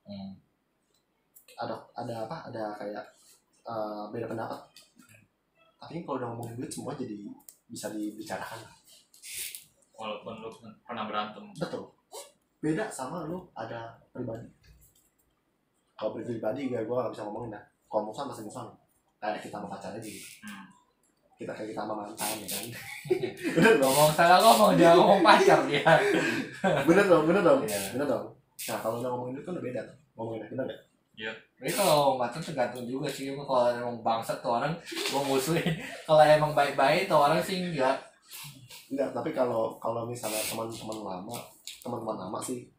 Hmm. 0.02 0.34
ada 1.54 1.78
ada 1.94 2.14
apa? 2.26 2.36
Ada 2.50 2.62
kayak 2.82 3.04
eh, 3.62 4.04
beda 4.10 4.26
pendapat. 4.26 4.58
Tapi 5.78 6.02
kalau 6.02 6.18
udah 6.18 6.28
ngomongin 6.34 6.58
duit 6.58 6.70
semua 6.70 6.98
jadi 6.98 7.30
bisa 7.70 7.94
dibicarakan. 7.94 8.58
Walaupun 9.94 10.42
lu 10.42 10.50
pernah 10.82 11.06
berantem. 11.06 11.54
betul. 11.54 11.86
Beda 12.58 12.90
sama 12.90 13.22
lu 13.22 13.46
ada 13.54 13.94
pribadi 14.10 14.50
kalau 15.98 16.14
pribadi 16.14 16.60
gue 16.64 16.78
gue 16.78 16.94
gak 16.96 17.10
bisa 17.10 17.26
ngomongin 17.26 17.50
dah 17.50 17.62
kalau 17.84 18.06
musuhan 18.06 18.30
masih 18.30 18.46
musuhan 18.46 18.68
kayak 19.18 19.42
kita 19.42 19.58
sama 19.58 19.68
pacar 19.68 19.90
aja 19.90 20.00
gitu 20.00 20.22
Hmm. 20.40 20.64
kita 21.36 21.52
kayak 21.52 21.68
kita 21.70 21.80
sama 21.82 21.94
mantan 21.96 22.34
ya 22.36 22.46
kan 22.46 22.64
bener 23.54 23.72
dong 23.76 23.90
Ngomong 23.90 24.10
salah 24.12 24.38
ngomong 24.40 24.70
dia 24.74 24.90
ngomong 24.90 25.20
pacar 25.20 25.58
dia. 25.66 25.82
bener 26.88 27.04
dong 27.04 27.24
bener 27.24 27.42
dong 27.42 27.60
Iya. 27.62 27.80
bener 27.92 28.06
dong 28.06 28.26
nah 28.64 28.76
kalau 28.76 28.98
udah 28.98 29.08
ngomongin 29.08 29.32
duit 29.34 29.44
kan 29.44 29.52
udah 29.54 29.64
beda 29.64 29.80
tuh 29.82 29.96
ngomongin 30.14 30.42
bener 30.48 30.66
gak 30.66 30.80
Tapi 31.58 31.70
kalau 31.72 32.14
macam 32.14 32.38
tergantung 32.38 32.86
juga 32.86 33.10
sih. 33.10 33.34
Kalau 33.34 33.66
emang 33.68 33.98
bangsat 33.98 34.38
tuh 34.38 34.54
orang 34.54 34.70
gua 35.10 35.18
musuhin. 35.26 35.74
Kalau 36.06 36.22
emang 36.22 36.54
baik-baik 36.54 37.10
tuh 37.10 37.18
orang 37.18 37.42
sih 37.42 37.58
enggak. 37.60 37.98
enggak 38.86 39.10
tapi 39.10 39.30
kalau 39.30 39.74
kalau 39.76 40.06
misalnya 40.06 40.38
teman-teman 40.40 41.02
lama 41.02 41.36
teman-teman 41.82 42.16
lama 42.16 42.38
sih 42.38 42.70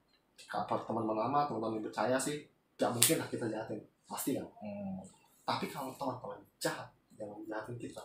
kapal 0.48 0.80
teman-teman 0.82 1.20
lama 1.20 1.40
teman-teman 1.46 1.84
percaya 1.84 2.16
sih 2.16 2.49
gak 2.80 2.90
mungkin 2.90 3.20
lah 3.20 3.28
kita 3.28 3.46
jahatin 3.46 3.80
pasti 4.06 4.34
kan 4.34 4.48
Hmm. 4.58 5.04
tapi 5.44 5.68
kalau 5.68 5.92
teman-teman 5.94 6.40
jahat 6.58 6.88
yang 7.14 7.30
jahatin 7.46 7.76
kita 7.76 8.02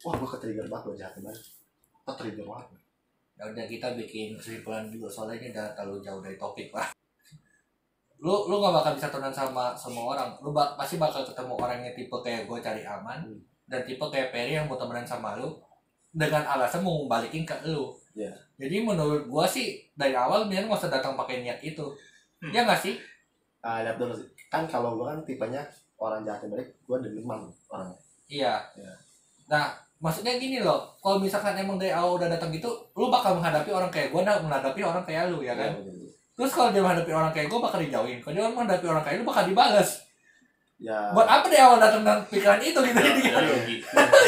wah 0.00 0.12
gue 0.12 0.28
ketrigger 0.28 0.68
banget 0.68 0.84
gue 0.84 0.96
jahatin 0.98 1.22
banget 1.22 1.42
ketrigger 2.04 2.44
banget 2.44 2.68
Ya 3.32 3.48
udah 3.48 3.64
kita 3.64 3.96
bikin 3.96 4.36
kesimpulan 4.36 4.86
juga 4.86 5.08
soalnya 5.08 5.40
ini 5.40 5.48
udah 5.50 5.72
terlalu 5.72 5.98
jauh 5.98 6.20
dari 6.20 6.36
topik 6.36 6.68
lah. 6.70 6.84
Lu 8.20 8.46
lu 8.46 8.60
gak 8.60 8.70
bakal 8.72 8.92
bisa 8.94 9.08
temenan 9.08 9.34
sama 9.34 9.74
semua 9.74 10.14
orang. 10.14 10.30
Lu 10.38 10.52
bak- 10.52 10.76
pasti 10.76 10.94
bakal 10.94 11.24
ketemu 11.24 11.56
orang 11.56 11.80
yang 11.80 11.90
tipe 11.92 12.12
kayak 12.14 12.46
gue 12.46 12.58
cari 12.60 12.84
aman 12.84 13.24
Hmm. 13.24 13.40
dan 13.66 13.82
tipe 13.82 14.04
kayak 14.04 14.30
Perry 14.30 14.54
yang 14.54 14.68
mau 14.68 14.76
temenan 14.76 15.02
sama 15.02 15.34
lu 15.34 15.58
dengan 16.12 16.44
alasan 16.46 16.84
mau 16.84 17.08
balikin 17.08 17.42
ke 17.42 17.56
lu. 17.64 17.90
Iya. 18.12 18.30
Jadi 18.60 18.84
menurut 18.84 19.26
gua 19.26 19.48
sih 19.48 19.80
dari 19.90 20.12
awal 20.14 20.46
biar 20.46 20.68
nggak 20.68 20.78
usah 20.78 20.92
datang 20.92 21.16
pakai 21.16 21.40
niat 21.40 21.58
itu. 21.64 21.82
Hmm. 22.38 22.52
Ya 22.52 22.62
nggak 22.62 22.78
sih? 22.78 22.94
Ah 23.62 23.80
lihat 23.80 23.96
dulu 23.96 24.12
sih 24.12 24.26
kan 24.46 24.66
kalau 24.66 24.98
gue 24.98 25.06
kan 25.06 25.18
tipenya 25.22 25.62
orang 25.96 26.22
jahatin 26.22 26.50
balik 26.50 26.74
gue 26.76 26.96
deniman 27.00 27.46
orangnya 27.66 27.98
Iya. 28.26 28.54
Iya. 28.80 28.92
Nah, 29.52 29.64
maksudnya 30.00 30.40
gini 30.40 30.64
loh, 30.64 30.88
kalau 31.04 31.20
misalkan 31.20 31.52
emang 31.52 31.76
dari 31.76 31.92
awal 31.92 32.16
udah 32.16 32.32
datang 32.32 32.48
gitu, 32.48 32.72
lu 32.96 33.12
bakal 33.12 33.36
menghadapi 33.36 33.68
orang 33.68 33.92
kayak 33.92 34.08
gua 34.08 34.24
dan 34.24 34.40
menghadapi 34.40 34.80
orang 34.80 35.04
kayak 35.04 35.28
lu 35.28 35.44
ya 35.44 35.52
kan? 35.52 35.68
Iya, 35.68 35.84
betul. 35.84 36.08
Terus 36.32 36.52
kalau 36.56 36.68
dia 36.72 36.80
menghadapi 36.80 37.12
orang 37.12 37.28
kayak 37.28 37.52
gua 37.52 37.60
bakal 37.60 37.78
dijauhin. 37.84 38.18
Kalau 38.24 38.32
dia 38.32 38.48
menghadapi 38.48 38.86
orang 38.88 39.04
kayak 39.04 39.16
lu 39.20 39.24
bakal 39.28 39.44
dibales. 39.44 39.90
ya 40.80 41.12
Buat 41.12 41.28
apa 41.28 41.44
dari 41.52 41.60
awal 41.60 41.76
datang 41.76 42.00
dengan 42.08 42.24
pikiran 42.24 42.58
itu 42.58 42.78
gitu 42.80 42.98
Udah, 42.98 43.12
dia? 43.20 43.30
udah 43.36 43.44
rugi. 43.52 43.76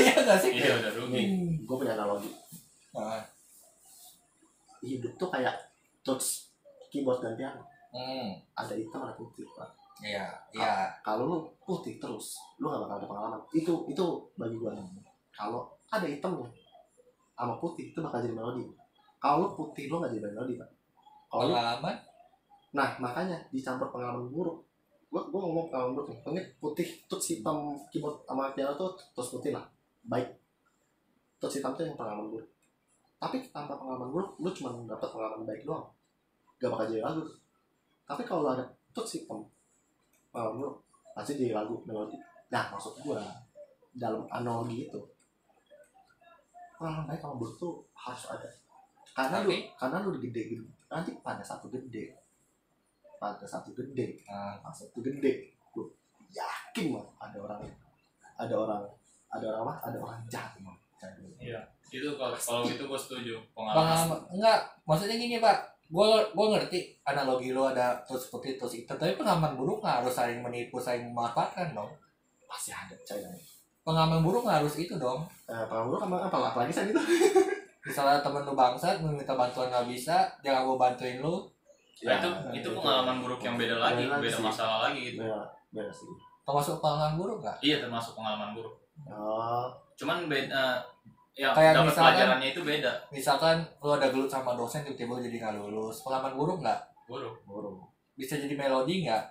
Iya 0.05 0.15
nggak 0.21 0.39
sih? 0.39 0.51
Iya, 0.53 0.73
udah 0.85 0.93
rugi. 1.01 1.23
Hmm. 1.25 1.51
gue 1.65 1.77
punya 1.81 1.93
analogi 1.97 2.31
Nah, 2.93 3.25
hidup 4.85 5.13
tuh 5.17 5.29
kayak 5.33 5.57
touch 6.05 6.53
keyboard 6.93 7.25
dan 7.25 7.35
piano 7.35 7.65
Hmm. 7.95 8.35
ada 8.59 8.75
hitam 8.75 9.07
ada 9.07 9.15
putih 9.15 9.47
pak 9.55 9.71
Iya, 10.03 10.27
iya. 10.51 10.91
kalau 11.07 11.31
lu 11.31 11.39
putih 11.63 12.03
terus 12.03 12.35
lu 12.59 12.67
gak 12.67 12.83
bakal 12.83 12.99
ada 12.99 13.07
pengalaman 13.07 13.41
itu 13.55 13.87
itu 13.87 14.05
bagi 14.35 14.59
gue 14.59 14.73
kalau 15.31 15.71
ada 15.87 16.03
hitamnya 16.03 16.51
sama 17.39 17.55
putih 17.63 17.95
itu 17.95 18.03
bakal 18.03 18.19
jadi 18.19 18.35
melodi 18.35 18.67
kalau 19.23 19.47
lu 19.47 19.49
putih 19.55 19.87
lu 19.87 20.03
gak 20.03 20.11
jadi 20.11 20.35
melodi 20.35 20.59
pak 20.59 20.67
kalau 21.31 21.47
lu 21.47 21.55
Pengalaman? 21.55 21.97
Nah, 22.75 22.99
makanya 22.99 23.39
dicampur 23.55 23.87
pengalaman 23.95 24.27
buruk. 24.35 24.59
Gua 25.07 25.23
gua 25.31 25.47
ngomong 25.47 25.71
pengalaman 25.71 25.95
buruk 25.95 26.09
nih. 26.11 26.19
Ini 26.27 26.43
putih 26.59 26.87
tuh 27.07 27.23
hitam 27.23 27.79
keyboard 27.87 28.27
sama 28.27 28.51
piano 28.51 28.75
tuh 28.75 28.99
terus 29.15 29.31
putih 29.31 29.55
lah. 29.55 29.63
Baik. 30.11 30.27
Tuh 31.39 31.47
hitam 31.47 31.79
tuh 31.79 31.87
yang 31.87 31.95
pengalaman 31.95 32.35
buruk. 32.35 32.51
Tapi 33.23 33.47
tanpa 33.55 33.79
pengalaman 33.79 34.11
buruk, 34.11 34.35
lu 34.43 34.51
cuma 34.51 34.75
dapat 34.91 35.07
pengalaman 35.07 35.47
baik 35.47 35.63
doang. 35.63 35.87
Gak 36.59 36.71
bakal 36.75 36.91
jadi 36.91 37.03
lagu. 37.07 37.23
Tapi 38.05 38.23
kalau 38.23 38.53
ada 38.53 38.65
tuh 38.93 39.05
hitam 39.05 39.41
pengalaman 40.31 40.61
buruk, 40.61 40.75
pasti 41.13 41.37
jadi 41.37 41.57
lagu 41.57 41.81
melodi. 41.85 42.17
Nah, 42.53 42.71
maksud 42.71 43.01
gua 43.01 43.21
dalam 43.95 44.27
analogi 44.29 44.87
itu 44.87 45.01
pengalaman 46.77 47.07
baik 47.07 47.21
sama 47.21 47.39
buruk 47.39 47.57
tuh 47.57 47.75
harus 47.95 48.25
ada. 48.29 48.49
Karena 49.15 49.41
lu, 49.41 49.51
Tapi- 49.51 49.71
karena 49.79 49.97
lu 50.03 50.19
gede 50.19 50.43
gitu. 50.53 50.65
Nanti 50.91 51.11
pada 51.23 51.43
satu 51.43 51.71
gede, 51.71 52.19
pada 53.19 53.47
satu 53.49 53.73
gede 53.73 54.21
Nah, 54.29 54.61
pas 54.61 54.77
itu 54.77 54.99
gede 55.01 55.33
gue 55.73 55.87
yakin 56.29 56.93
mah 56.93 57.07
ada 57.17 57.39
orang 57.41 57.61
ada 58.37 58.55
orang 58.55 58.83
ada 59.33 59.45
orang 59.49 59.63
apa 59.65 59.75
ada 59.89 59.99
orang 59.99 60.19
jahat 60.29 60.53
emang 60.61 60.77
Iya. 61.41 61.61
Itu 61.93 62.17
kalau 62.17 62.33
kalau 62.33 62.65
gitu 62.65 62.89
gue 62.89 62.97
setuju. 62.97 63.35
Pengalaman. 63.53 64.09
pengalaman 64.09 64.21
enggak 64.33 64.59
maksudnya 64.85 65.17
gini 65.17 65.37
pak 65.39 65.59
gue 65.91 66.11
gue 66.33 66.47
ngerti 66.53 66.79
analogi 67.05 67.53
lo 67.53 67.69
ada 67.71 68.01
terus 68.05 68.29
seperti 68.29 68.57
itu 68.57 68.65
sih. 68.69 68.81
Tapi 68.89 69.19
pengalaman 69.19 69.57
buruk 69.59 69.85
nggak 69.85 70.05
harus 70.05 70.15
saling 70.17 70.41
menipu 70.41 70.81
saling 70.81 71.09
memanfaatkan 71.11 71.77
dong. 71.77 71.91
Pasti 72.49 72.71
ada 72.71 72.97
China 73.05 73.33
pengalaman 73.85 74.25
buruk 74.25 74.43
nggak 74.49 74.65
harus 74.65 74.75
itu 74.81 74.97
dong. 74.97 75.29
Eh, 75.47 75.65
pengalaman 75.69 76.25
apa 76.25 76.33
apa? 76.33 76.47
Apalagi 76.57 76.73
saya 76.73 76.89
itu? 76.89 76.99
Misalnya 77.87 78.25
temen 78.25 78.49
lu 78.49 78.57
bangsat 78.57 79.05
lu 79.05 79.13
minta 79.13 79.37
bantuan 79.37 79.69
nggak 79.69 79.87
bisa 79.93 80.25
dia 80.41 80.57
nggak 80.57 80.65
mau 80.65 80.81
bantuin 80.81 81.21
lu. 81.21 81.45
Nah, 82.05 82.17
itu 82.17 82.29
itu 82.65 82.69
pengalaman 82.73 83.21
buruk 83.21 83.45
yang 83.45 83.61
beda 83.61 83.77
lagi, 83.77 84.09
beda 84.09 84.19
lagi 84.19 84.25
beda 84.25 84.39
masalah 84.41 84.79
lagi 84.89 85.01
gitu. 85.13 85.21
beda 85.21 85.41
beda 85.69 85.93
sih. 85.93 86.09
Termasuk 86.49 86.81
pengalaman 86.81 87.15
buruk 87.21 87.39
nggak? 87.45 87.57
Iya 87.61 87.77
termasuk 87.85 88.13
pengalaman 88.17 88.57
buruk. 88.57 88.75
oh. 89.13 89.69
Cuman 90.01 90.27
beda 90.33 90.81
ya 91.35 91.51
Kayak 91.51 91.83
misalkan- 91.83 92.15
pelajarannya 92.15 92.49
itu 92.51 92.63
beda. 92.63 92.93
misalkan 93.11 93.57
lu 93.83 93.91
ada 93.91 94.07
gelut 94.09 94.31
sama 94.31 94.55
dosen 94.55 94.83
tiba-tiba 94.83 95.19
jadi 95.21 95.37
nggak 95.41 95.55
lulus. 95.61 96.01
Pengalaman 96.01 96.33
buruk 96.35 96.59
nggak? 96.63 96.81
Buruk. 97.05 97.35
burung 97.45 97.79
bisa 98.15 98.39
jadi 98.39 98.55
melodi 98.55 99.03
nggak? 99.03 99.25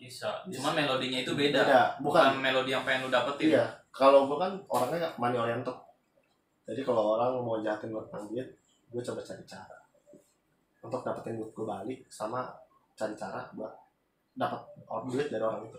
Bisa. 0.00 0.40
Cuman 0.48 0.72
melodinya 0.74 1.20
itu 1.20 1.36
beda. 1.36 1.60
beda. 1.60 1.80
Bukan, 2.00 2.24
bukan. 2.32 2.40
melodi 2.40 2.72
yang 2.72 2.82
pengen 2.82 3.04
lu 3.04 3.10
dapetin. 3.12 3.52
iya. 3.52 3.68
Kalau 3.92 4.24
gue 4.24 4.38
kan 4.38 4.56
orangnya 4.66 5.12
money 5.14 5.36
oriented. 5.36 5.76
Jadi 6.64 6.80
kalau 6.80 7.20
orang 7.20 7.36
mau 7.36 7.60
jahatin 7.60 7.92
tentang 7.92 8.24
duit 8.26 8.48
gue 8.88 9.02
coba 9.02 9.20
cari 9.20 9.44
cara. 9.44 9.76
Untuk 10.80 11.04
dapetin 11.04 11.36
duit 11.36 11.52
gue 11.52 11.66
balik 11.68 12.00
sama 12.08 12.48
cari 12.96 13.12
cara 13.12 13.44
buat 13.52 13.68
dapat 14.32 14.60
duit 15.04 15.28
dari 15.28 15.44
orang 15.44 15.68
itu. 15.68 15.76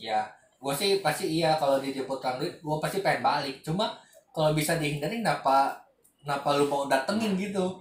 Ya 0.00 0.24
gue 0.56 0.72
sih 0.72 1.00
pasti 1.00 1.28
iya 1.36 1.56
kalau 1.56 1.76
ditipu 1.76 2.16
tentang 2.16 2.40
duit 2.40 2.56
gue 2.56 2.76
pasti 2.80 3.04
pengen 3.04 3.20
balik. 3.20 3.60
Cuma 3.60 3.92
kalau 4.30 4.50
bisa 4.52 4.76
dihindari 4.76 5.20
kenapa 5.20 5.74
kenapa 6.20 6.48
lu 6.54 6.66
mau 6.66 6.86
datengin 6.86 7.34
gitu? 7.34 7.80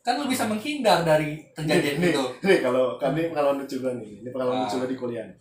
Kan 0.00 0.18
lu 0.18 0.26
bisa 0.26 0.46
menghindar 0.46 1.02
dari 1.02 1.42
kejadian 1.50 1.98
itu. 1.98 2.24
nih 2.40 2.58
kalau 2.62 2.94
ini 2.96 3.26
pengalaman 3.26 3.62
lucu 3.62 3.76
gue 3.78 3.92
nih 3.98 4.12
ini 4.22 4.28
pengalaman 4.30 4.56
Ah. 4.56 4.62
lucu 4.64 4.76
gue 4.78 4.90
di 4.90 4.98
kuliah 4.98 5.24
nih. 5.26 5.38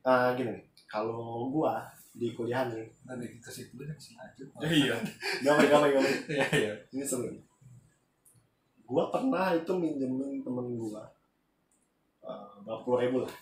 Ah, 0.00 0.30
gini 0.32 0.54
kalau 0.86 1.50
gua 1.50 1.82
di 2.14 2.30
kuliah 2.32 2.64
nih 2.70 2.86
nanti 3.04 3.26
kesimpulan 3.42 3.90
yang 3.90 4.00
selanjut 4.00 4.48
Iya. 4.62 4.96
gampang 5.42 5.66
gampang 5.68 5.90
gampang. 5.92 6.14
Iya 6.32 6.46
iya. 6.54 6.72
Ini 6.94 7.02
seru 7.02 7.26
gua 8.86 9.10
pernah 9.10 9.50
itu 9.52 9.72
minjemin 9.74 10.40
temen 10.40 10.78
gua 10.78 11.02
berapa 12.62 12.82
puluh 12.82 12.98
ribu 13.02 13.18
lah. 13.22 13.34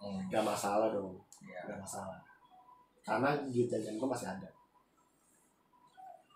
Hmm, 0.00 0.20
gak 0.28 0.44
masalah 0.44 0.88
dong 0.90 1.12
iya. 1.44 1.60
gak 1.68 1.78
masalah. 1.78 2.16
Karena 3.04 3.36
duit 3.44 3.68
jajan 3.68 4.00
gua 4.00 4.16
masih 4.16 4.28
ada 4.28 4.48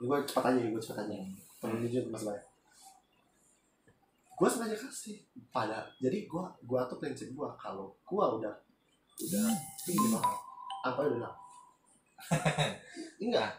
gua 0.03 0.19
cepat 0.27 0.45
aja 0.51 0.61
gua 0.71 0.83
cepat 0.83 1.07
aja. 1.07 1.17
Temen 1.63 1.79
jujur 1.87 2.03
masih 2.11 2.27
banyak 2.35 2.47
gua 4.43 4.51
sengaja 4.51 4.75
kasih. 4.75 5.23
Pada 5.55 5.87
jadi 6.03 6.27
gua 6.27 6.51
gua 6.67 6.83
tuh 6.91 6.99
prinsip 6.99 7.31
gua 7.31 7.55
kalau 7.55 7.95
gua 8.03 8.35
udah 8.43 8.51
udah 9.23 9.47
tinggi 9.87 10.11
banget 10.11 10.39
apa 10.83 10.99
udah 11.07 11.15
bilang? 11.15 11.37
Enggak. 13.23 13.51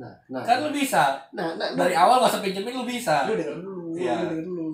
Nah 0.00 0.14
nah. 0.32 0.40
Kan 0.40 0.64
lu 0.64 0.72
bisa. 0.72 1.20
Nah, 1.36 1.60
nah, 1.60 1.76
nah, 1.76 1.84
dari 1.84 1.92
awal 1.92 2.24
gak 2.24 2.32
usah 2.32 2.40
pinjemin 2.40 2.72
lu 2.72 2.88
bisa. 2.88 3.28
Lu 3.28 3.36
denger 3.36 3.60
dulu 3.60 4.00
Iya. 4.00 4.16
lu 4.16 4.24
denger 4.32 4.46
dulu. 4.48 4.66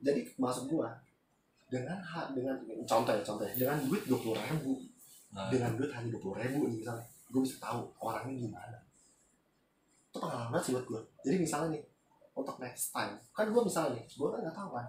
Jadi 0.00 0.20
maksud 0.40 0.64
gua 0.72 0.96
dengan 1.68 2.00
hak 2.00 2.32
dengan 2.32 2.56
contoh 2.88 3.12
ya 3.12 3.20
contoh 3.20 3.44
ya. 3.44 3.52
Dengan 3.52 3.76
duit 3.84 4.02
dua 4.08 4.16
puluh 4.16 4.40
ribu. 4.40 4.80
Nah. 5.28 5.52
dengan 5.52 5.76
duit 5.76 5.92
hanya 5.92 6.08
dua 6.08 6.22
puluh 6.24 6.36
ribu 6.40 6.72
nih 6.72 6.80
misalnya. 6.80 7.04
Gue 7.28 7.44
bisa 7.44 7.60
tahu 7.60 7.84
orangnya 8.00 8.48
gimana 8.48 8.87
itu 10.08 10.16
pengalaman 10.16 10.48
banget 10.52 10.64
sih 10.64 10.72
buat 10.74 10.86
gue 10.88 11.00
jadi 11.24 11.36
misalnya 11.36 11.68
nih 11.76 11.82
untuk 12.38 12.56
next 12.62 12.94
time 12.94 13.18
kan 13.34 13.46
gue 13.50 13.62
misalnya 13.66 13.98
nih 13.98 14.04
gue 14.06 14.28
kan 14.30 14.38
nggak 14.46 14.54
tahu 14.54 14.70
kan. 14.78 14.86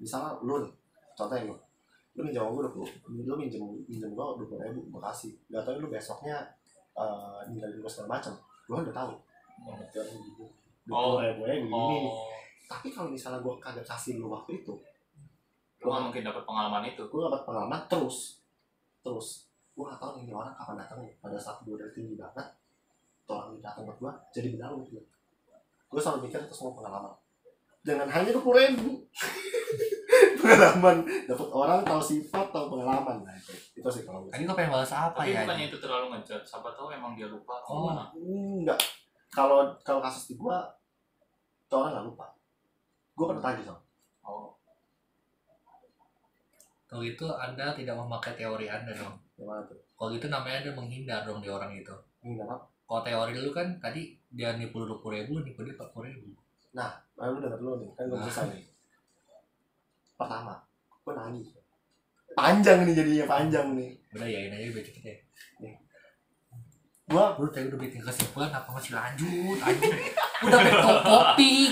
Misalnya 0.00 0.34
lu 0.40 0.64
nih 0.64 0.72
contohnya 1.12 1.44
lu 1.46 1.54
lu 2.16 2.20
minjem 2.24 2.42
gue 2.48 2.62
dua 2.64 2.86
lu 3.12 3.34
minjem 3.36 3.62
minjem 3.86 4.10
gue 4.10 4.24
dua 4.24 4.46
puluh 4.48 4.60
ribu 4.64 4.80
gue 4.88 5.00
kasih. 5.04 5.36
Nggak 5.52 5.62
tahu 5.68 5.84
lu 5.84 5.88
besoknya 5.92 6.36
uh, 6.96 7.44
ninggalin 7.46 7.76
gue 7.76 7.90
segala 7.92 8.16
macam 8.16 8.32
gue 8.40 8.72
kan 8.72 8.84
udah 8.88 8.96
tahu. 8.96 9.12
Oh 9.68 9.76
dua 10.88 11.00
puluh 11.04 11.20
ribu 11.20 11.42
ya 11.46 11.60
begini 11.60 11.68
Oh. 11.70 12.26
tapi 12.66 12.88
kalau 12.88 13.12
misalnya 13.12 13.44
gue 13.44 13.54
kagak 13.60 13.84
kasih 13.84 14.16
lu 14.16 14.32
waktu 14.32 14.64
itu 14.64 14.74
Lu 15.84 15.86
nggak 15.92 16.02
mungkin 16.08 16.22
dapat 16.24 16.42
pengalaman 16.48 16.82
itu. 16.88 17.02
gue 17.04 17.20
dapat 17.20 17.42
pengalaman 17.44 17.80
terus 17.84 18.40
terus. 19.04 19.44
Gue 19.76 19.84
gak 19.88 20.00
tahu 20.00 20.20
nih 20.20 20.28
ini 20.28 20.32
orang 20.32 20.52
kapan 20.56 20.78
datangnya 20.80 21.12
pada 21.20 21.36
saat 21.36 21.60
gue 21.64 21.74
udah 21.74 21.90
tinggi 21.92 22.16
banget 22.16 22.48
ini 23.28 23.58
datang 23.62 23.84
ke 23.88 23.94
gue 23.96 24.12
jadi 24.34 24.48
benar 24.56 24.70
gitu 24.86 25.02
gue 25.92 26.00
selalu 26.00 26.18
mikir 26.26 26.40
itu 26.40 26.54
semua 26.56 26.72
pengalaman. 26.72 27.12
Dengan 27.84 28.08
hanya 28.08 28.32
dua 28.32 28.40
puluh 28.40 28.64
ribu. 28.64 29.04
Pengalaman. 30.40 31.04
Dapat 31.28 31.48
orang 31.52 31.80
tahu 31.84 32.00
sifat 32.00 32.48
tahu 32.48 32.72
pengalaman. 32.72 33.20
Nah 33.20 33.34
itu. 33.36 33.52
Itu 33.76 33.88
sih 33.92 34.02
kalau 34.08 34.24
gue 34.24 34.32
tadi 34.32 34.48
kau 34.48 34.56
pengen 34.56 34.72
balas 34.72 34.88
apa 34.88 35.20
Tapi 35.20 35.36
ya 35.36 35.44
bukannya 35.44 35.66
itu 35.68 35.78
terlalu 35.78 36.06
ngejat. 36.16 36.42
Siapa 36.48 36.72
tahu 36.72 36.88
emang 36.88 37.12
dia 37.12 37.28
lupa. 37.28 37.60
Oh. 37.68 37.92
gimana. 37.92 38.04
enggak. 38.16 38.80
Kalau 39.28 39.68
kalau 39.84 40.00
kasus 40.00 40.32
di 40.32 40.34
gue 40.40 40.56
tuh 41.68 41.76
orang 41.76 41.92
nggak 41.92 42.06
lupa. 42.08 42.26
Gue 43.12 43.26
pernah 43.28 43.44
tagih 43.44 43.68
sama 43.68 43.80
Oh. 44.22 44.54
kalau 46.88 47.02
itu 47.02 47.26
anda 47.26 47.74
tidak 47.74 47.96
memakai 47.98 48.32
teori 48.32 48.70
anda 48.70 48.92
dong. 48.96 49.16
Gimana 49.36 49.60
tuh? 49.68 49.76
Kalau 49.92 50.12
itu 50.14 50.26
namanya 50.32 50.64
anda 50.64 50.72
menghindar 50.72 51.20
dong 51.28 51.44
di 51.44 51.52
orang 51.52 51.74
itu. 51.76 51.92
Ini 52.24 52.40
apa 52.40 52.71
kalau 52.84 53.02
teori 53.06 53.32
lu 53.38 53.50
kan 53.54 53.78
tadi 53.80 54.16
dia 54.32 54.56
nipu 54.56 54.82
dua 54.84 54.98
puluh 55.00 55.20
ribu 55.20 55.40
nipu 55.42 55.62
dia 55.64 55.74
empat 55.76 55.88
puluh 55.94 56.10
ribu. 56.10 56.32
Nah 56.72 56.90
lu 57.16 57.38
denger 57.40 57.58
dulu 57.60 57.72
nih 57.82 57.90
kan 57.96 58.04
gue 58.08 58.18
selesai 58.26 58.46
nih. 58.52 58.64
Pertama 60.18 60.54
gue 61.02 61.12
nangis 61.16 61.48
panjang 62.32 62.78
nih 62.88 62.94
jadinya 62.96 63.26
panjang 63.28 63.66
nih. 63.76 63.90
Udah 64.16 64.28
ya 64.28 64.38
ini 64.48 64.54
aja 64.56 64.68
biar 64.72 64.84
cepet 64.84 65.04
ya. 65.04 65.16
Gua 67.12 67.36
lu 67.36 67.50
tadi 67.52 67.68
udah 67.68 67.76
bikin 67.76 68.00
kesimpulan 68.00 68.48
apa 68.48 68.72
masih 68.72 68.96
lanjut 68.96 69.58
lanjut 69.60 69.92
udah 70.48 70.58
betul 70.64 70.96
topik 71.04 71.70